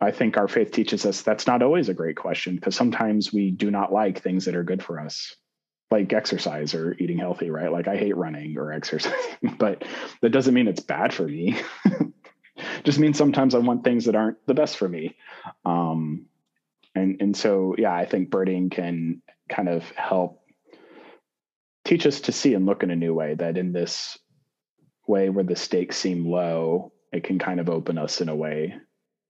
i 0.00 0.10
think 0.10 0.36
our 0.36 0.46
faith 0.46 0.70
teaches 0.70 1.04
us 1.06 1.22
that's 1.22 1.46
not 1.46 1.62
always 1.62 1.88
a 1.88 1.94
great 1.94 2.16
question 2.16 2.54
because 2.54 2.76
sometimes 2.76 3.32
we 3.32 3.50
do 3.50 3.70
not 3.70 3.92
like 3.92 4.20
things 4.20 4.44
that 4.44 4.54
are 4.54 4.62
good 4.62 4.82
for 4.82 5.00
us 5.00 5.34
like 5.90 6.12
exercise 6.12 6.74
or 6.74 6.94
eating 6.98 7.18
healthy 7.18 7.50
right? 7.50 7.70
Like 7.70 7.88
i 7.88 7.96
hate 7.96 8.16
running 8.16 8.58
or 8.58 8.72
exercising 8.72 9.20
but 9.58 9.84
that 10.22 10.30
doesn't 10.30 10.54
mean 10.54 10.68
it's 10.68 10.80
bad 10.80 11.12
for 11.12 11.24
me. 11.24 11.58
Just 12.84 12.98
means 12.98 13.18
sometimes 13.18 13.54
i 13.54 13.58
want 13.58 13.84
things 13.84 14.06
that 14.06 14.16
aren't 14.16 14.44
the 14.46 14.54
best 14.54 14.76
for 14.76 14.88
me. 14.88 15.16
Um 15.64 16.26
and 16.94 17.18
and 17.20 17.36
so 17.36 17.74
yeah 17.78 17.94
i 17.94 18.06
think 18.06 18.30
birding 18.30 18.70
can 18.70 19.22
kind 19.48 19.68
of 19.68 19.88
help 19.90 20.40
teach 21.84 22.06
us 22.06 22.20
to 22.22 22.32
see 22.32 22.54
and 22.54 22.66
look 22.66 22.82
in 22.82 22.90
a 22.90 22.96
new 22.96 23.12
way 23.12 23.34
that 23.34 23.58
in 23.58 23.72
this 23.72 24.18
way 25.06 25.28
where 25.28 25.44
the 25.44 25.54
stakes 25.54 25.98
seem 25.98 26.26
low 26.26 26.93
it 27.14 27.24
can 27.24 27.38
kind 27.38 27.60
of 27.60 27.70
open 27.70 27.96
us 27.96 28.20
in 28.20 28.28
a 28.28 28.34
way 28.34 28.74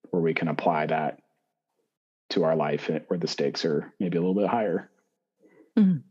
where 0.09 0.21
we 0.21 0.33
can 0.33 0.47
apply 0.47 0.87
that 0.87 1.19
to 2.31 2.43
our 2.43 2.55
life 2.55 2.89
where 3.07 3.19
the 3.19 3.27
stakes 3.27 3.63
are 3.63 3.93
maybe 3.99 4.17
a 4.17 4.21
little 4.21 4.33
bit 4.33 4.47
higher. 4.47 4.89
Mm. 5.77 6.01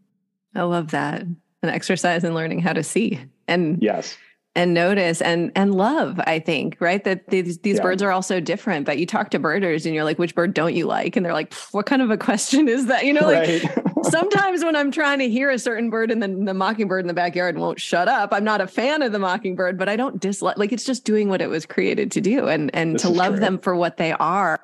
i 0.55 0.63
love 0.63 0.93
that. 0.93 1.23
An 1.23 1.71
exercise 1.71 2.25
in 2.25 2.35
learning 2.35 2.61
how 2.61 2.75
to 2.75 2.83
see 2.83 3.21
and 3.49 3.83
yes 3.83 4.17
and 4.57 4.73
notice 4.73 5.21
and 5.21 5.51
and 5.57 5.75
love 5.75 6.21
i 6.27 6.39
think 6.39 6.77
right 6.81 7.05
that 7.05 7.29
these 7.29 7.59
these 7.59 7.77
yeah. 7.77 7.83
birds 7.83 8.03
are 8.03 8.11
all 8.11 8.23
so 8.23 8.41
different 8.41 8.87
but 8.87 8.99
you 8.99 9.07
talk 9.07 9.31
to 9.31 9.39
birders 9.39 9.85
and 9.85 9.95
you're 9.95 10.05
like 10.05 10.19
which 10.19 10.35
bird 10.35 10.55
don't 10.55 10.75
you 10.75 10.87
like 10.87 11.17
and 11.17 11.27
they're 11.27 11.33
like 11.33 11.53
what 11.73 11.87
kind 11.87 12.03
of 12.03 12.11
a 12.11 12.17
question 12.17 12.69
is 12.69 12.87
that 12.87 13.05
you 13.05 13.13
know 13.13 13.27
like 13.27 13.49
right. 13.49 14.05
sometimes 14.05 14.65
when 14.65 14.77
i'm 14.77 14.91
trying 14.91 15.19
to 15.19 15.29
hear 15.29 15.51
a 15.51 15.59
certain 15.59 15.91
bird 15.91 16.11
and 16.11 16.23
then 16.23 16.45
the 16.45 16.55
mockingbird 16.55 17.01
in 17.01 17.09
the 17.09 17.15
backyard 17.15 17.59
won't 17.59 17.81
shut 17.81 18.09
up 18.09 18.33
i'm 18.33 18.45
not 18.45 18.61
a 18.61 18.67
fan 18.67 19.03
of 19.03 19.13
the 19.13 19.19
mockingbird 19.19 19.77
but 19.77 19.89
i 19.89 19.97
don't 19.97 20.21
dislike 20.21 20.57
like 20.57 20.73
it's 20.73 20.85
just 20.85 21.05
doing 21.05 21.29
what 21.29 21.41
it 21.41 21.49
was 21.49 21.67
created 21.67 22.11
to 22.11 22.21
do 22.21 22.49
and 22.49 22.71
and 22.75 22.95
this 22.95 23.03
to 23.03 23.09
love 23.09 23.35
true. 23.35 23.41
them 23.41 23.59
for 23.59 23.75
what 23.75 23.97
they 23.97 24.13
are 24.13 24.61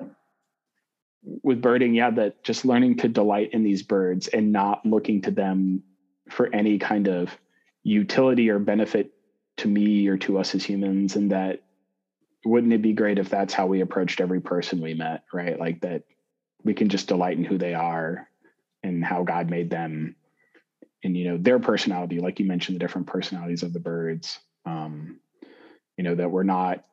with 1.43 1.61
birding 1.61 1.93
yeah 1.93 2.09
that 2.09 2.41
just 2.43 2.65
learning 2.65 2.95
to 2.95 3.07
delight 3.07 3.49
in 3.51 3.63
these 3.63 3.83
birds 3.83 4.27
and 4.29 4.51
not 4.51 4.85
looking 4.85 5.21
to 5.21 5.31
them 5.31 5.83
for 6.29 6.53
any 6.55 6.79
kind 6.79 7.07
of 7.07 7.37
utility 7.83 8.49
or 8.49 8.57
benefit 8.57 9.11
to 9.57 9.67
me 9.67 10.07
or 10.07 10.17
to 10.17 10.37
us 10.37 10.55
as 10.55 10.63
humans 10.63 11.15
and 11.15 11.31
that 11.31 11.61
wouldn't 12.43 12.73
it 12.73 12.81
be 12.81 12.93
great 12.93 13.19
if 13.19 13.29
that's 13.29 13.53
how 13.53 13.67
we 13.67 13.81
approached 13.81 14.19
every 14.19 14.41
person 14.41 14.81
we 14.81 14.93
met 14.93 15.23
right? 15.33 15.59
Like 15.59 15.81
that 15.81 16.03
we 16.63 16.73
can 16.73 16.89
just 16.89 17.07
delight 17.07 17.37
in 17.37 17.43
who 17.43 17.57
they 17.57 17.73
are 17.73 18.27
and 18.83 19.03
how 19.03 19.23
god 19.23 19.49
made 19.49 19.69
them 19.69 20.15
and 21.03 21.15
you 21.17 21.29
know 21.29 21.37
their 21.37 21.59
personality 21.59 22.19
like 22.19 22.39
you 22.39 22.45
mentioned 22.45 22.75
the 22.75 22.79
different 22.79 23.07
personalities 23.07 23.63
of 23.63 23.73
the 23.73 23.79
birds 23.79 24.39
um 24.65 25.19
you 25.97 26.03
know 26.03 26.15
that 26.15 26.31
we're 26.31 26.43
not 26.43 26.83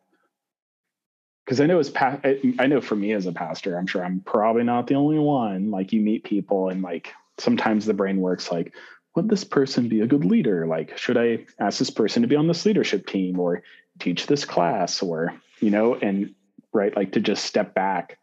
because 1.45 1.61
i 1.61 1.67
know 1.67 1.79
as 1.79 1.91
pa- 1.91 2.21
i 2.59 2.67
know 2.67 2.81
for 2.81 2.97
me 2.97 3.13
as 3.13 3.27
a 3.27 3.33
pastor 3.33 3.77
i'm 3.77 3.87
sure 3.87 4.05
i'm 4.05 4.21
probably 4.21 4.65
not 4.65 4.87
the 4.87 4.95
only 4.95 5.19
one 5.19 5.71
like 5.71 5.93
you 5.93 6.01
meet 6.01 6.25
people 6.25 6.69
and 6.69 6.83
like 6.83 7.13
sometimes 7.39 7.87
the 7.87 7.95
brain 7.95 8.21
works 8.21 8.51
like 8.51 8.75
would 9.15 9.29
this 9.29 9.45
person 9.45 9.89
be 9.89 10.01
a 10.01 10.07
good 10.07 10.25
leader? 10.25 10.67
Like, 10.67 10.97
should 10.97 11.17
I 11.17 11.47
ask 11.59 11.79
this 11.79 11.91
person 11.91 12.23
to 12.23 12.29
be 12.29 12.37
on 12.37 12.47
this 12.47 12.65
leadership 12.65 13.07
team 13.07 13.41
or 13.41 13.63
teach 13.99 14.27
this 14.27 14.45
class 14.45 15.03
or, 15.03 15.35
you 15.61 15.71
know, 15.71 15.95
and 15.95 16.35
right, 16.73 16.95
like 16.95 17.13
to 17.13 17.21
just 17.21 17.45
step 17.45 17.75
back 17.75 18.19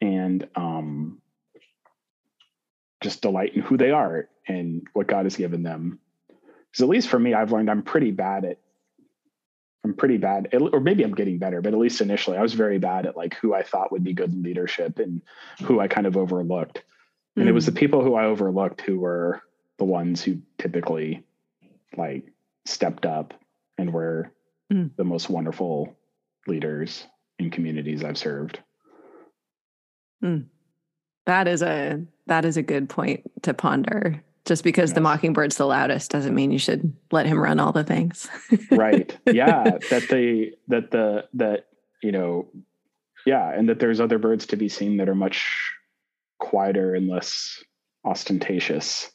and 0.00 0.48
um, 0.56 1.20
just 3.02 3.22
delight 3.22 3.54
in 3.54 3.62
who 3.62 3.76
they 3.76 3.90
are 3.90 4.28
and 4.48 4.86
what 4.92 5.06
God 5.06 5.26
has 5.26 5.36
given 5.36 5.62
them. 5.62 5.98
Because 6.28 6.82
at 6.82 6.88
least 6.88 7.08
for 7.08 7.18
me, 7.18 7.34
I've 7.34 7.52
learned 7.52 7.70
I'm 7.70 7.82
pretty 7.82 8.10
bad 8.10 8.44
at, 8.44 8.58
I'm 9.84 9.94
pretty 9.94 10.16
bad, 10.16 10.54
or 10.54 10.80
maybe 10.80 11.02
I'm 11.02 11.14
getting 11.14 11.38
better, 11.38 11.60
but 11.60 11.72
at 11.72 11.78
least 11.78 12.00
initially 12.00 12.36
I 12.36 12.42
was 12.42 12.54
very 12.54 12.78
bad 12.78 13.04
at 13.04 13.16
like 13.16 13.34
who 13.34 13.52
I 13.52 13.62
thought 13.64 13.92
would 13.92 14.04
be 14.04 14.14
good 14.14 14.32
leadership 14.42 14.98
and 14.98 15.20
who 15.62 15.80
I 15.80 15.88
kind 15.88 16.06
of 16.06 16.16
overlooked. 16.16 16.82
And 17.36 17.48
it 17.48 17.52
was 17.52 17.66
the 17.66 17.72
hmm. 17.72 17.78
people 17.78 18.02
who 18.02 18.14
I 18.14 18.26
overlooked 18.26 18.82
who 18.82 19.00
were 19.00 19.42
the 19.78 19.84
ones 19.84 20.22
who 20.22 20.38
typically 20.58 21.24
like 21.96 22.32
stepped 22.64 23.06
up 23.06 23.34
and 23.78 23.92
were 23.92 24.32
mm. 24.72 24.90
the 24.96 25.04
most 25.04 25.28
wonderful 25.28 25.96
leaders 26.46 27.06
in 27.38 27.50
communities 27.50 28.04
I've 28.04 28.18
served. 28.18 28.60
Mm. 30.22 30.46
That 31.26 31.48
is 31.48 31.62
a 31.62 32.02
that 32.26 32.44
is 32.44 32.56
a 32.56 32.62
good 32.62 32.88
point 32.88 33.30
to 33.42 33.54
ponder. 33.54 34.22
Just 34.44 34.64
because 34.64 34.90
yes. 34.90 34.94
the 34.94 35.00
mockingbird's 35.00 35.56
the 35.56 35.66
loudest 35.66 36.10
doesn't 36.10 36.34
mean 36.34 36.50
you 36.50 36.58
should 36.58 36.92
let 37.12 37.26
him 37.26 37.38
run 37.38 37.60
all 37.60 37.70
the 37.70 37.84
things. 37.84 38.28
right. 38.72 39.16
Yeah. 39.24 39.78
That 39.90 40.08
they 40.10 40.54
that 40.68 40.90
the 40.90 41.26
that 41.34 41.66
you 42.02 42.10
know, 42.10 42.48
yeah, 43.24 43.52
and 43.52 43.68
that 43.68 43.78
there's 43.78 44.00
other 44.00 44.18
birds 44.18 44.46
to 44.46 44.56
be 44.56 44.68
seen 44.68 44.96
that 44.96 45.08
are 45.08 45.14
much 45.14 45.72
quieter 46.40 46.92
and 46.96 47.08
less 47.08 47.62
ostentatious 48.04 49.11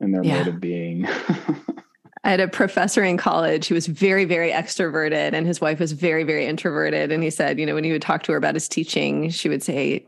in 0.00 0.12
their 0.12 0.22
yeah. 0.22 0.38
mode 0.38 0.48
of 0.48 0.60
being. 0.60 1.06
I 2.24 2.30
had 2.30 2.40
a 2.40 2.48
professor 2.48 3.04
in 3.04 3.16
college 3.16 3.68
who 3.68 3.76
was 3.76 3.86
very, 3.86 4.24
very 4.24 4.50
extroverted, 4.50 5.32
and 5.32 5.46
his 5.46 5.60
wife 5.60 5.78
was 5.78 5.92
very, 5.92 6.24
very 6.24 6.44
introverted. 6.44 7.12
And 7.12 7.22
he 7.22 7.30
said, 7.30 7.60
you 7.60 7.66
know, 7.66 7.74
when 7.74 7.84
he 7.84 7.92
would 7.92 8.02
talk 8.02 8.24
to 8.24 8.32
her 8.32 8.38
about 8.38 8.54
his 8.54 8.68
teaching, 8.68 9.30
she 9.30 9.48
would 9.48 9.62
say, 9.62 10.04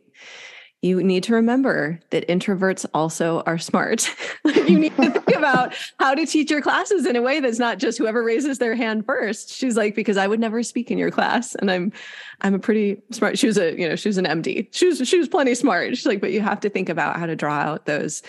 you 0.83 1.03
need 1.03 1.25
to 1.25 1.35
remember 1.35 1.99
that 2.11 2.27
introverts 2.29 2.87
also 2.95 3.43
are 3.47 3.59
smart. 3.59 4.09
you 4.45 4.79
need 4.79 4.97
to 4.97 5.11
think 5.11 5.37
about 5.37 5.75
how 5.99 6.15
to 6.15 6.25
teach 6.25 6.51
your 6.51 6.61
classes 6.61 7.05
in 7.05 7.17
a 7.17 7.23
way 7.23 7.41
that's 7.41 7.59
not 7.59 7.79
just 7.79 7.99
whoever 7.99 8.23
raises 8.23 8.59
their 8.59 8.77
hand 8.77 9.05
first. 9.05 9.51
She's 9.51 9.77
like, 9.77 9.97
because 9.97 10.17
I 10.17 10.27
would 10.27 10.39
never 10.39 10.63
speak 10.63 10.91
in 10.91 10.99
your 10.99 11.11
class, 11.11 11.57
and 11.57 11.71
I'm, 11.71 11.93
I'm 12.41 12.55
a 12.55 12.61
pretty 12.61 13.01
smart. 13.11 13.39
She 13.39 13.49
was 13.49 13.59
a, 13.59 13.79
you 13.79 13.89
know, 13.89 13.97
she 13.97 14.09
was 14.09 14.19
an 14.19 14.25
MD. 14.25 14.69
She 14.73 14.87
was, 14.87 15.07
she 15.09 15.19
was 15.19 15.29
plenty 15.29 15.55
smart. 15.55 15.97
She's 15.97 16.07
like, 16.07 16.21
but 16.21 16.33
you 16.33 16.41
have 16.41 16.61
to 16.61 16.71
think 16.71 16.89
about 16.89 17.17
how 17.17 17.27
to 17.27 17.35
draw 17.35 17.59
out 17.59 17.87
those 17.87 18.23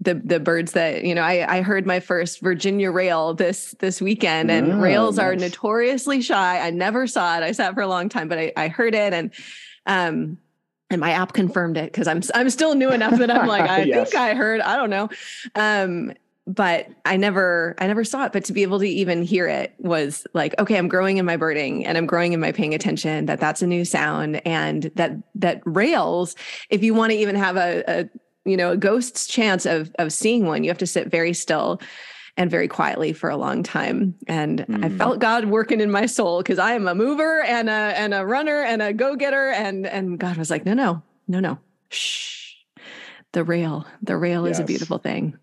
the 0.00 0.14
the 0.14 0.40
birds 0.40 0.72
that 0.72 1.04
you 1.04 1.14
know 1.14 1.22
I 1.22 1.58
I 1.58 1.62
heard 1.62 1.86
my 1.86 2.00
first 2.00 2.40
Virginia 2.40 2.90
rail 2.90 3.34
this 3.34 3.74
this 3.78 4.00
weekend 4.02 4.50
and 4.50 4.72
oh, 4.72 4.78
rails 4.78 5.16
nice. 5.16 5.24
are 5.24 5.36
notoriously 5.36 6.20
shy. 6.20 6.60
I 6.60 6.70
never 6.70 7.06
saw 7.06 7.38
it. 7.38 7.42
I 7.42 7.52
sat 7.52 7.74
for 7.74 7.80
a 7.80 7.88
long 7.88 8.08
time, 8.08 8.28
but 8.28 8.38
I 8.38 8.52
I 8.56 8.68
heard 8.68 8.94
it 8.94 9.12
and 9.12 9.32
um 9.86 10.38
and 10.90 11.00
my 11.00 11.10
app 11.10 11.32
confirmed 11.32 11.76
it 11.76 11.92
because 11.92 12.08
I'm 12.08 12.22
I'm 12.34 12.50
still 12.50 12.74
new 12.74 12.90
enough 12.90 13.18
that 13.18 13.30
I'm 13.30 13.46
like 13.46 13.68
I 13.70 13.82
yes. 13.82 14.10
think 14.10 14.20
I 14.20 14.34
heard 14.34 14.60
I 14.60 14.76
don't 14.76 14.90
know 14.90 15.08
um 15.54 16.12
but 16.46 16.88
I 17.06 17.16
never 17.16 17.74
I 17.78 17.86
never 17.86 18.04
saw 18.04 18.26
it 18.26 18.32
but 18.32 18.44
to 18.44 18.52
be 18.52 18.62
able 18.62 18.78
to 18.80 18.86
even 18.86 19.22
hear 19.22 19.48
it 19.48 19.74
was 19.78 20.26
like 20.34 20.58
okay 20.58 20.76
I'm 20.76 20.88
growing 20.88 21.16
in 21.16 21.24
my 21.24 21.36
birding 21.36 21.86
and 21.86 21.96
I'm 21.96 22.06
growing 22.06 22.34
in 22.34 22.40
my 22.40 22.52
paying 22.52 22.74
attention 22.74 23.26
that 23.26 23.40
that's 23.40 23.62
a 23.62 23.66
new 23.66 23.84
sound 23.84 24.46
and 24.46 24.90
that 24.96 25.12
that 25.36 25.62
rails 25.64 26.36
if 26.68 26.82
you 26.82 26.92
want 26.92 27.12
to 27.12 27.18
even 27.18 27.34
have 27.34 27.56
a, 27.56 27.82
a 27.88 28.08
you 28.44 28.56
know 28.56 28.72
a 28.72 28.76
ghost's 28.76 29.26
chance 29.26 29.66
of 29.66 29.94
of 29.98 30.12
seeing 30.12 30.46
one 30.46 30.64
you 30.64 30.70
have 30.70 30.78
to 30.78 30.86
sit 30.86 31.08
very 31.08 31.32
still 31.32 31.80
and 32.36 32.50
very 32.50 32.66
quietly 32.66 33.12
for 33.12 33.30
a 33.30 33.36
long 33.36 33.62
time 33.62 34.14
and 34.26 34.60
mm. 34.68 34.84
i 34.84 34.88
felt 34.88 35.18
god 35.18 35.46
working 35.46 35.80
in 35.80 35.90
my 35.90 36.06
soul 36.06 36.42
because 36.42 36.58
i 36.58 36.72
am 36.72 36.88
a 36.88 36.94
mover 36.94 37.42
and 37.42 37.68
a 37.68 37.72
and 37.72 38.12
a 38.14 38.26
runner 38.26 38.62
and 38.62 38.82
a 38.82 38.92
go-getter 38.92 39.50
and 39.50 39.86
and 39.86 40.18
god 40.18 40.36
was 40.36 40.50
like 40.50 40.64
no 40.66 40.74
no 40.74 41.02
no 41.28 41.40
no 41.40 41.58
shh 41.90 42.34
The 43.34 43.44
rail. 43.44 43.84
The 44.00 44.16
rail 44.16 44.46
yes. 44.46 44.56
is 44.56 44.60
a 44.60 44.64
beautiful 44.64 44.98
thing. 44.98 45.36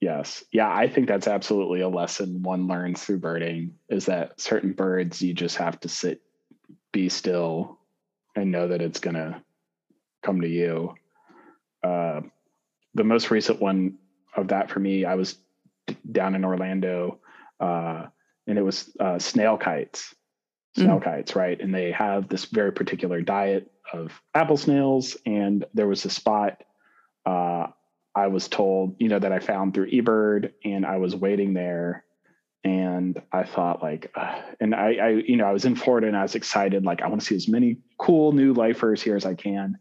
Yes. 0.00 0.44
Yeah, 0.52 0.72
I 0.72 0.88
think 0.88 1.08
that's 1.08 1.26
absolutely 1.26 1.80
a 1.80 1.88
lesson 1.88 2.42
one 2.42 2.68
learns 2.68 3.02
through 3.02 3.18
birding 3.18 3.74
is 3.88 4.06
that 4.06 4.40
certain 4.40 4.72
birds 4.72 5.20
you 5.20 5.34
just 5.34 5.56
have 5.56 5.78
to 5.80 5.88
sit, 5.88 6.22
be 6.92 7.08
still, 7.08 7.78
and 8.36 8.52
know 8.52 8.68
that 8.68 8.80
it's 8.80 9.00
going 9.00 9.16
to 9.16 9.42
come 10.22 10.40
to 10.40 10.48
you. 10.48 10.94
Uh, 11.82 12.20
the 12.94 13.04
most 13.04 13.30
recent 13.30 13.60
one 13.60 13.98
of 14.36 14.48
that 14.48 14.70
for 14.70 14.80
me, 14.80 15.04
I 15.04 15.14
was 15.14 15.36
down 16.10 16.34
in 16.34 16.44
Orlando, 16.44 17.20
uh, 17.60 18.06
and 18.46 18.58
it 18.58 18.62
was 18.62 18.94
uh, 18.98 19.18
snail 19.18 19.56
kites. 19.56 20.14
Snail 20.74 21.00
mm. 21.00 21.04
kites, 21.04 21.36
right? 21.36 21.60
And 21.60 21.74
they 21.74 21.92
have 21.92 22.28
this 22.28 22.46
very 22.46 22.72
particular 22.72 23.20
diet 23.20 23.70
of 23.92 24.10
apple 24.34 24.56
snails. 24.56 25.16
And 25.26 25.66
there 25.74 25.86
was 25.86 26.04
a 26.06 26.10
spot 26.10 26.62
uh, 27.26 27.66
I 28.14 28.26
was 28.26 28.48
told, 28.48 28.96
you 28.98 29.08
know, 29.08 29.18
that 29.18 29.32
I 29.32 29.38
found 29.38 29.74
through 29.74 29.90
eBird, 29.90 30.52
and 30.64 30.84
I 30.84 30.98
was 30.98 31.16
waiting 31.16 31.54
there, 31.54 32.04
and 32.64 33.20
I 33.32 33.44
thought 33.44 33.82
like, 33.82 34.10
uh, 34.14 34.40
and 34.60 34.74
I, 34.74 34.94
I, 34.94 35.08
you 35.10 35.36
know, 35.36 35.46
I 35.46 35.52
was 35.52 35.64
in 35.64 35.76
Florida 35.76 36.08
and 36.08 36.16
I 36.16 36.22
was 36.22 36.34
excited, 36.34 36.84
like 36.84 37.02
I 37.02 37.08
want 37.08 37.20
to 37.20 37.26
see 37.26 37.36
as 37.36 37.48
many 37.48 37.78
cool 37.98 38.32
new 38.32 38.52
lifers 38.52 39.02
here 39.02 39.16
as 39.16 39.24
I 39.24 39.34
can, 39.34 39.78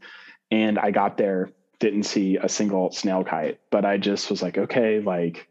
and 0.50 0.80
I 0.80 0.92
got 0.92 1.18
there, 1.18 1.52
didn't 1.82 2.04
see 2.04 2.38
a 2.38 2.48
single 2.48 2.92
snail 2.92 3.24
kite, 3.24 3.60
but 3.72 3.84
I 3.84 3.98
just 3.98 4.30
was 4.30 4.42
like, 4.42 4.58
okay, 4.58 5.02
like 5.02 5.48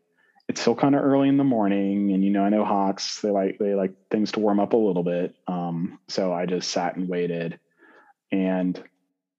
it's 0.49 0.61
still 0.61 0.75
kind 0.75 0.95
of 0.95 1.03
early 1.03 1.29
in 1.29 1.37
the 1.37 1.45
morning, 1.45 2.13
and 2.13 2.25
you 2.25 2.31
know, 2.31 2.43
I 2.43 2.49
know 2.49 2.65
hawks 2.65 3.21
they 3.21 3.31
like 3.31 3.59
they 3.59 3.75
like 3.75 3.93
things 4.11 4.33
to 4.33 4.41
warm 4.41 4.61
up 4.61 4.73
a 4.73 4.79
little 4.79 5.03
bit, 5.03 5.35
um, 5.47 5.99
so 6.09 6.33
I 6.33 6.47
just 6.47 6.71
sat 6.71 6.97
and 6.97 7.09
waited, 7.09 7.59
and 8.33 8.83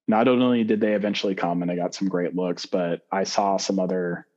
not 0.07 0.27
only 0.27 0.63
did 0.65 0.81
they 0.81 0.93
eventually 0.93 1.35
come 1.35 1.61
and 1.61 1.71
I 1.71 1.77
got 1.77 1.95
some 1.95 2.09
great 2.09 2.35
looks, 2.35 2.65
but 2.65 3.01
I 3.11 3.23
saw 3.23 3.55
some 3.55 3.79
other 3.79 4.27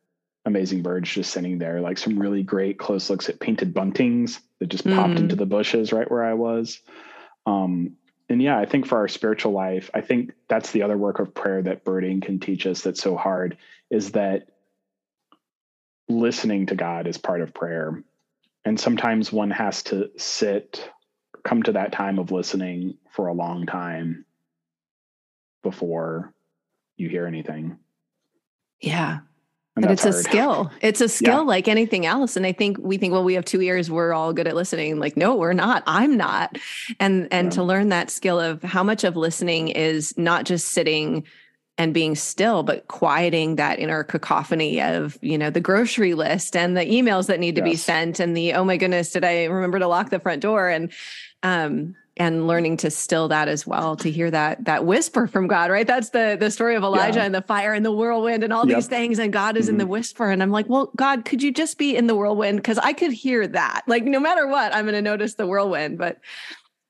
amazing 0.45 0.83
birds 0.83 1.11
just 1.11 1.33
sitting 1.33 1.59
there, 1.59 1.81
like 1.81 1.99
some 1.99 2.19
really 2.19 2.45
great 2.45 2.79
close 2.79 3.11
looks 3.11 3.29
at 3.29 3.41
painted 3.41 3.75
buntings 3.75 4.39
that 4.61 4.69
just 4.69 4.85
mm. 4.85 4.95
popped 4.95 5.19
into 5.19 5.35
the 5.35 5.47
bushes 5.47 5.93
right 5.93 6.09
where 6.09 6.23
I 6.23 6.35
was. 6.35 6.79
Um, 7.47 7.97
and 8.29 8.43
yeah, 8.43 8.59
I 8.59 8.65
think 8.65 8.87
for 8.87 8.99
our 8.99 9.09
spiritual 9.09 9.53
life, 9.53 9.91
I 9.93 10.01
think 10.01 10.33
that's 10.49 10.71
the 10.73 10.83
other 10.83 10.97
work 10.97 11.19
of 11.19 11.35
prayer 11.35 11.63
that 11.63 11.85
birding 11.85 12.21
can 12.21 12.41
teach 12.41 12.67
us 12.67 12.83
that's 12.83 13.03
so 13.03 13.17
hard 13.17 13.59
is 13.91 14.13
that 14.13 14.49
listening 16.09 16.67
to 16.67 16.75
God 16.75 17.07
is 17.07 17.19
part 17.19 17.43
of 17.43 17.53
prayer. 17.53 18.03
And 18.65 18.81
sometimes 18.81 19.31
one 19.31 19.51
has 19.51 19.83
to 19.85 20.11
sit, 20.17 20.91
come 21.43 21.63
to 21.65 21.73
that 21.73 21.93
time 21.93 22.19
of 22.19 22.31
listening 22.31 22.97
for 23.11 23.27
a 23.27 23.35
long 23.35 23.67
time 23.67 24.25
before 25.63 26.33
you 26.97 27.09
hear 27.09 27.27
anything. 27.27 27.79
Yeah. 28.81 29.21
And, 29.77 29.87
it's 29.87 30.03
hard. 30.03 30.15
a 30.15 30.19
skill. 30.19 30.71
It's 30.83 31.01
a 31.01 31.09
skill 31.09 31.39
yeah. 31.39 31.41
like 31.41 31.67
anything 31.67 32.07
else. 32.07 32.37
And 32.37 32.47
I 32.47 32.53
think 32.53 32.79
we 32.79 32.97
think, 32.97 33.13
well, 33.13 33.25
we 33.25 33.35
have 33.35 33.45
two 33.45 33.61
ears, 33.61 33.91
we're 33.91 34.13
all 34.13 34.33
good 34.33 34.47
at 34.47 34.55
listening. 34.55 35.01
Like, 35.01 35.17
no, 35.17 35.35
we're 35.35 35.53
not. 35.53 35.83
I'm 35.87 36.17
not. 36.17 36.59
And 37.01 37.27
and 37.33 37.47
yeah. 37.47 37.51
to 37.51 37.63
learn 37.65 37.89
that 37.89 38.11
skill 38.11 38.39
of 38.39 38.63
how 38.63 38.85
much 38.85 39.03
of 39.03 39.17
listening 39.17 39.69
is 39.69 40.17
not 40.17 40.45
just 40.45 40.69
sitting 40.69 41.25
and 41.77 41.93
being 41.93 42.15
still, 42.15 42.63
but 42.63 42.87
quieting 42.87 43.57
that 43.57 43.81
inner 43.81 44.05
cacophony 44.05 44.81
of, 44.81 45.19
you 45.23 45.37
know, 45.37 45.51
the 45.51 45.61
grocery 45.61 46.15
list 46.15 46.55
and 46.55 46.77
the 46.77 46.85
emails 46.85 47.27
that 47.27 47.41
need 47.41 47.57
to 47.57 47.63
yes. 47.63 47.71
be 47.71 47.77
sent 47.77 48.21
and 48.21 48.37
the, 48.37 48.53
oh 48.53 48.65
my 48.65 48.77
goodness, 48.77 49.11
did 49.11 49.25
I 49.25 49.47
remember 49.47 49.81
to 49.81 49.89
lock 49.89 50.11
the 50.11 50.21
front 50.21 50.41
door? 50.41 50.69
And 50.69 50.93
um, 51.43 51.97
and 52.17 52.47
learning 52.47 52.77
to 52.77 52.91
still 52.91 53.29
that 53.29 53.49
as 53.49 53.67
well 53.67 53.97
to 53.97 54.11
hear 54.11 54.31
that 54.31 54.65
that 54.65 54.85
whisper 54.87 55.27
from 55.27 55.47
god 55.47 55.71
right 55.71 55.87
that's 55.87 56.11
the 56.11 56.37
the 56.39 56.51
story 56.51 56.77
of 56.77 56.83
elijah 56.83 57.19
yeah. 57.19 57.25
and 57.25 57.35
the 57.35 57.43
fire 57.43 57.73
and 57.73 57.85
the 57.85 57.93
whirlwind 57.93 58.45
and 58.45 58.53
all 58.53 58.67
yep. 58.67 58.77
these 58.77 58.87
things 58.87 59.19
and 59.19 59.33
god 59.33 59.57
is 59.57 59.65
mm-hmm. 59.67 59.75
in 59.75 59.79
the 59.79 59.85
mm-hmm. 59.85 59.93
whisper 59.93 60.31
and 60.31 60.43
i'm 60.43 60.51
like 60.51 60.69
well 60.69 60.91
god 60.97 61.25
could 61.25 61.43
you 61.43 61.53
just 61.53 61.77
be 61.79 61.97
in 61.97 62.07
the 62.07 62.15
whirlwind 62.15 62.59
because 62.59 62.79
i 62.79 62.93
could 62.93 63.13
hear 63.13 63.47
that 63.47 63.83
like 63.87 64.05
no 64.05 64.21
matter 64.21 64.47
what 64.47 64.75
i'm 64.75 64.85
going 64.85 64.95
to 64.95 65.03
notice 65.03 65.35
the 65.35 65.47
whirlwind 65.47 65.99
but 65.99 66.19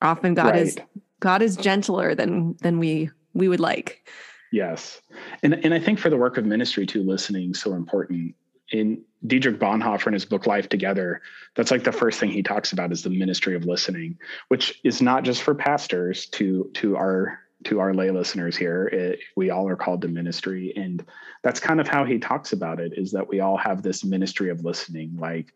often 0.02 0.34
god 0.34 0.50
right. 0.50 0.62
is 0.62 0.76
god 1.20 1.40
is 1.40 1.56
gentler 1.56 2.14
than 2.14 2.54
than 2.60 2.78
we 2.78 3.10
we 3.32 3.48
would 3.48 3.60
like 3.60 4.06
yes 4.52 5.00
and 5.42 5.54
and 5.64 5.72
i 5.72 5.78
think 5.78 5.98
for 5.98 6.10
the 6.10 6.16
work 6.16 6.36
of 6.36 6.44
ministry 6.44 6.84
too 6.84 7.02
listening 7.02 7.54
so 7.54 7.72
important 7.72 8.34
in 8.72 9.02
Dietrich 9.26 9.58
Bonhoeffer 9.58 10.08
in 10.08 10.12
his 10.12 10.24
book 10.24 10.46
Life 10.46 10.68
Together, 10.68 11.22
that's 11.54 11.70
like 11.70 11.84
the 11.84 11.92
hmm. 11.92 11.98
first 11.98 12.20
thing 12.20 12.30
he 12.30 12.42
talks 12.42 12.72
about 12.72 12.92
is 12.92 13.02
the 13.02 13.10
ministry 13.10 13.54
of 13.54 13.64
listening, 13.64 14.18
which 14.48 14.80
is 14.84 15.00
not 15.00 15.24
just 15.24 15.42
for 15.42 15.54
pastors 15.54 16.26
to 16.26 16.70
to 16.74 16.96
our 16.96 17.40
to 17.64 17.80
our 17.80 17.94
lay 17.94 18.10
listeners 18.10 18.56
here. 18.56 18.86
It, 18.86 19.20
we 19.36 19.50
all 19.50 19.68
are 19.68 19.76
called 19.76 20.02
to 20.02 20.08
ministry, 20.08 20.72
and 20.76 21.04
that's 21.42 21.60
kind 21.60 21.80
of 21.80 21.88
how 21.88 22.04
he 22.04 22.18
talks 22.18 22.52
about 22.52 22.80
it. 22.80 22.92
Is 22.96 23.12
that 23.12 23.28
we 23.28 23.40
all 23.40 23.56
have 23.56 23.82
this 23.82 24.04
ministry 24.04 24.50
of 24.50 24.64
listening. 24.64 25.16
Like, 25.18 25.52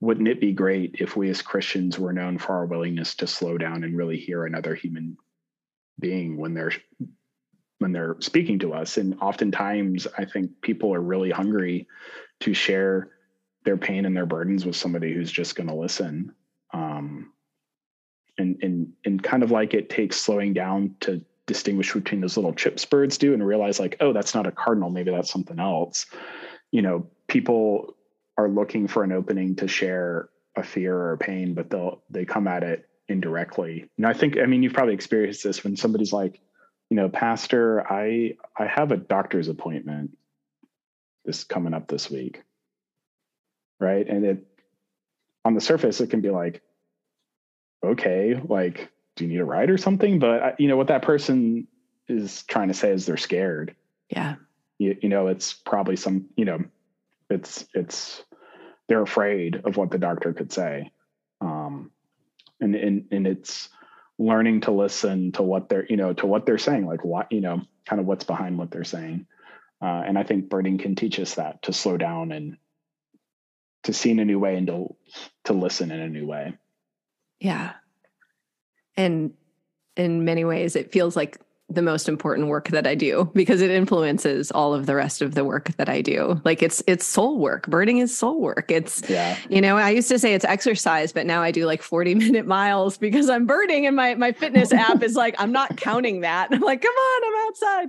wouldn't 0.00 0.28
it 0.28 0.40
be 0.40 0.52
great 0.52 0.96
if 0.98 1.16
we 1.16 1.30
as 1.30 1.42
Christians 1.42 1.98
were 1.98 2.12
known 2.12 2.38
for 2.38 2.56
our 2.56 2.66
willingness 2.66 3.14
to 3.16 3.26
slow 3.26 3.58
down 3.58 3.84
and 3.84 3.96
really 3.96 4.18
hear 4.18 4.44
another 4.44 4.74
human 4.74 5.16
being 6.00 6.36
when 6.36 6.54
they're 6.54 6.72
when 7.84 7.92
they're 7.92 8.16
speaking 8.20 8.58
to 8.60 8.72
us? 8.72 8.96
And 8.96 9.20
oftentimes, 9.20 10.06
I 10.16 10.24
think 10.24 10.62
people 10.62 10.94
are 10.94 11.00
really 11.02 11.30
hungry 11.30 11.86
to 12.40 12.54
share 12.54 13.10
their 13.64 13.76
pain 13.76 14.06
and 14.06 14.16
their 14.16 14.24
burdens 14.24 14.64
with 14.64 14.74
somebody 14.74 15.12
who's 15.12 15.30
just 15.30 15.54
going 15.54 15.68
to 15.68 15.74
listen. 15.74 16.32
Um, 16.72 17.34
and 18.38 18.56
and 18.62 18.92
and 19.04 19.22
kind 19.22 19.42
of 19.42 19.50
like 19.50 19.74
it 19.74 19.90
takes 19.90 20.16
slowing 20.16 20.54
down 20.54 20.96
to 21.00 21.22
distinguish 21.46 21.92
between 21.92 22.22
those 22.22 22.38
little 22.38 22.54
chips 22.54 22.86
birds 22.86 23.18
do 23.18 23.34
and 23.34 23.46
realize 23.46 23.78
like 23.78 23.98
oh 24.00 24.14
that's 24.14 24.34
not 24.34 24.46
a 24.46 24.50
cardinal 24.50 24.88
maybe 24.88 25.10
that's 25.10 25.30
something 25.30 25.60
else. 25.60 26.06
You 26.72 26.80
know 26.80 27.06
people 27.28 27.94
are 28.38 28.48
looking 28.48 28.88
for 28.88 29.04
an 29.04 29.12
opening 29.12 29.56
to 29.56 29.68
share 29.68 30.30
a 30.56 30.62
fear 30.62 30.96
or 30.96 31.12
a 31.12 31.18
pain 31.18 31.52
but 31.52 31.68
they'll 31.68 32.02
they 32.08 32.24
come 32.24 32.48
at 32.48 32.62
it 32.62 32.88
indirectly. 33.08 33.90
And 33.98 34.06
i 34.06 34.14
think 34.14 34.38
i 34.38 34.46
mean 34.46 34.62
you've 34.62 34.72
probably 34.72 34.94
experienced 34.94 35.44
this 35.44 35.62
when 35.62 35.76
somebody's 35.76 36.14
like 36.14 36.40
you 36.90 36.96
know 36.96 37.08
pastor 37.08 37.84
i 37.90 38.34
i 38.58 38.66
have 38.66 38.92
a 38.92 38.96
doctor's 38.96 39.48
appointment 39.48 40.16
this 41.24 41.44
coming 41.44 41.74
up 41.74 41.88
this 41.88 42.10
week 42.10 42.42
right? 43.80 44.08
And 44.08 44.24
it 44.24 44.46
on 45.44 45.54
the 45.54 45.60
surface 45.60 46.00
it 46.00 46.08
can 46.08 46.20
be 46.20 46.30
like 46.30 46.62
okay 47.84 48.40
like 48.48 48.90
do 49.16 49.24
you 49.24 49.30
need 49.30 49.40
a 49.40 49.44
ride 49.44 49.70
or 49.70 49.78
something? 49.78 50.18
But 50.18 50.58
you 50.58 50.68
know 50.68 50.76
what 50.76 50.88
that 50.88 51.02
person 51.02 51.68
is 52.08 52.42
trying 52.44 52.68
to 52.68 52.74
say 52.74 52.90
is 52.90 53.06
they're 53.06 53.16
scared. 53.16 53.76
Yeah. 54.08 54.36
You, 54.78 54.96
you 55.02 55.08
know 55.08 55.28
it's 55.28 55.52
probably 55.52 55.96
some 55.96 56.26
you 56.36 56.44
know 56.44 56.64
it's 57.30 57.66
it's 57.74 58.22
they're 58.88 59.02
afraid 59.02 59.62
of 59.64 59.76
what 59.76 59.90
the 59.90 59.98
doctor 59.98 60.32
could 60.32 60.52
say. 60.52 60.90
Um 61.40 61.90
and 62.60 62.74
and 62.74 63.04
and 63.10 63.26
it's 63.26 63.68
learning 64.18 64.60
to 64.60 64.70
listen 64.70 65.32
to 65.32 65.42
what 65.42 65.68
they're 65.68 65.86
you 65.88 65.96
know 65.96 66.12
to 66.12 66.26
what 66.26 66.46
they're 66.46 66.58
saying 66.58 66.86
like 66.86 67.04
what 67.04 67.30
you 67.32 67.40
know 67.40 67.60
kind 67.84 68.00
of 68.00 68.06
what's 68.06 68.24
behind 68.24 68.56
what 68.56 68.70
they're 68.70 68.84
saying 68.84 69.26
uh, 69.84 70.02
and 70.06 70.18
I 70.18 70.22
think 70.22 70.48
birding 70.48 70.78
can 70.78 70.94
teach 70.94 71.20
us 71.20 71.34
that 71.34 71.62
to 71.64 71.72
slow 71.74 71.98
down 71.98 72.32
and 72.32 72.56
to 73.82 73.92
see 73.92 74.10
in 74.10 74.18
a 74.18 74.24
new 74.24 74.38
way 74.38 74.56
and 74.56 74.66
to 74.66 74.94
to 75.44 75.52
listen 75.52 75.90
in 75.90 76.00
a 76.00 76.08
new 76.08 76.26
way. 76.26 76.54
Yeah. 77.38 77.72
And 78.96 79.34
in 79.94 80.24
many 80.24 80.46
ways 80.46 80.74
it 80.74 80.90
feels 80.90 81.16
like 81.16 81.38
the 81.70 81.82
most 81.82 82.08
important 82.08 82.48
work 82.48 82.68
that 82.68 82.86
I 82.86 82.94
do 82.94 83.30
because 83.34 83.62
it 83.62 83.70
influences 83.70 84.50
all 84.50 84.74
of 84.74 84.86
the 84.86 84.94
rest 84.94 85.22
of 85.22 85.34
the 85.34 85.44
work 85.44 85.74
that 85.76 85.88
I 85.88 86.02
do. 86.02 86.40
Like 86.44 86.62
it's 86.62 86.82
it's 86.86 87.06
soul 87.06 87.38
work. 87.38 87.66
Birding 87.68 87.98
is 87.98 88.16
soul 88.16 88.40
work. 88.40 88.70
It's 88.70 89.08
yeah. 89.08 89.38
you 89.48 89.60
know, 89.60 89.76
I 89.76 89.90
used 89.90 90.08
to 90.08 90.18
say 90.18 90.34
it's 90.34 90.44
exercise, 90.44 91.12
but 91.12 91.26
now 91.26 91.42
I 91.42 91.50
do 91.50 91.64
like 91.64 91.82
40 91.82 92.14
minute 92.16 92.46
miles 92.46 92.98
because 92.98 93.30
I'm 93.30 93.46
birding 93.46 93.86
and 93.86 93.96
my 93.96 94.14
my 94.14 94.32
fitness 94.32 94.72
app 94.72 95.02
is 95.02 95.16
like, 95.16 95.34
I'm 95.38 95.52
not 95.52 95.76
counting 95.76 96.20
that. 96.20 96.48
I'm 96.52 96.60
like, 96.60 96.82
come 96.82 96.94
on, 96.94 97.22
I'm 97.24 97.46
outside. 97.46 97.88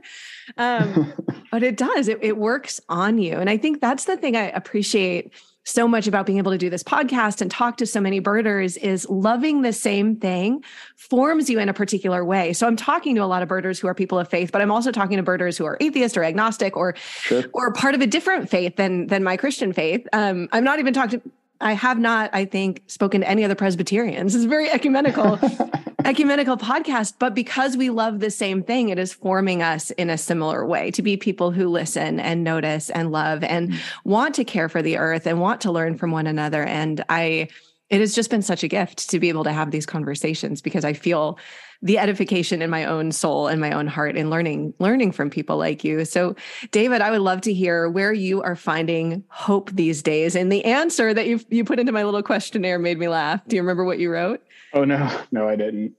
Um, 0.58 1.14
but 1.52 1.64
it 1.64 1.76
does, 1.76 2.08
it, 2.08 2.20
it 2.22 2.38
works 2.38 2.80
on 2.88 3.18
you. 3.18 3.38
And 3.38 3.50
I 3.50 3.58
think 3.58 3.82
that's 3.82 4.06
the 4.06 4.16
thing 4.16 4.36
I 4.38 4.50
appreciate 4.50 5.34
so 5.66 5.88
much 5.88 6.08
about 6.08 6.26
being 6.26 6.38
able 6.38 6.52
to 6.52 6.58
do 6.58 6.70
this 6.70 6.84
podcast 6.84 7.42
and 7.42 7.52
talk 7.52 7.78
to 7.78 7.86
so 7.86 8.00
many 8.00 8.20
birders 8.20 8.78
is 8.78 9.08
loving 9.10 9.62
the 9.62 9.74
same 9.74 10.16
thing 10.16 10.64
forms 10.96 11.50
you 11.50 11.60
in 11.60 11.68
a 11.70 11.74
particular 11.74 12.24
way. 12.24 12.54
So 12.54 12.68
I'm 12.68 12.76
talking 12.76 13.16
to 13.16 13.24
a 13.24 13.26
lot 13.26 13.42
of 13.42 13.50
birders 13.50 13.80
who 13.80 13.88
are 13.88 13.96
people 13.96 14.18
of 14.20 14.30
faith, 14.30 14.52
but 14.52 14.62
I'm 14.62 14.72
also 14.72 14.92
talking 14.92 15.18
to 15.18 15.24
birders 15.24 15.58
who 15.58 15.66
are 15.66 15.78
atheist 15.82 16.18
or 16.18 16.24
agnostic 16.24 16.78
or 16.78 16.96
sure. 17.22 17.44
or 17.54 17.74
part 17.74 17.96
of 17.96 18.02
a 18.02 18.08
different 18.08 18.50
faith 18.50 18.76
than 18.76 19.08
than 19.08 19.24
my 19.24 19.38
Christian 19.38 19.74
faith. 19.74 20.08
Um, 20.14 20.48
I'm 20.52 20.64
not 20.64 20.80
even 20.80 20.94
talking 20.94 21.22
I 21.62 21.74
have 21.74 22.00
not, 22.00 22.30
I 22.34 22.46
think, 22.46 22.84
spoken 22.88 23.22
to 23.22 23.30
any 23.30 23.44
other 23.44 23.56
Presbyterians. 23.56 24.36
It's 24.36 24.46
very 24.46 24.70
ecumenical, 24.70 25.40
ecumenical 26.10 26.58
podcast. 26.58 27.16
But 27.20 27.34
because 27.34 27.76
we 27.76 27.90
love 27.90 28.20
the 28.20 28.32
same 28.32 28.64
thing, 28.64 28.90
it 28.90 29.00
is 29.00 29.14
forming 29.14 29.62
us 29.62 29.92
in 29.92 30.10
a 30.10 30.18
similar 30.18 30.66
way 30.66 30.92
to 30.92 31.02
be 31.02 31.18
people 31.18 31.52
who 31.52 31.68
listen 31.68 32.20
and 32.20 32.44
notice 32.44 32.90
and 32.90 33.12
love 33.12 33.44
and 33.44 33.72
mm-hmm. 33.72 34.10
want 34.10 34.36
to 34.36 34.44
care 34.44 34.70
for 34.70 34.82
the 34.82 34.98
earth 34.98 35.26
and 35.28 35.42
want 35.42 35.62
to 35.62 35.72
learn 35.72 35.98
from 35.98 36.12
one 36.12 36.28
another. 36.28 36.64
And 36.64 37.04
I 37.10 37.50
it 37.90 38.00
has 38.00 38.16
just 38.16 38.32
been 38.32 38.42
such 38.42 38.64
a 38.64 38.68
gift 38.68 39.10
to 39.12 39.20
be 39.20 39.30
able 39.30 39.44
to 39.44 39.54
have 39.54 39.70
these 39.70 39.86
conversations 39.86 40.60
because 40.60 40.84
I 40.84 40.94
feel 40.94 41.38
the 41.84 42.00
edification 42.00 42.64
in 42.64 42.70
my 42.72 42.86
own 42.86 43.12
soul 43.12 43.48
and 43.48 43.62
my 43.62 43.72
own 43.72 43.86
heart 43.86 44.16
in 44.16 44.32
learning 44.32 44.74
learning 44.80 45.12
from 45.12 45.30
people 45.30 45.58
like 45.58 45.84
you. 45.84 46.04
So 46.04 46.36
David, 46.72 47.02
I 47.02 47.12
would 47.12 47.22
love 47.22 47.42
to 47.42 47.54
hear 47.54 47.88
where 47.88 48.12
you 48.12 48.42
are 48.42 48.56
finding 48.56 49.24
hope 49.28 49.70
these 49.72 50.02
days. 50.02 50.36
And 50.36 50.52
the 50.52 50.66
answer 50.66 51.14
that 51.14 51.28
you 51.28 51.40
you 51.50 51.64
put 51.64 51.78
into 51.78 51.92
my 51.92 52.04
little 52.04 52.24
questionnaire 52.24 52.80
made 52.80 52.98
me 52.98 53.08
laugh. 53.08 53.42
Do 53.48 53.56
you 53.56 53.62
remember 53.62 53.84
what 53.84 54.00
you 54.00 54.12
wrote? 54.12 54.42
Oh 54.74 54.84
no, 54.84 55.22
no, 55.32 55.48
I 55.48 55.56
didn't. 55.56 55.96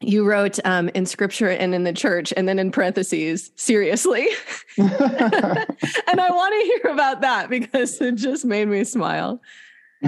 You 0.00 0.24
wrote 0.24 0.58
um, 0.64 0.88
in 0.90 1.06
scripture 1.06 1.48
and 1.48 1.74
in 1.74 1.82
the 1.82 1.92
church, 1.92 2.32
and 2.36 2.48
then 2.48 2.58
in 2.58 2.70
parentheses, 2.70 3.50
seriously. 3.56 4.28
and 4.78 4.86
I 4.88 6.30
want 6.30 6.54
to 6.54 6.66
hear 6.66 6.92
about 6.92 7.20
that 7.22 7.50
because 7.50 8.00
it 8.00 8.14
just 8.14 8.44
made 8.44 8.68
me 8.68 8.84
smile. 8.84 9.40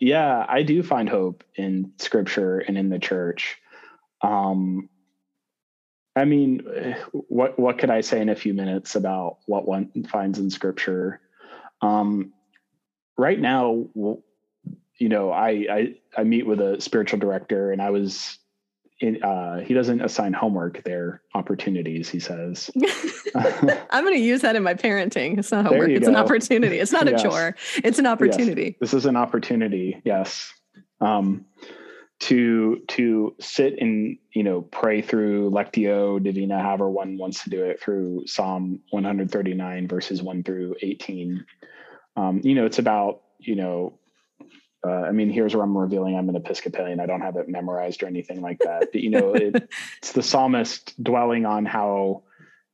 yeah, 0.00 0.44
I 0.48 0.64
do 0.64 0.82
find 0.82 1.08
hope 1.08 1.44
in 1.54 1.92
scripture 1.98 2.58
and 2.58 2.76
in 2.76 2.88
the 2.90 2.98
church. 2.98 3.56
Um, 4.22 4.88
I 6.16 6.24
mean, 6.24 6.60
what 7.12 7.58
what 7.58 7.78
could 7.78 7.90
I 7.90 8.00
say 8.00 8.20
in 8.20 8.28
a 8.28 8.36
few 8.36 8.52
minutes 8.52 8.96
about 8.96 9.38
what 9.46 9.66
one 9.66 9.90
finds 10.10 10.40
in 10.40 10.50
scripture? 10.50 11.20
Um, 11.82 12.32
right 13.16 13.38
now, 13.38 13.86
you 15.00 15.08
know, 15.08 15.32
I, 15.32 15.48
I 15.48 15.94
I 16.16 16.24
meet 16.24 16.46
with 16.46 16.60
a 16.60 16.80
spiritual 16.80 17.18
director, 17.18 17.72
and 17.72 17.80
I 17.80 17.88
was 17.90 18.38
in, 19.00 19.22
uh, 19.22 19.60
he 19.60 19.72
doesn't 19.72 20.02
assign 20.02 20.34
homework; 20.34 20.84
they're 20.84 21.22
opportunities. 21.34 22.10
He 22.10 22.20
says. 22.20 22.70
I'm 23.34 24.04
going 24.04 24.14
to 24.14 24.22
use 24.22 24.42
that 24.42 24.56
in 24.56 24.62
my 24.62 24.74
parenting. 24.74 25.38
It's 25.38 25.50
not 25.50 25.64
homework; 25.64 25.88
it's 25.88 26.06
go. 26.06 26.10
an 26.10 26.16
opportunity. 26.16 26.78
It's 26.78 26.92
not 26.92 27.06
yes. 27.06 27.24
a 27.24 27.28
chore; 27.28 27.56
it's 27.76 27.98
an 27.98 28.06
opportunity. 28.06 28.64
Yes. 28.64 28.74
This 28.78 28.94
is 28.94 29.06
an 29.06 29.16
opportunity. 29.16 30.00
Yes. 30.04 30.52
Um, 31.00 31.46
to 32.20 32.82
to 32.88 33.34
sit 33.40 33.80
and 33.80 34.18
you 34.34 34.42
know 34.42 34.60
pray 34.60 35.00
through 35.00 35.50
lectio 35.50 36.22
divina 36.22 36.60
however 36.60 36.90
one 36.90 37.16
wants 37.16 37.42
to 37.42 37.48
do 37.48 37.64
it 37.64 37.80
through 37.80 38.26
psalm 38.26 38.78
139 38.90 39.88
verses 39.88 40.22
1 40.22 40.42
through 40.42 40.76
18 40.82 41.46
um, 42.16 42.42
you 42.44 42.54
know 42.54 42.66
it's 42.66 42.78
about 42.78 43.22
you 43.38 43.56
know 43.56 43.98
uh, 44.86 44.90
I 44.90 45.12
mean, 45.12 45.30
here's 45.30 45.54
where 45.54 45.64
I'm 45.64 45.76
revealing 45.76 46.16
I'm 46.16 46.28
an 46.28 46.36
Episcopalian. 46.36 47.00
I 47.00 47.06
don't 47.06 47.20
have 47.20 47.36
it 47.36 47.48
memorized 47.48 48.02
or 48.02 48.06
anything 48.06 48.40
like 48.40 48.60
that. 48.60 48.92
But, 48.92 49.02
you 49.02 49.10
know, 49.10 49.34
it, 49.34 49.54
it's 49.98 50.12
the 50.12 50.22
psalmist 50.22 51.02
dwelling 51.02 51.44
on 51.44 51.66
how 51.66 52.22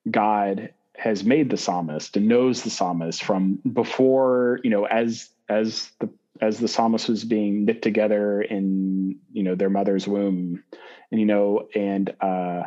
God 0.08 0.72
has 0.96 1.24
made 1.24 1.50
the 1.50 1.56
psalmist 1.56 2.16
and 2.16 2.28
knows 2.28 2.62
the 2.62 2.70
psalmist 2.70 3.22
from 3.22 3.56
before, 3.72 4.60
you 4.62 4.70
know, 4.70 4.84
as 4.84 5.28
as 5.48 5.90
the 5.98 6.08
as 6.40 6.58
the 6.58 6.68
psalmist 6.68 7.08
was 7.08 7.24
being 7.24 7.64
knit 7.64 7.82
together 7.82 8.42
in 8.42 9.18
you 9.32 9.42
know 9.42 9.54
their 9.54 9.70
mother's 9.70 10.06
womb, 10.06 10.62
and 11.10 11.20
you 11.20 11.26
know, 11.26 11.68
and 11.74 12.14
uh, 12.20 12.64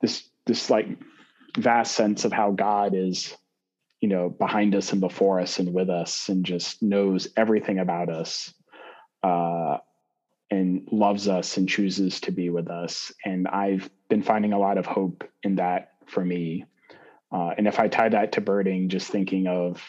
this 0.00 0.28
this 0.46 0.70
like 0.70 0.86
vast 1.56 1.94
sense 1.94 2.24
of 2.24 2.32
how 2.32 2.52
God 2.52 2.94
is 2.94 3.36
you 4.00 4.08
know 4.08 4.28
behind 4.28 4.74
us 4.74 4.92
and 4.92 5.00
before 5.00 5.40
us 5.40 5.58
and 5.58 5.72
with 5.72 5.90
us 5.90 6.28
and 6.28 6.44
just 6.44 6.82
knows 6.82 7.28
everything 7.36 7.78
about 7.78 8.08
us 8.08 8.52
uh, 9.22 9.78
and 10.50 10.88
loves 10.90 11.28
us 11.28 11.56
and 11.56 11.68
chooses 11.68 12.20
to 12.20 12.32
be 12.32 12.50
with 12.50 12.68
us. 12.68 13.12
And 13.24 13.48
i've 13.48 13.90
been 14.08 14.22
finding 14.22 14.52
a 14.52 14.58
lot 14.58 14.78
of 14.78 14.86
hope 14.86 15.28
in 15.42 15.56
that 15.56 15.92
for 16.06 16.24
me. 16.24 16.64
Uh, 17.32 17.50
and 17.58 17.66
if 17.66 17.78
i 17.78 17.88
tie 17.88 18.08
that 18.08 18.32
to 18.32 18.40
birding 18.40 18.88
just 18.88 19.10
thinking 19.10 19.46
of 19.46 19.82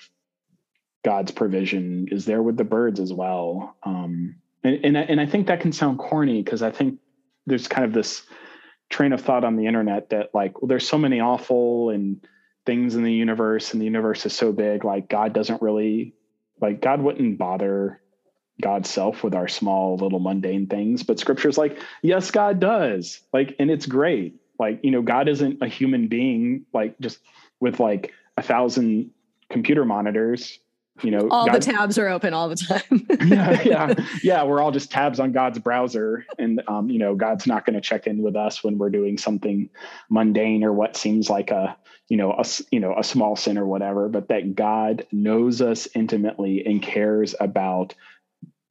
god's 1.06 1.32
provision 1.32 2.08
is 2.12 2.26
there 2.26 2.44
with 2.44 2.58
the 2.58 2.64
birds 2.64 3.00
as 3.00 3.14
well. 3.14 3.76
Um, 3.84 4.36
and, 4.64 4.84
and, 4.84 4.98
and 4.98 5.22
i 5.22 5.26
think 5.26 5.48
that 5.48 5.62
can 5.62 5.72
sound 5.72 6.00
corny 6.00 6.42
because 6.42 6.62
i 6.62 6.72
think 6.72 7.00
there's 7.46 7.68
kind 7.68 7.86
of 7.86 7.94
this 7.94 8.24
train 8.90 9.14
of 9.14 9.22
thought 9.22 9.44
on 9.44 9.56
the 9.56 9.68
internet 9.68 10.10
that 10.10 10.30
like 10.34 10.62
well 10.62 10.68
there's 10.68 10.88
so 10.88 10.98
many 10.98 11.20
awful 11.20 11.92
and 11.92 12.26
things 12.70 12.94
in 12.94 13.02
the 13.02 13.12
universe 13.12 13.74
and 13.74 13.82
the 13.82 13.86
universe 13.86 14.28
is 14.28 14.34
so 14.34 14.52
big 14.52 14.86
like 14.86 15.10
god 15.10 15.34
doesn't 15.34 15.60
really 15.60 16.14
like 16.62 16.80
god 16.80 17.02
wouldn't 17.02 17.40
bother 17.40 18.00
god's 18.62 18.88
self 18.88 19.24
with 19.24 19.34
our 19.34 19.48
small 19.48 19.98
little 19.98 20.20
mundane 20.20 20.68
things 20.68 21.02
but 21.02 21.18
scripture's 21.18 21.58
like 21.58 21.80
yes 22.04 22.30
god 22.30 22.60
does. 22.60 23.22
Like 23.34 23.56
and 23.58 23.72
it's 23.72 23.88
great. 23.88 24.36
Like 24.60 24.82
you 24.84 24.92
know 24.92 25.02
god 25.02 25.28
isn't 25.30 25.64
a 25.64 25.68
human 25.68 26.10
being 26.10 26.68
like 26.72 27.00
just 27.00 27.18
with 27.60 27.80
like 27.80 28.14
a 28.38 28.44
thousand 28.44 29.10
computer 29.50 29.84
monitors 29.84 30.60
you 31.04 31.12
know 31.12 31.28
all 31.30 31.46
God, 31.46 31.56
the 31.56 31.60
tabs 31.60 31.98
are 31.98 32.08
open 32.08 32.34
all 32.34 32.50
the 32.50 32.56
time 32.56 33.06
yeah 33.28 33.62
yeah 33.66 33.94
yeah 34.24 34.44
we're 34.44 34.62
all 34.62 34.72
just 34.72 34.92
tabs 34.92 35.20
on 35.20 35.32
god's 35.32 35.60
browser 35.60 36.26
and 36.38 36.62
um, 36.68 36.90
you 36.90 37.00
know 37.00 37.16
god's 37.16 37.48
not 37.48 37.66
going 37.66 37.76
to 37.76 37.82
check 37.82 38.08
in 38.08 38.22
with 38.22 38.36
us 38.36 38.64
when 38.64 38.78
we're 38.78 38.90
doing 38.90 39.18
something 39.18 39.70
mundane 40.10 40.64
or 40.64 40.74
what 40.74 40.96
seems 40.96 41.30
like 41.30 41.52
a 41.52 41.76
you 42.08 42.18
know 42.18 42.32
a 42.34 42.46
you 42.72 42.80
know 42.80 42.96
a 42.98 43.04
small 43.04 43.36
sin 43.36 43.58
or 43.58 43.66
whatever 43.66 44.10
but 44.10 44.28
that 44.28 44.56
god 44.56 45.06
knows 45.12 45.62
us 45.62 45.88
intimately 45.96 46.66
and 46.66 46.82
cares 46.82 47.36
about 47.40 47.94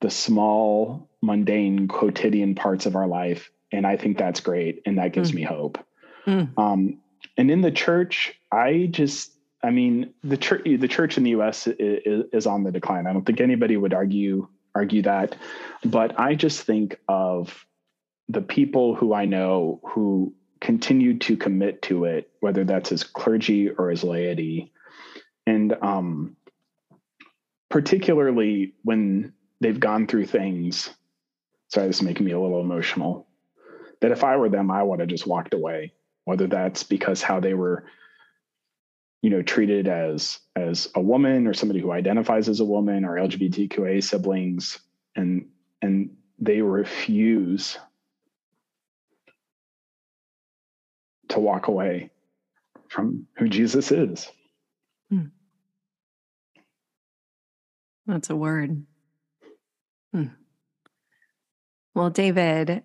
the 0.01 0.11
small 0.11 1.09
mundane 1.23 1.89
quotidian 1.89 2.55
parts 2.55 2.87
of 2.87 2.97
our 2.97 3.07
life 3.07 3.51
and 3.73 3.87
i 3.87 3.97
think 3.97 4.19
that's 4.19 4.41
great 4.41 4.83
and 4.85 4.99
that 4.99 5.13
gives 5.13 5.33
mm. 5.33 5.37
me 5.37 5.43
hope 5.43 5.79
mm. 6.27 6.49
um, 6.59 6.99
and 7.37 7.51
in 7.51 7.61
the 7.61 7.71
church 7.71 8.35
i 8.53 8.89
just 8.91 9.33
i 9.63 9.71
mean 9.71 10.13
the 10.23 10.37
church 10.37 10.63
the 10.65 10.89
church 10.89 11.17
in 11.17 11.25
the 11.25 11.33
us 11.33 11.67
is, 11.67 12.25
is 12.33 12.47
on 12.47 12.65
the 12.65 12.73
decline 12.73 13.07
i 13.07 13.13
don't 13.13 13.25
think 13.25 13.41
anybody 13.41 13.77
would 13.77 13.95
argue 13.95 14.47
argue 14.75 15.03
that 15.03 15.37
but 15.85 16.19
i 16.19 16.35
just 16.35 16.63
think 16.63 16.99
of 17.09 17.67
the 18.29 18.43
people 18.43 18.95
who 18.95 19.15
i 19.15 19.25
know 19.25 19.81
who 19.85 20.35
continue 20.61 21.19
to 21.19 21.37
commit 21.37 21.83
to 21.83 22.05
it, 22.05 22.31
whether 22.41 22.65
that's 22.65 22.93
as 22.93 23.05
clergy 23.05 23.71
or 23.71 23.91
as 23.91 24.05
laity. 24.05 24.73
And 25.47 25.75
um, 25.83 26.37
particularly 27.69 28.75
when 28.83 29.33
they've 29.61 29.79
gone 29.79 30.07
through 30.07 30.27
things, 30.27 30.91
sorry, 31.69 31.87
this 31.87 31.97
is 31.97 32.03
making 32.03 32.27
me 32.27 32.33
a 32.33 32.41
little 32.41 32.61
emotional, 32.61 33.27
that 34.01 34.13
if 34.13 34.25
I 34.25 34.37
were 34.37 34.49
them, 34.49 34.71
I 34.71 34.83
would 34.83 35.01
have 35.01 35.09
just 35.09 35.27
walked 35.27 35.55
away, 35.55 35.93
whether 36.25 36.47
that's 36.47 36.83
because 36.83 37.23
how 37.23 37.41
they 37.41 37.55
were 37.55 37.85
you 39.23 39.31
know 39.31 39.43
treated 39.43 39.89
as 39.89 40.39
as 40.57 40.89
a 40.95 41.01
woman 41.01 41.47
or 41.47 41.55
somebody 41.55 41.81
who 41.81 41.93
identifies 41.93 42.49
as 42.49 42.61
a 42.61 42.65
woman 42.65 43.05
or 43.05 43.17
lgbtqa 43.17 44.03
siblings 44.03 44.79
and 45.17 45.47
and 45.83 46.11
they 46.39 46.63
refuse 46.63 47.79
to 51.29 51.41
walk 51.41 51.69
away 51.69 52.11
from 52.89 53.27
who 53.37 53.49
Jesus 53.49 53.93
is. 53.93 54.29
Hmm. 55.11 55.27
That's 58.07 58.31
a 58.31 58.37
word. 58.37 58.85
Hmm. 60.15 60.29
Well, 61.95 62.11
David, 62.11 62.85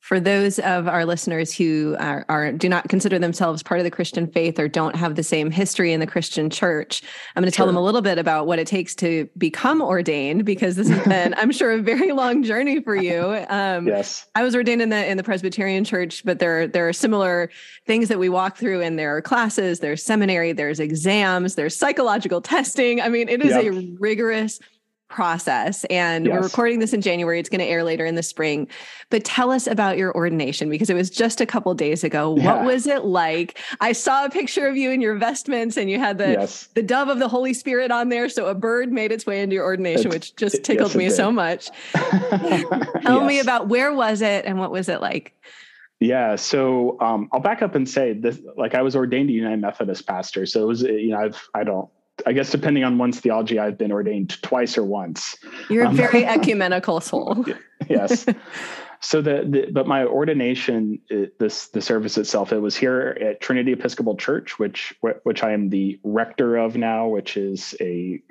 for 0.00 0.18
those 0.18 0.58
of 0.60 0.88
our 0.88 1.04
listeners 1.04 1.54
who 1.54 1.94
are, 1.98 2.24
are, 2.28 2.52
do 2.52 2.68
not 2.68 2.88
consider 2.88 3.18
themselves 3.18 3.62
part 3.62 3.80
of 3.80 3.84
the 3.84 3.90
Christian 3.90 4.26
faith 4.26 4.58
or 4.58 4.66
don't 4.66 4.96
have 4.96 5.14
the 5.14 5.22
same 5.22 5.50
history 5.50 5.92
in 5.92 6.00
the 6.00 6.06
Christian 6.06 6.48
church, 6.48 7.02
I'm 7.36 7.42
going 7.42 7.50
to 7.50 7.54
sure. 7.54 7.58
tell 7.58 7.66
them 7.66 7.76
a 7.76 7.82
little 7.82 8.00
bit 8.00 8.18
about 8.18 8.46
what 8.46 8.58
it 8.58 8.66
takes 8.66 8.94
to 8.96 9.28
become 9.36 9.82
ordained 9.82 10.46
because 10.46 10.76
this 10.76 10.88
has 10.88 11.06
been, 11.06 11.34
I'm 11.36 11.52
sure, 11.52 11.72
a 11.72 11.82
very 11.82 12.12
long 12.12 12.42
journey 12.42 12.80
for 12.80 12.96
you. 12.96 13.44
Um, 13.48 13.86
yes, 13.86 14.26
I 14.34 14.42
was 14.42 14.54
ordained 14.54 14.80
in 14.80 14.88
the 14.88 15.06
in 15.06 15.16
the 15.16 15.22
Presbyterian 15.22 15.84
Church, 15.84 16.24
but 16.24 16.38
there 16.38 16.66
there 16.66 16.88
are 16.88 16.92
similar 16.92 17.50
things 17.86 18.08
that 18.08 18.18
we 18.18 18.28
walk 18.28 18.56
through, 18.56 18.80
and 18.80 18.98
there 18.98 19.14
are 19.14 19.20
classes, 19.20 19.80
there's 19.80 20.02
seminary, 20.02 20.52
there's 20.52 20.80
exams, 20.80 21.56
there's 21.56 21.76
psychological 21.76 22.40
testing. 22.40 23.00
I 23.00 23.08
mean, 23.08 23.28
it 23.28 23.42
is 23.42 23.50
yep. 23.50 23.64
a 23.64 23.96
rigorous 23.98 24.60
process. 25.10 25.84
And 25.90 26.24
yes. 26.24 26.34
we're 26.34 26.42
recording 26.42 26.78
this 26.78 26.92
in 26.92 27.02
January. 27.02 27.38
It's 27.38 27.48
going 27.48 27.60
to 27.60 27.66
air 27.66 27.84
later 27.84 28.06
in 28.06 28.14
the 28.14 28.22
spring. 28.22 28.68
But 29.10 29.24
tell 29.24 29.50
us 29.50 29.66
about 29.66 29.98
your 29.98 30.14
ordination 30.14 30.70
because 30.70 30.88
it 30.88 30.94
was 30.94 31.10
just 31.10 31.40
a 31.40 31.46
couple 31.46 31.74
days 31.74 32.04
ago. 32.04 32.36
Yeah. 32.36 32.54
What 32.54 32.64
was 32.64 32.86
it 32.86 33.04
like? 33.04 33.58
I 33.80 33.92
saw 33.92 34.24
a 34.24 34.30
picture 34.30 34.66
of 34.66 34.76
you 34.76 34.90
in 34.90 35.00
your 35.00 35.16
vestments 35.16 35.76
and 35.76 35.90
you 35.90 35.98
had 35.98 36.18
the 36.18 36.32
yes. 36.32 36.68
the 36.74 36.82
dove 36.82 37.08
of 37.08 37.18
the 37.18 37.28
Holy 37.28 37.52
Spirit 37.52 37.90
on 37.90 38.08
there. 38.08 38.28
So 38.28 38.46
a 38.46 38.54
bird 38.54 38.92
made 38.92 39.12
its 39.12 39.26
way 39.26 39.42
into 39.42 39.54
your 39.54 39.64
ordination, 39.64 40.06
it's, 40.06 40.14
which 40.14 40.36
just 40.36 40.64
tickled 40.64 40.90
yes, 40.90 40.96
me 40.96 41.10
so 41.10 41.30
much. 41.30 41.68
tell 43.02 43.24
me 43.24 43.40
about 43.40 43.68
where 43.68 43.92
was 43.92 44.22
it 44.22 44.46
and 44.46 44.58
what 44.58 44.70
was 44.70 44.88
it 44.88 45.00
like? 45.00 45.34
Yeah, 45.98 46.36
so 46.36 46.98
um, 47.00 47.28
I'll 47.30 47.40
back 47.40 47.60
up 47.60 47.74
and 47.74 47.86
say 47.86 48.14
this: 48.14 48.40
like 48.56 48.74
I 48.74 48.80
was 48.80 48.96
ordained 48.96 49.28
a 49.28 49.34
United 49.34 49.60
Methodist 49.60 50.06
pastor, 50.06 50.46
so 50.46 50.62
it 50.62 50.66
was 50.66 50.80
you 50.80 51.10
know 51.10 51.18
I've 51.18 51.48
I 51.52 51.62
don't 51.62 51.90
I 52.26 52.32
guess 52.32 52.50
depending 52.50 52.84
on 52.84 52.98
one's 52.98 53.20
theology, 53.20 53.58
I've 53.58 53.78
been 53.78 53.92
ordained 53.92 54.40
twice 54.42 54.76
or 54.76 54.84
once. 54.84 55.36
You're 55.68 55.84
a 55.84 55.88
um, 55.88 55.96
very 55.96 56.24
ecumenical 56.26 57.00
soul. 57.00 57.44
yes. 57.88 58.26
So 59.02 59.22
the, 59.22 59.46
the, 59.48 59.70
but 59.72 59.86
my 59.86 60.04
ordination, 60.04 61.00
this 61.38 61.68
the 61.68 61.80
service 61.80 62.18
itself, 62.18 62.52
it 62.52 62.58
was 62.58 62.76
here 62.76 63.16
at 63.18 63.40
Trinity 63.40 63.72
Episcopal 63.72 64.14
Church, 64.16 64.58
which 64.58 64.94
which 65.22 65.42
I 65.42 65.52
am 65.52 65.70
the 65.70 65.98
rector 66.04 66.58
of 66.58 66.76
now, 66.76 67.08
which 67.08 67.38
is 67.38 67.74
a 67.80 68.22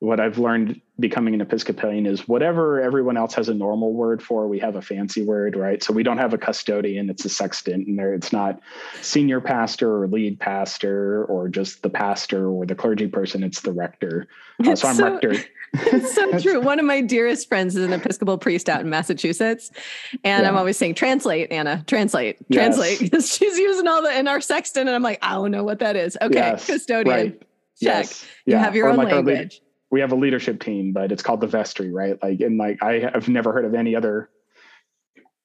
what 0.00 0.20
I've 0.20 0.38
learned 0.38 0.80
becoming 1.00 1.32
an 1.34 1.40
Episcopalian 1.40 2.04
is 2.04 2.28
whatever 2.28 2.82
everyone 2.82 3.16
else 3.16 3.34
has 3.34 3.48
a 3.48 3.54
normal 3.54 3.94
word 3.94 4.22
for, 4.22 4.46
we 4.46 4.58
have 4.58 4.76
a 4.76 4.82
fancy 4.82 5.24
word, 5.24 5.56
right? 5.56 5.82
So 5.82 5.94
we 5.94 6.02
don't 6.02 6.18
have 6.18 6.34
a 6.34 6.38
custodian; 6.38 7.08
it's 7.08 7.24
a 7.24 7.30
sexton, 7.30 7.84
and 7.86 7.98
there 7.98 8.12
it's 8.12 8.32
not 8.32 8.60
senior 9.00 9.40
pastor 9.40 10.02
or 10.02 10.06
lead 10.06 10.38
pastor 10.38 11.24
or 11.24 11.48
just 11.48 11.82
the 11.82 11.88
pastor 11.88 12.48
or 12.48 12.66
the 12.66 12.74
clergy 12.74 13.08
person; 13.08 13.42
it's 13.42 13.62
the 13.62 13.72
rector. 13.72 14.28
Uh, 14.64 14.76
so 14.76 14.88
I'm 14.88 14.96
so, 14.96 15.12
rector. 15.12 15.34
It's 15.78 16.14
so 16.14 16.38
true. 16.38 16.60
One 16.60 16.78
of 16.78 16.86
my 16.86 17.00
dearest 17.00 17.48
friends 17.48 17.76
is 17.76 17.84
an 17.84 17.92
Episcopal 17.92 18.38
priest 18.38 18.68
out 18.68 18.80
in 18.80 18.88
Massachusetts, 18.88 19.70
and 20.24 20.42
yeah. 20.42 20.48
I'm 20.48 20.56
always 20.56 20.76
saying, 20.76 20.94
"Translate, 20.94 21.50
Anna, 21.50 21.82
translate, 21.86 22.38
translate." 22.52 23.00
Yes. 23.12 23.36
She's 23.36 23.58
using 23.58 23.86
all 23.86 24.02
the 24.02 24.16
in 24.16 24.28
our 24.28 24.40
sexton, 24.40 24.88
and 24.88 24.94
I'm 24.94 25.02
like, 25.02 25.18
I 25.22 25.32
don't 25.32 25.50
know 25.50 25.64
what 25.64 25.80
that 25.80 25.96
is. 25.96 26.16
Okay, 26.20 26.36
yes, 26.36 26.66
custodian. 26.66 27.16
Right. 27.16 27.40
Check. 27.40 27.46
Yes. 27.80 28.24
You 28.46 28.54
yeah. 28.54 28.60
have 28.60 28.74
your 28.74 28.86
or 28.86 28.90
own 28.90 28.96
like 28.96 29.12
language 29.12 29.60
we 29.90 30.00
have 30.00 30.12
a 30.12 30.16
leadership 30.16 30.60
team, 30.60 30.92
but 30.92 31.12
it's 31.12 31.22
called 31.22 31.40
the 31.40 31.46
vestry, 31.46 31.90
right? 31.92 32.20
Like, 32.22 32.40
and 32.40 32.58
like 32.58 32.82
I 32.82 33.10
have 33.12 33.28
never 33.28 33.52
heard 33.52 33.64
of 33.64 33.74
any 33.74 33.94
other 33.94 34.30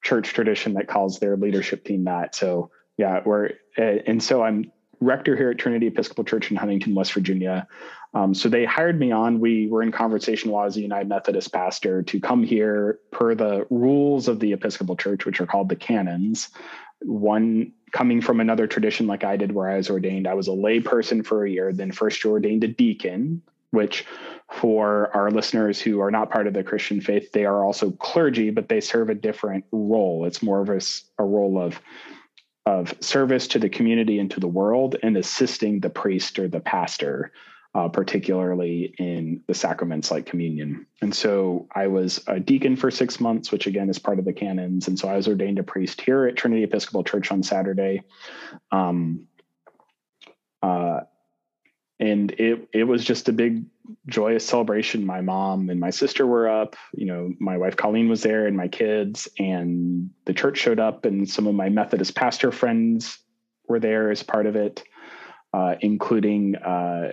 church 0.04 0.34
tradition 0.34 0.74
that 0.74 0.88
calls 0.88 1.20
their 1.20 1.38
leadership 1.38 1.84
team 1.84 2.06
that. 2.06 2.34
So 2.36 2.72
yeah, 2.98 3.22
we're 3.24 3.52
and 3.78 4.22
so 4.22 4.44
I'm 4.44 4.72
rector 5.00 5.36
here 5.36 5.50
at 5.52 5.58
Trinity 5.58 5.88
Episcopal 5.88 6.24
Church 6.24 6.52
in 6.52 6.58
Huntington, 6.58 6.96
West 6.96 7.14
Virginia. 7.14 7.68
Um, 8.14 8.34
so 8.34 8.50
they 8.50 8.66
hired 8.66 9.00
me 9.00 9.12
on. 9.12 9.40
We 9.40 9.68
were 9.68 9.82
in 9.82 9.92
conversation 9.92 10.52
while 10.52 10.64
I 10.64 10.66
was 10.66 10.78
a 10.78 10.82
United 10.82 11.08
Methodist 11.08 11.52
pastor 11.52 12.04
to 12.04 12.20
come 12.20 12.44
here 12.44 13.00
per 13.12 13.34
the 13.34 13.66
rules 13.70 14.28
of 14.28 14.40
the 14.40 14.54
Episcopal 14.54 14.96
Church, 14.96 15.26
which 15.26 15.42
are 15.42 15.46
called 15.46 15.70
the 15.70 15.76
canons. 15.76 16.50
One 17.02 17.72
coming 17.92 18.22
from 18.22 18.40
another 18.40 18.68
tradition 18.68 19.08
like 19.08 19.24
I 19.24 19.38
did, 19.38 19.54
where 19.54 19.70
I 19.70 19.78
was 19.78 19.90
ordained, 19.90 20.28
I 20.28 20.34
was 20.34 20.48
a 20.48 20.54
lay 20.54 20.82
person 20.82 21.24
for 21.24 21.46
a 21.46 21.50
year, 21.50 21.74
then 21.74 21.92
first 21.92 22.24
ordained 22.26 22.64
a 22.64 22.68
deacon, 22.68 23.42
which 23.72 24.06
for 24.52 25.10
our 25.16 25.32
listeners 25.32 25.82
who 25.82 26.02
are 26.02 26.12
not 26.12 26.30
part 26.30 26.46
of 26.46 26.54
the 26.54 26.64
Christian 26.64 27.02
faith, 27.02 27.32
they 27.32 27.46
are 27.46 27.64
also 27.64 27.92
clergy, 27.92 28.50
but 28.50 28.70
they 28.70 28.82
serve 28.82 29.10
a 29.10 29.16
different 29.16 29.66
role. 29.72 30.26
It's 30.26 30.44
more 30.44 30.62
of 30.62 30.70
a, 30.70 30.82
a 31.18 31.26
role 31.26 31.60
of 31.60 31.80
of 32.66 32.94
service 33.00 33.48
to 33.48 33.60
the 33.60 33.70
community 33.70 34.20
and 34.20 34.30
to 34.32 34.40
the 34.40 34.48
world 34.48 34.96
and 35.02 35.18
assisting 35.18 35.80
the 35.80 35.90
priest 35.90 36.38
or 36.38 36.48
the 36.48 36.60
pastor, 36.60 37.32
uh, 37.74 37.88
particularly 37.88 38.94
in 39.00 39.44
the 39.48 39.54
sacraments 39.54 40.12
like 40.12 40.28
communion. 40.28 40.86
And 41.02 41.16
so 41.16 41.68
I 41.74 41.88
was 41.88 42.24
a 42.28 42.40
deacon 42.40 42.76
for 42.76 42.92
six 42.92 43.20
months, 43.20 43.52
which 43.52 43.66
again 43.66 43.90
is 43.90 43.98
part 43.98 44.20
of 44.20 44.26
the 44.26 44.34
canons. 44.34 44.88
And 44.88 45.00
so 45.00 45.08
I 45.08 45.16
was 45.16 45.28
ordained 45.28 45.58
a 45.58 45.64
priest 45.64 46.02
here 46.02 46.28
at 46.28 46.36
Trinity 46.36 46.64
Episcopal 46.64 47.04
Church 47.04 47.32
on 47.32 47.42
Saturday. 47.42 48.04
Um, 48.72 49.28
uh, 50.62 51.02
and 52.02 52.32
it 52.32 52.68
it 52.74 52.84
was 52.84 53.06
just 53.06 53.30
a 53.30 53.34
big 53.34 53.64
joyous 54.08 54.46
celebration. 54.46 55.06
My 55.06 55.22
mom 55.22 55.70
and 55.70 55.80
my 55.80 55.92
sister 55.92 56.26
were 56.26 56.50
up 56.50 56.76
you 56.94 57.06
know 57.06 57.34
my 57.40 57.58
wife 57.58 57.78
colleen 57.78 58.10
was 58.10 58.24
there 58.24 58.48
and 58.48 58.58
my 58.58 58.68
kids 58.68 59.30
and 59.40 60.10
the 60.26 60.34
church 60.34 60.58
showed 60.58 60.80
up 60.80 61.06
and 61.06 61.30
some 61.30 61.48
of 61.48 61.56
my 61.56 61.70
methodist 61.70 62.16
pastor 62.16 62.52
friends 62.52 63.20
were 63.68 63.80
there 63.80 64.12
as 64.12 64.24
part 64.24 64.46
of 64.46 64.56
it 64.56 64.84
uh, 65.54 65.76
including 65.82 66.56
uh, 66.56 67.12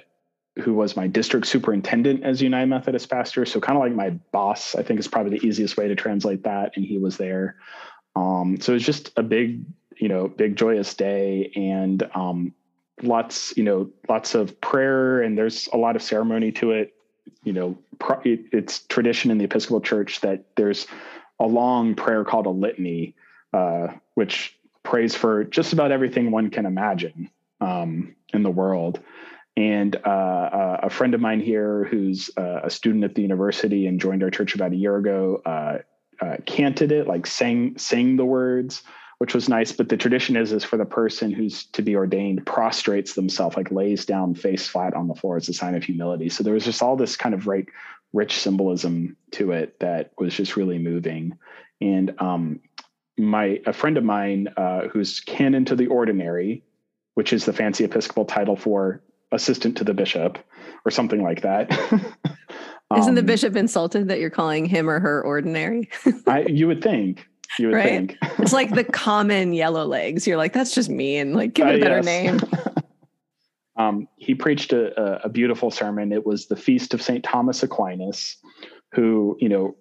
who 0.60 0.74
was 0.74 0.96
my 0.96 1.06
district 1.06 1.46
superintendent 1.46 2.24
as 2.24 2.42
united 2.42 2.66
methodist 2.68 3.10
pastor. 3.10 3.44
So 3.44 3.60
kind 3.60 3.76
of 3.76 3.82
like 3.82 3.94
my 3.94 4.10
boss 4.32 4.74
i 4.74 4.82
think 4.82 4.98
is 4.98 5.08
probably 5.08 5.38
the 5.38 5.46
easiest 5.46 5.76
way 5.76 5.88
to 5.88 5.94
translate 5.94 6.44
that 6.44 6.72
and 6.76 6.84
he 6.84 6.98
was 6.98 7.16
there. 7.16 7.56
Um, 8.16 8.58
so 8.60 8.72
it 8.72 8.76
was 8.76 8.86
just 8.86 9.12
a 9.16 9.22
big 9.22 9.64
you 10.00 10.08
know 10.08 10.28
big 10.28 10.56
joyous 10.56 10.94
day. 10.94 11.52
And 11.54 12.08
um, 12.14 12.54
lots 13.02 13.56
you 13.56 13.64
know 13.64 13.90
lots 14.08 14.34
of 14.34 14.60
prayer 14.60 15.20
and 15.22 15.36
there's 15.36 15.68
a 15.72 15.76
lot 15.76 15.96
of 15.96 16.02
ceremony 16.02 16.52
to 16.52 16.72
it. 16.72 16.94
You 17.44 17.52
know 17.52 17.78
it's 18.24 18.80
tradition 18.80 19.30
in 19.30 19.38
the 19.38 19.44
episcopal 19.44 19.80
church 19.80 20.20
that 20.20 20.44
there's 20.56 20.86
a 21.40 21.46
long 21.46 21.94
prayer 21.94 22.24
called 22.24 22.46
a 22.46 22.50
litany 22.50 23.14
uh, 23.52 23.88
which 24.14 24.58
prays 24.82 25.14
for 25.14 25.44
just 25.44 25.72
about 25.72 25.92
everything 25.92 26.30
one 26.30 26.50
can 26.50 26.66
imagine 26.66 27.30
um, 27.60 28.14
in 28.32 28.42
the 28.42 28.50
world. 28.50 29.00
And 29.56 29.96
uh, 29.96 30.08
uh, 30.08 30.80
a 30.84 30.90
friend 30.90 31.14
of 31.14 31.20
mine 31.20 31.40
here 31.40 31.84
who's 31.84 32.30
uh, 32.36 32.60
a 32.64 32.70
student 32.70 33.04
at 33.04 33.14
the 33.14 33.22
university 33.22 33.86
and 33.86 34.00
joined 34.00 34.22
our 34.22 34.30
church 34.30 34.54
about 34.54 34.72
a 34.72 34.76
year 34.76 34.96
ago 34.96 35.42
uh, 35.44 35.78
canted 36.46 36.92
it 36.92 37.06
like 37.06 37.26
sang 37.26 37.78
sang 37.78 38.16
the 38.16 38.24
words 38.24 38.82
which 39.18 39.34
was 39.34 39.48
nice. 39.48 39.72
But 39.72 39.88
the 39.88 39.96
tradition 39.96 40.36
is 40.36 40.52
is 40.52 40.64
for 40.64 40.76
the 40.76 40.84
person 40.84 41.30
who's 41.30 41.64
to 41.66 41.82
be 41.82 41.96
ordained 41.96 42.46
prostrates 42.46 43.14
themselves, 43.14 43.56
like 43.56 43.70
lays 43.70 44.04
down 44.04 44.34
face 44.34 44.66
flat 44.66 44.94
on 44.94 45.08
the 45.08 45.14
floor 45.14 45.36
as 45.36 45.48
a 45.48 45.52
sign 45.52 45.74
of 45.74 45.84
humility. 45.84 46.28
So 46.28 46.42
there 46.42 46.54
was 46.54 46.64
just 46.64 46.82
all 46.82 46.96
this 46.96 47.16
kind 47.16 47.34
of 47.34 47.46
right 47.46 47.66
rich 48.12 48.38
symbolism 48.38 49.16
to 49.32 49.52
it 49.52 49.78
that 49.80 50.12
was 50.18 50.34
just 50.34 50.56
really 50.56 50.78
moving. 50.78 51.38
And 51.80 52.14
um, 52.20 52.60
my 53.16 53.60
a 53.66 53.72
friend 53.72 53.98
of 53.98 54.04
mine 54.04 54.48
uh, 54.56 54.88
who's 54.88 55.20
canon 55.20 55.64
to 55.66 55.76
the 55.76 55.88
ordinary, 55.88 56.64
which 57.14 57.32
is 57.32 57.44
the 57.44 57.52
fancy 57.52 57.84
Episcopal 57.84 58.24
title 58.24 58.56
for 58.56 59.02
assistant 59.32 59.76
to 59.76 59.84
the 59.84 59.94
bishop 59.94 60.38
or 60.84 60.90
something 60.90 61.22
like 61.22 61.42
that. 61.42 61.70
Isn't 62.96 63.16
the 63.16 63.20
um, 63.20 63.26
bishop 63.26 63.54
insulted 63.54 64.08
that 64.08 64.18
you're 64.18 64.30
calling 64.30 64.64
him 64.64 64.88
or 64.88 64.98
her 64.98 65.22
ordinary? 65.22 65.90
I, 66.26 66.46
you 66.46 66.66
would 66.66 66.82
think, 66.82 67.28
you 67.58 67.68
would 67.68 67.74
right? 67.74 67.84
think. 67.84 68.18
it's 68.38 68.52
like 68.52 68.74
the 68.74 68.84
common 68.92 69.52
yellow 69.52 69.84
legs. 69.84 70.26
You're 70.26 70.36
like, 70.36 70.52
that's 70.52 70.74
just 70.74 70.88
mean. 70.88 71.34
Like, 71.34 71.54
give 71.54 71.66
it 71.66 71.74
a 71.74 71.78
uh, 71.78 71.80
better 71.80 71.96
yes. 71.96 72.04
name. 72.04 72.40
um, 73.76 74.08
he 74.16 74.34
preached 74.34 74.72
a, 74.72 75.24
a, 75.24 75.28
beautiful 75.28 75.70
sermon. 75.70 76.12
It 76.12 76.26
was 76.26 76.46
the 76.46 76.56
feast 76.56 76.94
of 76.94 77.02
St. 77.02 77.24
Thomas 77.24 77.62
Aquinas, 77.62 78.36
who, 78.92 79.36
you 79.40 79.48
know, 79.48 79.76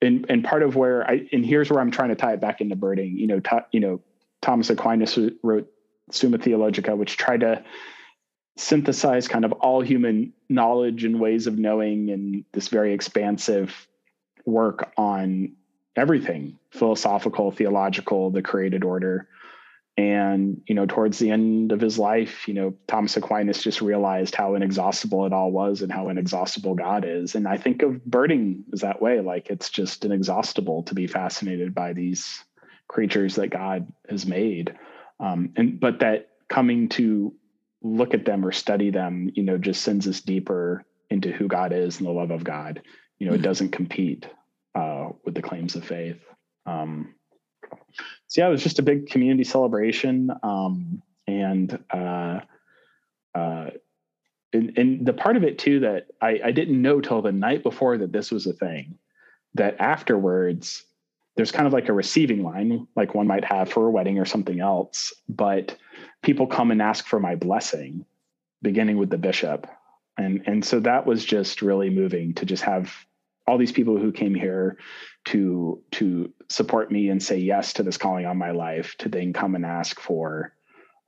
and, 0.00 0.26
and 0.28 0.44
part 0.44 0.62
of 0.62 0.76
where 0.76 1.08
I, 1.08 1.26
and 1.32 1.44
here's 1.44 1.70
where 1.70 1.80
I'm 1.80 1.90
trying 1.90 2.10
to 2.10 2.16
tie 2.16 2.34
it 2.34 2.40
back 2.40 2.60
into 2.60 2.76
birding, 2.76 3.16
you 3.16 3.26
know, 3.26 3.40
you 3.72 3.80
know, 3.80 4.00
Thomas 4.42 4.70
Aquinas 4.70 5.18
wrote 5.42 5.68
Summa 6.10 6.38
Theologica, 6.38 6.94
which 6.94 7.16
tried 7.16 7.40
to 7.40 7.64
synthesize 8.56 9.28
kind 9.28 9.44
of 9.44 9.52
all 9.52 9.80
human 9.80 10.32
knowledge 10.48 11.04
and 11.04 11.20
ways 11.20 11.46
of 11.46 11.58
knowing 11.58 12.10
and 12.10 12.44
this 12.52 12.68
very 12.68 12.92
expansive 12.92 13.86
work 14.44 14.92
on 14.96 15.52
everything 15.96 16.58
philosophical, 16.70 17.50
theological, 17.50 18.30
the 18.30 18.42
created 18.42 18.84
order. 18.84 19.28
And, 19.98 20.60
you 20.66 20.74
know, 20.74 20.84
towards 20.84 21.18
the 21.18 21.30
end 21.30 21.72
of 21.72 21.80
his 21.80 21.98
life, 21.98 22.46
you 22.46 22.52
know, 22.52 22.74
Thomas 22.86 23.16
Aquinas 23.16 23.62
just 23.62 23.80
realized 23.80 24.34
how 24.34 24.54
inexhaustible 24.54 25.24
it 25.24 25.32
all 25.32 25.50
was 25.50 25.80
and 25.80 25.90
how 25.90 26.10
inexhaustible 26.10 26.74
God 26.74 27.06
is. 27.06 27.34
And 27.34 27.48
I 27.48 27.56
think 27.56 27.82
of 27.82 28.04
birding 28.04 28.64
is 28.74 28.82
that 28.82 29.00
way. 29.00 29.20
Like 29.20 29.48
it's 29.48 29.70
just 29.70 30.04
inexhaustible 30.04 30.82
to 30.82 30.94
be 30.94 31.06
fascinated 31.06 31.74
by 31.74 31.94
these 31.94 32.44
creatures 32.88 33.36
that 33.36 33.48
God 33.48 33.90
has 34.10 34.26
made. 34.26 34.74
Um, 35.18 35.54
and, 35.56 35.80
but 35.80 36.00
that 36.00 36.28
coming 36.48 36.90
to 36.90 37.34
look 37.82 38.12
at 38.12 38.26
them 38.26 38.44
or 38.44 38.52
study 38.52 38.90
them, 38.90 39.30
you 39.32 39.44
know, 39.44 39.56
just 39.56 39.82
sends 39.82 40.06
us 40.06 40.20
deeper 40.20 40.84
into 41.08 41.32
who 41.32 41.48
God 41.48 41.72
is 41.72 41.98
and 41.98 42.06
the 42.06 42.12
love 42.12 42.30
of 42.30 42.44
God. 42.44 42.82
You 43.18 43.26
know, 43.28 43.32
mm-hmm. 43.32 43.40
it 43.40 43.44
doesn't 43.44 43.70
compete 43.70 44.26
uh, 44.76 45.08
with 45.24 45.34
the 45.34 45.42
claims 45.42 45.74
of 45.74 45.84
faith. 45.84 46.20
Um, 46.66 47.14
so 48.26 48.42
yeah, 48.42 48.48
it 48.48 48.50
was 48.50 48.62
just 48.62 48.78
a 48.78 48.82
big 48.82 49.08
community 49.08 49.44
celebration, 49.44 50.30
um, 50.42 51.02
and, 51.26 51.82
uh, 51.90 52.40
uh, 53.34 53.70
and, 54.52 54.78
and 54.78 55.06
the 55.06 55.12
part 55.12 55.36
of 55.36 55.44
it 55.44 55.58
too 55.58 55.80
that 55.80 56.08
I, 56.20 56.40
I 56.44 56.52
didn't 56.52 56.80
know 56.80 57.00
till 57.00 57.22
the 57.22 57.32
night 57.32 57.62
before 57.62 57.98
that 57.98 58.12
this 58.12 58.30
was 58.30 58.46
a 58.46 58.52
thing. 58.52 58.98
That 59.54 59.80
afterwards, 59.80 60.84
there's 61.36 61.50
kind 61.50 61.66
of 61.66 61.72
like 61.72 61.88
a 61.88 61.94
receiving 61.94 62.42
line, 62.42 62.86
like 62.94 63.14
one 63.14 63.26
might 63.26 63.44
have 63.44 63.70
for 63.70 63.86
a 63.86 63.90
wedding 63.90 64.18
or 64.18 64.26
something 64.26 64.60
else, 64.60 65.14
but 65.28 65.76
people 66.22 66.46
come 66.46 66.70
and 66.70 66.82
ask 66.82 67.06
for 67.06 67.18
my 67.18 67.34
blessing, 67.34 68.04
beginning 68.60 68.98
with 68.98 69.08
the 69.08 69.18
bishop, 69.18 69.66
and 70.18 70.42
and 70.46 70.64
so 70.64 70.80
that 70.80 71.06
was 71.06 71.24
just 71.24 71.62
really 71.62 71.88
moving 71.88 72.34
to 72.34 72.44
just 72.44 72.62
have 72.62 72.92
all 73.46 73.58
these 73.58 73.72
people 73.72 73.96
who 73.96 74.12
came 74.12 74.34
here 74.34 74.76
to 75.26 75.82
to 75.92 76.32
support 76.48 76.90
me 76.90 77.08
and 77.10 77.22
say 77.22 77.38
yes 77.38 77.74
to 77.74 77.82
this 77.82 77.96
calling 77.96 78.26
on 78.26 78.36
my 78.36 78.52
life 78.52 78.94
to 78.98 79.08
then 79.08 79.32
come 79.32 79.54
and 79.54 79.64
ask 79.64 80.00
for 80.00 80.52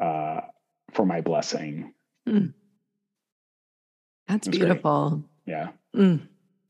uh 0.01 0.41
for 0.93 1.07
my 1.07 1.20
blessing 1.20 1.93
mm. 2.28 2.53
that's 4.26 4.49
beautiful 4.49 5.22
great. 5.47 5.55
yeah 5.55 5.68
mm. 5.95 6.20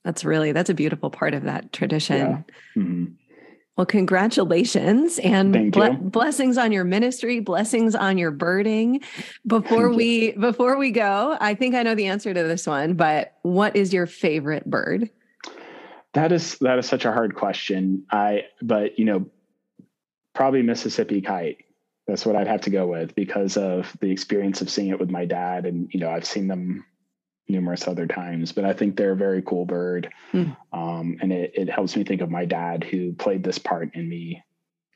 that's 0.05 0.25
really 0.25 0.53
that's 0.53 0.71
a 0.71 0.75
beautiful 0.75 1.11
part 1.11 1.35
of 1.35 1.45
that 1.45 1.73
tradition 1.73 2.19
yeah. 2.77 2.83
mm-hmm. 2.83 3.05
well 3.77 3.87
congratulations 3.87 5.19
and 5.21 5.73
ble- 5.73 5.95
blessings 5.95 6.59
on 6.59 6.71
your 6.71 6.85
ministry 6.85 7.41
blessings 7.41 7.95
on 7.95 8.19
your 8.19 8.31
birding 8.31 9.01
before 9.47 9.91
we 9.91 10.33
before 10.33 10.77
we 10.77 10.91
go 10.91 11.37
i 11.41 11.55
think 11.55 11.75
i 11.75 11.83
know 11.83 11.95
the 11.95 12.07
answer 12.07 12.35
to 12.35 12.43
this 12.43 12.67
one 12.67 12.93
but 12.95 13.35
what 13.43 13.75
is 13.75 13.93
your 13.93 14.07
favorite 14.07 14.67
bird 14.67 15.09
that 16.15 16.33
is 16.33 16.57
that 16.59 16.79
is 16.79 16.87
such 16.87 17.05
a 17.05 17.13
hard 17.13 17.35
question. 17.35 18.05
I 18.11 18.45
but 18.63 18.99
you 18.99 19.05
know 19.05 19.27
probably 20.35 20.63
Mississippi 20.63 21.21
kite. 21.21 21.59
That's 22.07 22.25
what 22.25 22.37
I'd 22.37 22.47
have 22.47 22.63
to 22.63 22.71
go 22.71 22.87
with 22.87 23.15
because 23.15 23.57
of 23.57 23.95
the 24.01 24.11
experience 24.11 24.63
of 24.63 24.71
seeing 24.71 24.89
it 24.89 24.99
with 24.99 25.11
my 25.11 25.27
dad, 25.27 25.67
and 25.67 25.93
you 25.93 26.01
know 26.01 26.11
I've 26.11 26.25
seen 26.25 26.49
them 26.49 26.85
numerous 27.51 27.89
other 27.89 28.07
times, 28.07 28.53
but 28.53 28.65
I 28.65 28.73
think 28.75 28.97
they're 28.97 29.13
a 29.13 29.17
very 29.17 29.43
cool 29.43 29.65
bird. 29.65 30.13
Mm. 30.33 30.55
Um, 30.73 31.17
and 31.23 31.33
it, 31.33 31.53
it 31.55 31.71
helps 31.71 31.97
me 31.97 32.05
think 32.05 32.21
of 32.21 32.31
my 32.31 32.45
dad 32.45 32.85
who 32.85 33.15
played 33.15 33.43
this 33.43 33.59
part 33.59 33.95
in 33.95 34.07
me 34.07 34.43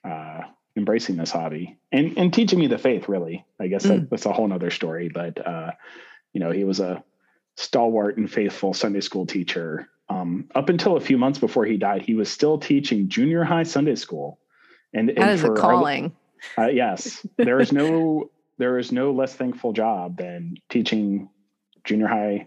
uh, 0.04 0.42
embracing 0.76 1.16
this 1.16 1.30
hobby 1.30 1.78
and, 1.90 2.18
and 2.18 2.32
teaching 2.32 2.58
me 2.58 2.66
the 2.66 2.76
faith, 2.76 3.08
really. 3.08 3.46
I 3.58 3.68
guess 3.68 3.84
that, 3.84 4.00
Mm. 4.02 4.10
that's 4.10 4.26
a 4.26 4.32
whole 4.32 4.46
nother 4.46 4.70
story, 4.70 5.08
but, 5.08 5.46
uh, 5.46 5.70
you 6.34 6.40
know, 6.40 6.50
he 6.50 6.64
was 6.64 6.78
a 6.78 7.02
stalwart 7.56 8.18
and 8.18 8.30
faithful 8.30 8.74
Sunday 8.74 9.00
school 9.00 9.24
teacher. 9.24 9.88
Um, 10.09 10.48
up 10.55 10.68
until 10.68 10.96
a 10.96 11.00
few 11.00 11.16
months 11.16 11.38
before 11.38 11.64
he 11.64 11.76
died, 11.76 12.03
he 12.03 12.14
was 12.14 12.30
still 12.30 12.59
teaching 12.59 13.09
junior 13.09 13.44
high 13.44 13.62
Sunday 13.62 13.94
school. 13.94 14.38
And, 14.92 15.09
and 15.11 15.18
That 15.18 15.30
is 15.30 15.42
a 15.42 15.46
for 15.46 15.53
our- 15.53 15.57
calling. 15.59 16.12
uh, 16.59 16.66
yes, 16.66 17.24
there 17.38 17.61
is 17.61 17.72
no 17.72 18.30
there 18.59 18.78
is 18.78 18.92
no 18.92 19.12
less 19.12 19.34
thankful 19.34 19.72
job 19.72 20.18
than 20.18 20.57
teaching 20.68 21.30
junior 21.84 22.07
high 22.09 22.46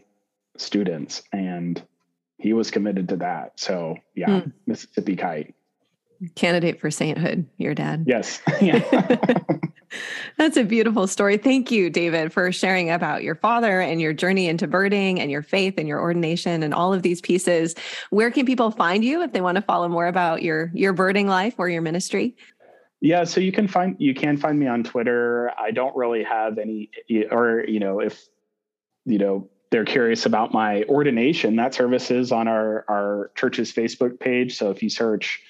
students, 0.58 1.24
and 1.34 1.82
he 2.38 2.53
was 2.53 2.70
committed 2.72 3.10
to 3.10 3.18
that. 3.18 3.60
So 3.60 3.95
yeah, 4.16 4.41
Hmm. 4.41 4.49
Mississippi 4.68 5.16
Kite. 5.16 5.56
Candidate 6.36 6.80
for 6.80 6.89
sainthood, 6.91 7.47
your 7.58 7.74
dad. 7.74 8.06
Yes, 8.08 8.41
yeah. 8.62 8.80
That's 10.38 10.58
a 10.58 10.64
beautiful 10.64 11.08
story. 11.08 11.38
Thank 11.38 11.72
you, 11.72 11.90
David, 11.90 12.34
for 12.34 12.52
sharing 12.52 12.90
about 12.90 13.24
your 13.24 13.36
father 13.36 13.82
and 13.82 14.02
your 14.02 14.14
journey 14.14 14.48
into 14.48 14.68
birding 14.68 15.20
and 15.20 15.32
your 15.32 15.44
faith 15.44 15.76
and 15.78 15.88
your 15.88 16.02
ordination 16.02 16.64
and 16.64 16.74
all 16.74 16.94
of 16.94 17.02
these 17.02 17.22
pieces. 17.22 17.76
Where 18.10 18.32
can 18.32 18.46
people 18.46 18.72
find 18.72 19.04
you 19.04 19.22
if 19.22 19.34
they 19.34 19.42
want 19.42 19.56
to 19.56 19.62
follow 19.62 19.88
more 19.88 20.08
about 20.08 20.42
your 20.42 20.72
your 20.74 20.94
birding 20.94 21.28
life 21.28 21.56
or 21.58 21.70
your 21.70 21.82
ministry? 21.82 22.36
yeah. 23.06 23.24
So 23.24 23.40
you 23.40 23.52
can 23.52 23.68
find 23.68 23.96
you 24.00 24.14
can 24.14 24.36
find 24.38 24.60
me 24.60 24.68
on 24.68 24.84
Twitter. 24.84 25.52
I 25.60 25.72
don't 25.72 25.96
really 25.96 26.24
have 26.24 26.58
any, 26.58 26.90
or 27.30 27.64
you 27.68 27.80
know, 27.80 28.00
if 28.00 28.28
you 29.06 29.20
know 29.20 29.50
they're 29.70 29.86
curious 29.86 30.26
about 30.26 30.54
my 30.54 30.84
ordination, 30.84 31.58
that 31.58 31.76
service 31.76 32.10
is 32.10 32.32
on 32.32 32.48
our 32.48 32.86
our 32.90 33.32
church's 33.36 33.72
Facebook 33.72 34.20
page. 34.20 34.58
So 34.58 34.72
if 34.72 34.82
you 34.82 34.90
search 34.90 35.42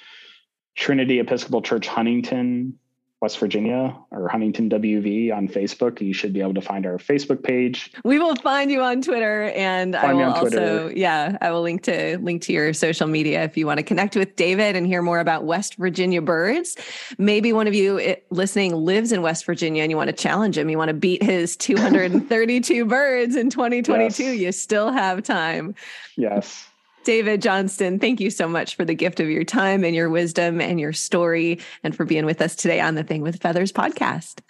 Trinity 0.75 1.19
Episcopal 1.19 1.61
Church 1.61 1.87
Huntington, 1.87 2.77
West 3.21 3.39
Virginia, 3.39 3.95
or 4.11 4.27
Huntington 4.27 4.69
WV 4.69 5.35
on 5.35 5.47
Facebook, 5.47 6.01
you 6.01 6.13
should 6.13 6.33
be 6.33 6.41
able 6.41 6.53
to 6.53 6.61
find 6.61 6.85
our 6.85 6.97
Facebook 6.97 7.41
page. 7.43 7.91
We 8.03 8.19
will 8.19 8.35
find 8.35 8.69
you 8.69 8.81
on 8.81 9.01
Twitter 9.01 9.43
and 9.55 9.95
I 9.95 10.01
Find 10.01 10.17
me 10.17 10.23
will 10.25 10.33
also 10.33 10.89
yeah, 10.89 11.37
I 11.41 11.49
will 11.51 11.61
link 11.61 11.83
to 11.83 12.17
link 12.19 12.41
to 12.43 12.53
your 12.53 12.73
social 12.73 13.07
media 13.07 13.43
if 13.43 13.55
you 13.55 13.65
want 13.65 13.77
to 13.77 13.83
connect 13.83 14.15
with 14.15 14.35
David 14.35 14.75
and 14.75 14.85
hear 14.85 15.01
more 15.01 15.19
about 15.19 15.45
West 15.45 15.75
Virginia 15.75 16.21
birds. 16.21 16.75
Maybe 17.17 17.53
one 17.53 17.67
of 17.67 17.73
you 17.73 17.99
eh, 17.99 18.15
listening 18.31 18.75
lives 18.75 19.11
in 19.13 19.21
West 19.21 19.45
Virginia 19.45 19.81
and 19.81 19.89
you 19.91 19.97
want 19.97 20.09
to 20.09 20.15
challenge 20.15 20.57
him, 20.57 20.69
you 20.69 20.77
want 20.77 20.89
to 20.89 20.93
beat 20.93 21.23
his 21.23 21.55
232 21.55 22.85
birds 22.85 23.35
in 23.35 23.49
2022, 23.49 24.23
Yes. 24.23 24.37
you 24.37 24.51
still 24.51 24.91
have 24.91 25.23
time. 25.23 25.73
Yes. 26.17 26.67
David 27.05 27.41
Johnston, 27.41 27.99
thank 27.99 28.19
you 28.19 28.31
so 28.31 28.47
much 28.49 28.75
for 28.75 28.83
the 28.83 28.95
gift 28.95 29.19
of 29.19 29.29
your 29.29 29.43
time 29.43 29.83
and 29.83 29.95
your 29.95 30.09
wisdom 30.09 30.59
and 30.59 30.79
your 30.79 30.91
story 30.91 31.59
and 31.83 31.95
for 31.95 32.03
being 32.03 32.25
with 32.25 32.41
us 32.41 32.55
today 32.55 32.81
on 32.81 32.95
the 32.95 33.03
Thing 33.03 33.21
with 33.21 33.41
Feathers 33.41 33.71
podcast. 33.71 34.41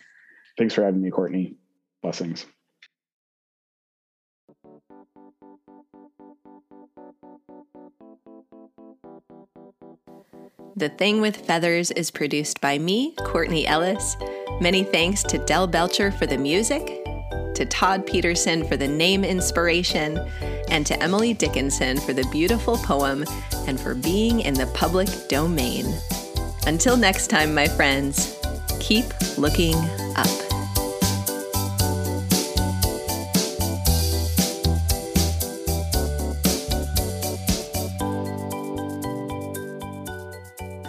Thanks 0.58 0.74
for 0.74 0.84
having 0.84 1.02
me, 1.02 1.12
Courtney. 1.12 1.56
Blessings. 2.02 2.46
The 10.78 10.90
Thing 10.90 11.22
with 11.22 11.38
Feathers 11.46 11.92
is 11.92 12.10
produced 12.10 12.62
by 12.62 12.78
me, 12.78 13.16
Courtney 13.16 13.68
Ellis. 13.68 14.16
Many 14.62 14.84
thanks 14.84 15.24
to 15.24 15.38
Del 15.40 15.68
Belcher 15.68 16.12
for 16.12 16.26
the 16.26 16.38
music, 16.38 17.05
to 17.56 17.66
Todd 17.66 18.06
Peterson 18.06 18.68
for 18.68 18.78
the 18.78 18.88
name 18.88 19.24
inspiration, 19.24 20.20
and 20.70 20.86
to 20.86 21.02
Emily 21.02 21.34
Dickinson 21.34 22.00
for 22.00 22.14
the 22.14 22.28
beautiful 22.32 22.78
poem 22.78 23.26
and 23.68 23.80
for 23.80 23.96
being 23.96 24.42
in 24.42 24.54
the 24.54 24.68
public 24.68 25.10
domain. 25.28 25.86
Until 26.68 26.98
next 26.98 27.28
time, 27.28 27.54
my 27.54 27.68
friends, 27.68 28.38
keep 28.80 29.06
looking 29.38 29.76
up. 30.16 30.28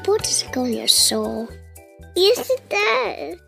What 0.06 0.22
does 0.22 0.42
it 0.42 0.52
go 0.52 0.64
in 0.64 0.72
your 0.74 0.88
soul? 0.88 1.48
Yes, 2.14 2.50
it 2.50 2.68
does. 2.68 3.45